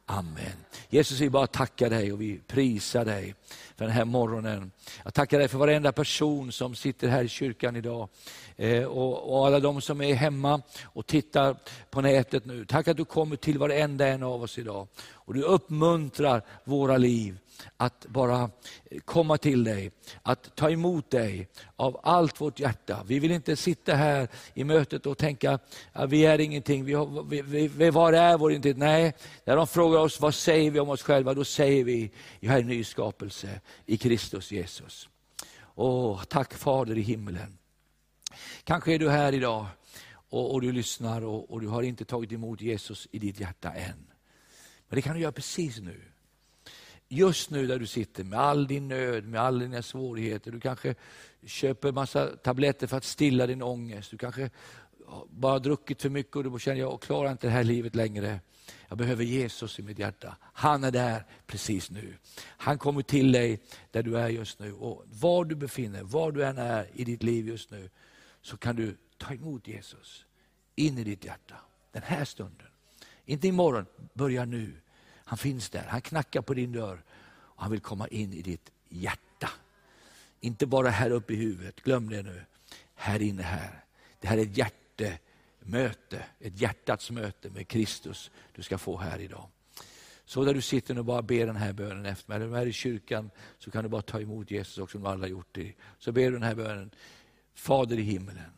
Amen. 0.06 0.64
Jesus, 0.88 1.20
vi 1.20 1.30
bara 1.30 1.46
tackar 1.46 1.90
dig 1.90 2.12
och 2.12 2.20
vi 2.20 2.38
prisar 2.46 3.04
dig 3.04 3.34
för 3.76 3.84
den 3.84 3.94
här 3.94 4.04
morgonen. 4.04 4.72
Jag 5.04 5.14
tackar 5.14 5.38
dig 5.38 5.48
för 5.48 5.58
varenda 5.58 5.92
person 5.92 6.52
som 6.52 6.74
sitter 6.74 7.08
här 7.08 7.24
i 7.24 7.28
kyrkan 7.28 7.76
idag. 7.76 8.08
Eh, 8.56 8.84
och, 8.84 9.32
och, 9.32 9.46
alla 9.46 9.60
de 9.60 9.80
som 9.80 10.00
är 10.00 10.14
hemma 10.14 10.62
och 10.84 11.06
tittar 11.06 11.56
på 11.90 12.00
nätet 12.00 12.44
nu. 12.44 12.64
Tack 12.64 12.88
att 12.88 12.96
du 12.96 13.04
kommer 13.04 13.36
till 13.36 13.58
varenda 13.58 14.06
en 14.06 14.22
av 14.22 14.42
oss 14.42 14.58
idag. 14.58 14.88
Och 15.12 15.34
du 15.34 15.42
uppmuntrar 15.42 16.42
våra 16.64 16.96
liv 16.96 17.38
att 17.76 18.06
bara 18.06 18.50
komma 19.04 19.38
till 19.38 19.64
dig, 19.64 19.90
att 20.22 20.56
ta 20.56 20.70
emot 20.70 21.10
dig 21.10 21.48
av 21.76 22.00
allt 22.02 22.40
vårt 22.40 22.60
hjärta. 22.60 23.02
Vi 23.06 23.18
vill 23.18 23.30
inte 23.30 23.56
sitta 23.56 23.94
här 23.94 24.28
i 24.54 24.64
mötet 24.64 25.06
och 25.06 25.18
tänka 25.18 25.58
att 25.92 26.10
vi 26.10 26.26
är 26.26 26.40
ingenting, 26.40 26.84
vi, 26.84 26.92
har, 26.94 27.22
vi, 27.22 27.42
vi, 27.42 27.68
vi 27.68 27.90
var 27.90 28.12
är 28.12 28.38
vår 28.38 28.52
identitet? 28.52 28.78
Nej, 28.78 29.14
när 29.44 29.56
de 29.56 29.66
frågar 29.66 29.98
oss 29.98 30.20
vad 30.20 30.34
säger 30.34 30.70
vi 30.70 30.80
om 30.80 30.88
oss 30.88 31.02
själva, 31.02 31.34
då 31.34 31.44
säger 31.44 31.84
vi 31.84 32.10
jag 32.40 32.54
är 32.54 32.60
en 32.60 32.66
ny 32.66 32.84
skapelse 32.84 33.60
i 33.86 33.96
Kristus 33.96 34.52
Jesus. 34.52 35.08
Åh, 35.74 36.22
tack 36.24 36.54
Fader 36.54 36.98
i 36.98 37.00
himmelen. 37.00 37.58
Kanske 38.64 38.94
är 38.94 38.98
du 38.98 39.10
här 39.10 39.32
idag 39.32 39.66
och, 40.34 40.54
och 40.54 40.60
du 40.60 40.72
lyssnar 40.72 41.24
och, 41.24 41.50
och, 41.50 41.60
du 41.60 41.68
har 41.68 41.82
inte 41.82 42.04
tagit 42.04 42.32
emot 42.32 42.60
Jesus 42.60 43.08
i 43.10 43.18
ditt 43.18 43.40
hjärta 43.40 43.72
än. 43.72 44.06
Men 44.88 44.96
det 44.96 45.02
kan 45.02 45.14
du 45.14 45.20
göra 45.20 45.32
precis 45.32 45.80
nu. 45.80 46.13
Just 47.14 47.50
nu 47.50 47.66
där 47.66 47.79
du 47.79 47.87
sitter 47.87 48.24
med 48.24 48.38
all 48.38 48.66
din 48.66 48.88
nöd, 48.88 49.24
med 49.24 49.40
alla 49.40 49.59
dina 49.59 49.83
svårigheter. 49.83 50.50
Du 50.50 50.61
kanske 50.61 50.94
köper 51.46 51.92
massa 51.92 52.27
tabletter 52.27 52.87
för 52.87 52.96
att 52.96 53.04
stilla 53.04 53.46
din 53.46 53.62
ångest. 53.62 54.10
Du 54.10 54.19
kanske 54.19 54.50
bara 55.31 55.58
druckit 55.58 56.02
för 56.02 56.08
mycket 56.08 56.37
och 56.37 56.44
du 56.44 56.58
känner 56.58 56.81
jag 56.81 57.02
klarar 57.02 57.33
inte 57.33 57.46
det 57.46 57.50
här 57.50 57.65
livet 57.65 57.94
längre. 57.94 58.40
Jag 58.88 58.98
behöver 58.98 59.25
Jesus 59.25 59.79
i 59.79 59.83
mitt 59.83 59.98
hjärta. 59.98 60.37
Han 60.40 60.85
är 60.85 60.90
där 60.90 61.27
precis 61.46 61.90
nu. 61.90 62.15
Han 62.46 62.79
kommer 62.79 63.02
till 63.02 63.33
dig 63.33 63.60
där 63.90 64.02
du 64.02 64.19
är 64.19 64.29
just 64.29 64.58
nu. 64.58 64.73
Och 64.73 65.04
Var 65.06 65.44
du 65.44 65.54
befinner 65.54 66.02
var 66.02 66.33
du 66.33 66.44
än 66.44 66.58
är 66.58 66.90
i 66.92 67.04
ditt 67.04 67.23
liv 67.23 67.48
just 67.48 67.71
nu, 67.71 67.90
så 68.42 68.56
kan 68.56 68.77
du 68.77 68.96
ta 69.19 69.35
emot 69.35 69.69
Jesus 69.69 70.25
in 70.77 70.98
i 70.98 71.04
ditt 71.04 71.25
hjärta. 71.25 71.54
Den 71.92 72.02
här 72.02 72.25
stunden. 72.25 72.67
Inte 73.25 73.48
imorgon, 73.48 73.87
börja 74.15 74.44
nu. 74.44 74.73
Han 75.35 75.38
finns 75.38 75.70
där, 75.70 75.87
han 75.88 76.00
knackar 76.00 76.42
på 76.42 76.54
din 76.54 76.72
dörr 76.72 77.02
och 77.28 77.62
han 77.62 77.70
vill 77.70 77.80
komma 77.80 78.08
in 78.08 78.32
i 78.32 78.42
ditt 78.42 78.72
hjärta. 78.88 79.50
Inte 80.40 80.66
bara 80.66 80.88
här 80.88 81.10
uppe 81.10 81.32
i 81.32 81.37
huvudet, 81.37 81.80
glöm 81.80 82.10
det 82.10 82.22
nu. 82.22 82.44
Här 82.94 83.22
inne 83.22 83.42
här. 83.42 83.85
Det 84.20 84.28
här 84.28 84.38
är 84.38 84.42
ett 84.42 84.56
hjärtemöte, 84.56 86.24
ett 86.40 86.60
hjärtats 86.60 87.10
möte 87.10 87.50
med 87.50 87.68
Kristus 87.68 88.30
du 88.52 88.62
ska 88.62 88.78
få 88.78 88.96
här 88.96 89.18
idag. 89.18 89.48
Så 90.24 90.44
där 90.44 90.54
du 90.54 90.60
sitter 90.60 90.98
och 90.98 91.04
bara 91.04 91.22
ber 91.22 91.46
den 91.46 91.56
här 91.56 91.72
bönen 91.72 92.06
efter 92.06 92.28
mig, 92.28 92.37
eller 92.37 92.46
du 92.46 92.56
är 92.56 92.66
i 92.66 92.72
kyrkan, 92.72 93.30
så 93.58 93.70
kan 93.70 93.82
du 93.85 93.88
bara 93.88 94.02
ta 94.02 94.20
emot 94.20 94.50
Jesus 94.50 94.78
också, 94.78 94.98
om 94.98 95.04
du 95.04 95.10
aldrig 95.10 95.32
har 95.32 95.38
gjort 95.38 95.54
det. 95.54 95.74
Så 95.98 96.12
ber 96.12 96.24
du 96.24 96.30
den 96.30 96.42
här 96.42 96.54
bönen. 96.54 96.90
Fader 97.54 97.98
i 97.98 98.02
himmelen, 98.02 98.52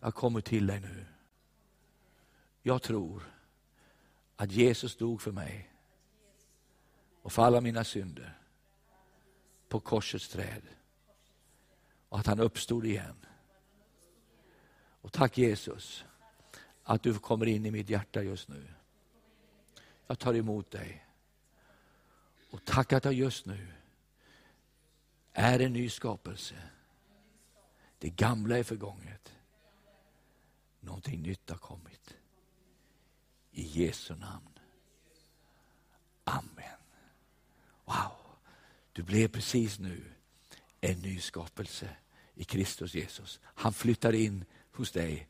jag 0.00 0.14
kommer 0.14 0.40
till 0.40 0.66
dig 0.66 0.80
nu. 0.80 1.04
Jag 2.62 2.82
tror 2.82 3.22
att 4.36 4.52
Jesus 4.52 4.96
dog 4.96 5.22
för 5.22 5.32
mig 5.32 5.72
och 7.22 7.32
för 7.32 7.42
alla 7.42 7.60
mina 7.60 7.84
synder 7.84 8.38
på 9.68 9.80
korsets 9.80 10.28
träd. 10.28 10.62
Och 12.08 12.18
att 12.18 12.26
han 12.26 12.40
uppstod 12.40 12.86
igen. 12.86 13.26
Och 14.74 15.12
tack 15.12 15.38
Jesus 15.38 16.04
att 16.82 17.02
du 17.02 17.18
kommer 17.18 17.46
in 17.46 17.66
i 17.66 17.70
mitt 17.70 17.90
hjärta 17.90 18.22
just 18.22 18.48
nu. 18.48 18.68
Jag 20.06 20.18
tar 20.18 20.34
emot 20.34 20.70
dig. 20.70 21.06
Och 22.50 22.64
tack 22.64 22.92
att 22.92 23.04
jag 23.04 23.14
just 23.14 23.46
nu 23.46 23.72
är 25.32 25.60
en 25.60 25.72
ny 25.72 25.90
skapelse. 25.90 26.54
Det 27.98 28.10
gamla 28.10 28.58
är 28.58 28.62
förgånget. 28.62 29.32
Någonting 30.80 31.22
nytt 31.22 31.50
har 31.50 31.58
kommit. 31.58 32.16
I 33.52 33.62
Jesu 33.62 34.14
namn. 34.14 34.58
Amen. 36.24 36.78
Wow, 37.84 38.12
du 38.92 39.02
blev 39.02 39.28
precis 39.28 39.78
nu 39.78 40.04
en 40.80 40.98
ny 40.98 41.20
skapelse 41.20 41.88
i 42.34 42.44
Kristus 42.44 42.94
Jesus. 42.94 43.40
Han 43.44 43.72
flyttar 43.72 44.12
in 44.12 44.44
hos 44.72 44.90
dig, 44.90 45.28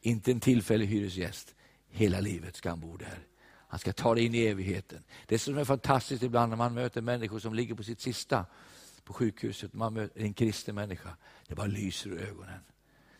inte 0.00 0.30
en 0.30 0.40
tillfällig 0.40 0.86
hyresgäst. 0.86 1.54
Hela 1.88 2.20
livet 2.20 2.56
ska 2.56 2.68
han 2.68 2.80
bo 2.80 2.96
där. 2.96 3.18
Han 3.68 3.78
ska 3.78 3.92
ta 3.92 4.14
dig 4.14 4.24
in 4.24 4.34
i 4.34 4.38
evigheten. 4.38 5.04
Det 5.26 5.38
som 5.38 5.58
är 5.58 5.64
fantastiskt 5.64 6.22
ibland 6.22 6.50
när 6.50 6.56
man 6.56 6.74
möter 6.74 7.00
människor 7.00 7.38
som 7.38 7.54
ligger 7.54 7.74
på 7.74 7.82
sitt 7.82 8.00
sista 8.00 8.46
på 9.04 9.12
sjukhuset, 9.12 9.74
man 9.74 9.94
möter 9.94 10.20
en 10.20 10.34
kristen 10.34 10.74
människa, 10.74 11.16
det 11.46 11.54
bara 11.54 11.66
lyser 11.66 12.10
ur 12.10 12.20
ögonen. 12.20 12.60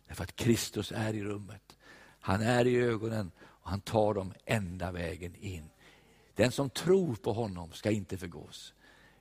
Därför 0.07 0.25
att 0.25 0.37
Kristus 0.37 0.93
är 0.93 1.15
i 1.15 1.25
rummet. 1.25 1.77
Han 2.21 2.43
är 2.43 2.67
i 2.67 2.77
ögonen 2.77 3.31
och 3.69 3.73
han 3.73 3.81
tar 3.81 4.15
dem 4.15 4.33
ända 4.45 4.93
vägen 4.93 5.35
in. 5.35 5.71
Den 6.35 6.53
som 6.53 6.71
tror 6.71 7.15
på 7.15 7.33
honom 7.33 7.73
ska 7.73 7.91
inte 7.91 8.19
förgås, 8.19 8.75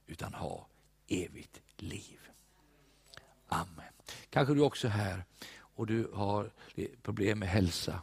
utan 0.06 0.34
ha 0.34 0.68
evigt 1.08 1.62
liv. 1.78 2.20
Amen. 3.48 3.94
Kanske 4.30 4.54
du 4.54 4.62
också 4.62 4.88
är 4.88 4.92
här 4.92 5.24
och 5.58 5.88
du 5.88 6.12
har 6.14 6.52
problem 7.02 7.40
med 7.40 7.50
hälsa. 7.50 8.02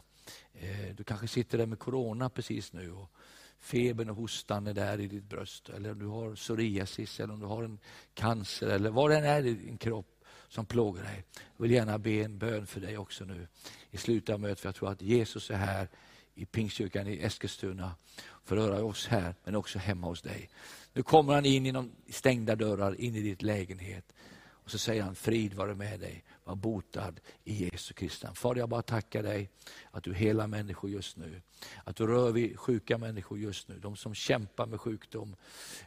Eh, 0.53 0.95
du 0.95 1.03
kanske 1.03 1.27
sitter 1.27 1.57
där 1.57 1.65
med 1.65 1.79
corona 1.79 2.29
precis 2.29 2.73
nu 2.73 2.91
och 2.91 3.11
febern 3.59 4.09
och 4.09 4.15
hostan 4.15 4.67
är 4.67 4.73
där 4.73 4.99
i 4.99 5.07
ditt 5.07 5.23
bröst. 5.23 5.69
Eller 5.69 5.91
om 5.91 5.99
du 5.99 6.07
har 6.07 6.35
psoriasis 6.35 7.19
eller 7.19 7.33
om 7.33 7.39
du 7.39 7.45
har 7.45 7.63
en 7.63 7.79
cancer 8.13 8.67
eller 8.67 8.89
vad 8.89 9.09
det 9.09 9.17
än 9.17 9.25
är 9.25 9.45
i 9.45 9.53
din 9.53 9.77
kropp 9.77 10.23
som 10.47 10.65
plågar 10.65 11.03
dig. 11.03 11.23
Jag 11.57 11.63
vill 11.63 11.71
gärna 11.71 11.97
be 11.97 12.11
en 12.11 12.37
bön 12.37 12.67
för 12.67 12.81
dig 12.81 12.97
också 12.97 13.25
nu 13.25 13.47
i 13.91 13.97
slutet 13.97 14.33
av 14.33 14.39
mötet. 14.39 14.59
För 14.59 14.67
jag 14.67 14.75
tror 14.75 14.91
att 14.91 15.01
Jesus 15.01 15.51
är 15.51 15.57
här 15.57 15.89
i 16.35 16.45
Pingstkyrkan 16.45 17.07
i 17.07 17.19
Eskilstuna 17.19 17.95
för 18.43 18.57
att 18.57 18.63
höra 18.63 18.83
oss 18.83 19.07
här, 19.07 19.35
men 19.43 19.55
också 19.55 19.79
hemma 19.79 20.07
hos 20.07 20.21
dig. 20.21 20.49
Nu 20.93 21.03
kommer 21.03 21.33
han 21.33 21.45
in 21.45 21.65
genom 21.65 21.91
stängda 22.09 22.55
dörrar, 22.55 23.01
in 23.01 23.15
i 23.15 23.21
ditt 23.21 23.41
lägenhet. 23.41 24.13
Och 24.47 24.71
så 24.71 24.77
säger 24.77 25.03
han, 25.03 25.15
frid 25.15 25.53
vare 25.53 25.75
med 25.75 25.99
dig, 25.99 26.23
var 26.43 26.55
botad 26.55 27.19
i 27.43 27.65
Jesu 27.65 27.93
Kristi 27.93 28.27
Fader, 28.33 28.59
jag 28.59 28.69
bara 28.69 28.81
tackar 28.81 29.23
dig 29.23 29.49
att 29.91 30.03
du 30.03 30.13
helar 30.13 30.47
människor 30.47 30.89
just 30.89 31.17
nu. 31.17 31.41
Att 31.83 31.95
du 31.95 32.07
rör 32.07 32.31
vid 32.31 32.59
sjuka 32.59 32.97
människor 32.97 33.39
just 33.39 33.67
nu, 33.67 33.79
de 33.79 33.95
som 33.95 34.15
kämpar 34.15 34.65
med 34.65 34.81
sjukdom 34.81 35.35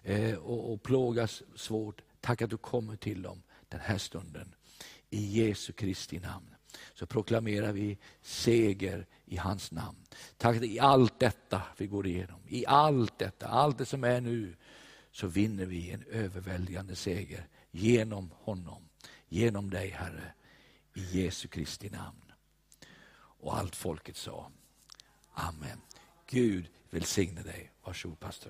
eh, 0.02 0.34
och, 0.34 0.72
och 0.72 0.82
plågas 0.82 1.42
svårt. 1.54 2.02
Tack 2.20 2.42
att 2.42 2.50
du 2.50 2.56
kommer 2.56 2.96
till 2.96 3.22
dem 3.22 3.42
den 3.68 3.80
här 3.80 3.98
stunden. 3.98 4.54
I 5.10 5.44
Jesu 5.46 5.72
Kristi 5.72 6.18
namn 6.18 6.54
så 6.94 7.06
proklamerar 7.06 7.72
vi 7.72 7.98
seger 8.22 9.06
i 9.24 9.36
hans 9.36 9.72
namn. 9.72 9.98
Tack 10.36 10.56
att 10.56 10.62
i 10.62 10.78
allt 10.78 11.18
detta 11.18 11.62
vi 11.76 11.86
går 11.86 12.06
igenom, 12.06 12.40
i 12.48 12.66
allt 12.66 13.18
detta, 13.18 13.48
allt 13.48 13.78
det 13.78 13.86
som 13.86 14.04
är 14.04 14.20
nu, 14.20 14.56
så 15.12 15.26
vinner 15.26 15.66
vi 15.66 15.90
en 15.90 16.04
överväldigande 16.10 16.96
seger 16.96 17.48
genom 17.70 18.30
honom, 18.34 18.88
genom 19.28 19.70
dig 19.70 19.88
Herre, 19.90 20.32
i 20.94 21.22
Jesu 21.22 21.48
Kristi 21.48 21.90
namn. 21.90 22.32
Och 23.40 23.58
allt 23.58 23.76
folket 23.76 24.16
sa 24.16 24.50
Amen. 25.34 25.80
Gud 26.26 26.68
välsigne 26.90 27.42
dig. 27.42 27.70
Varsågod 27.84 28.20
pastor. 28.20 28.46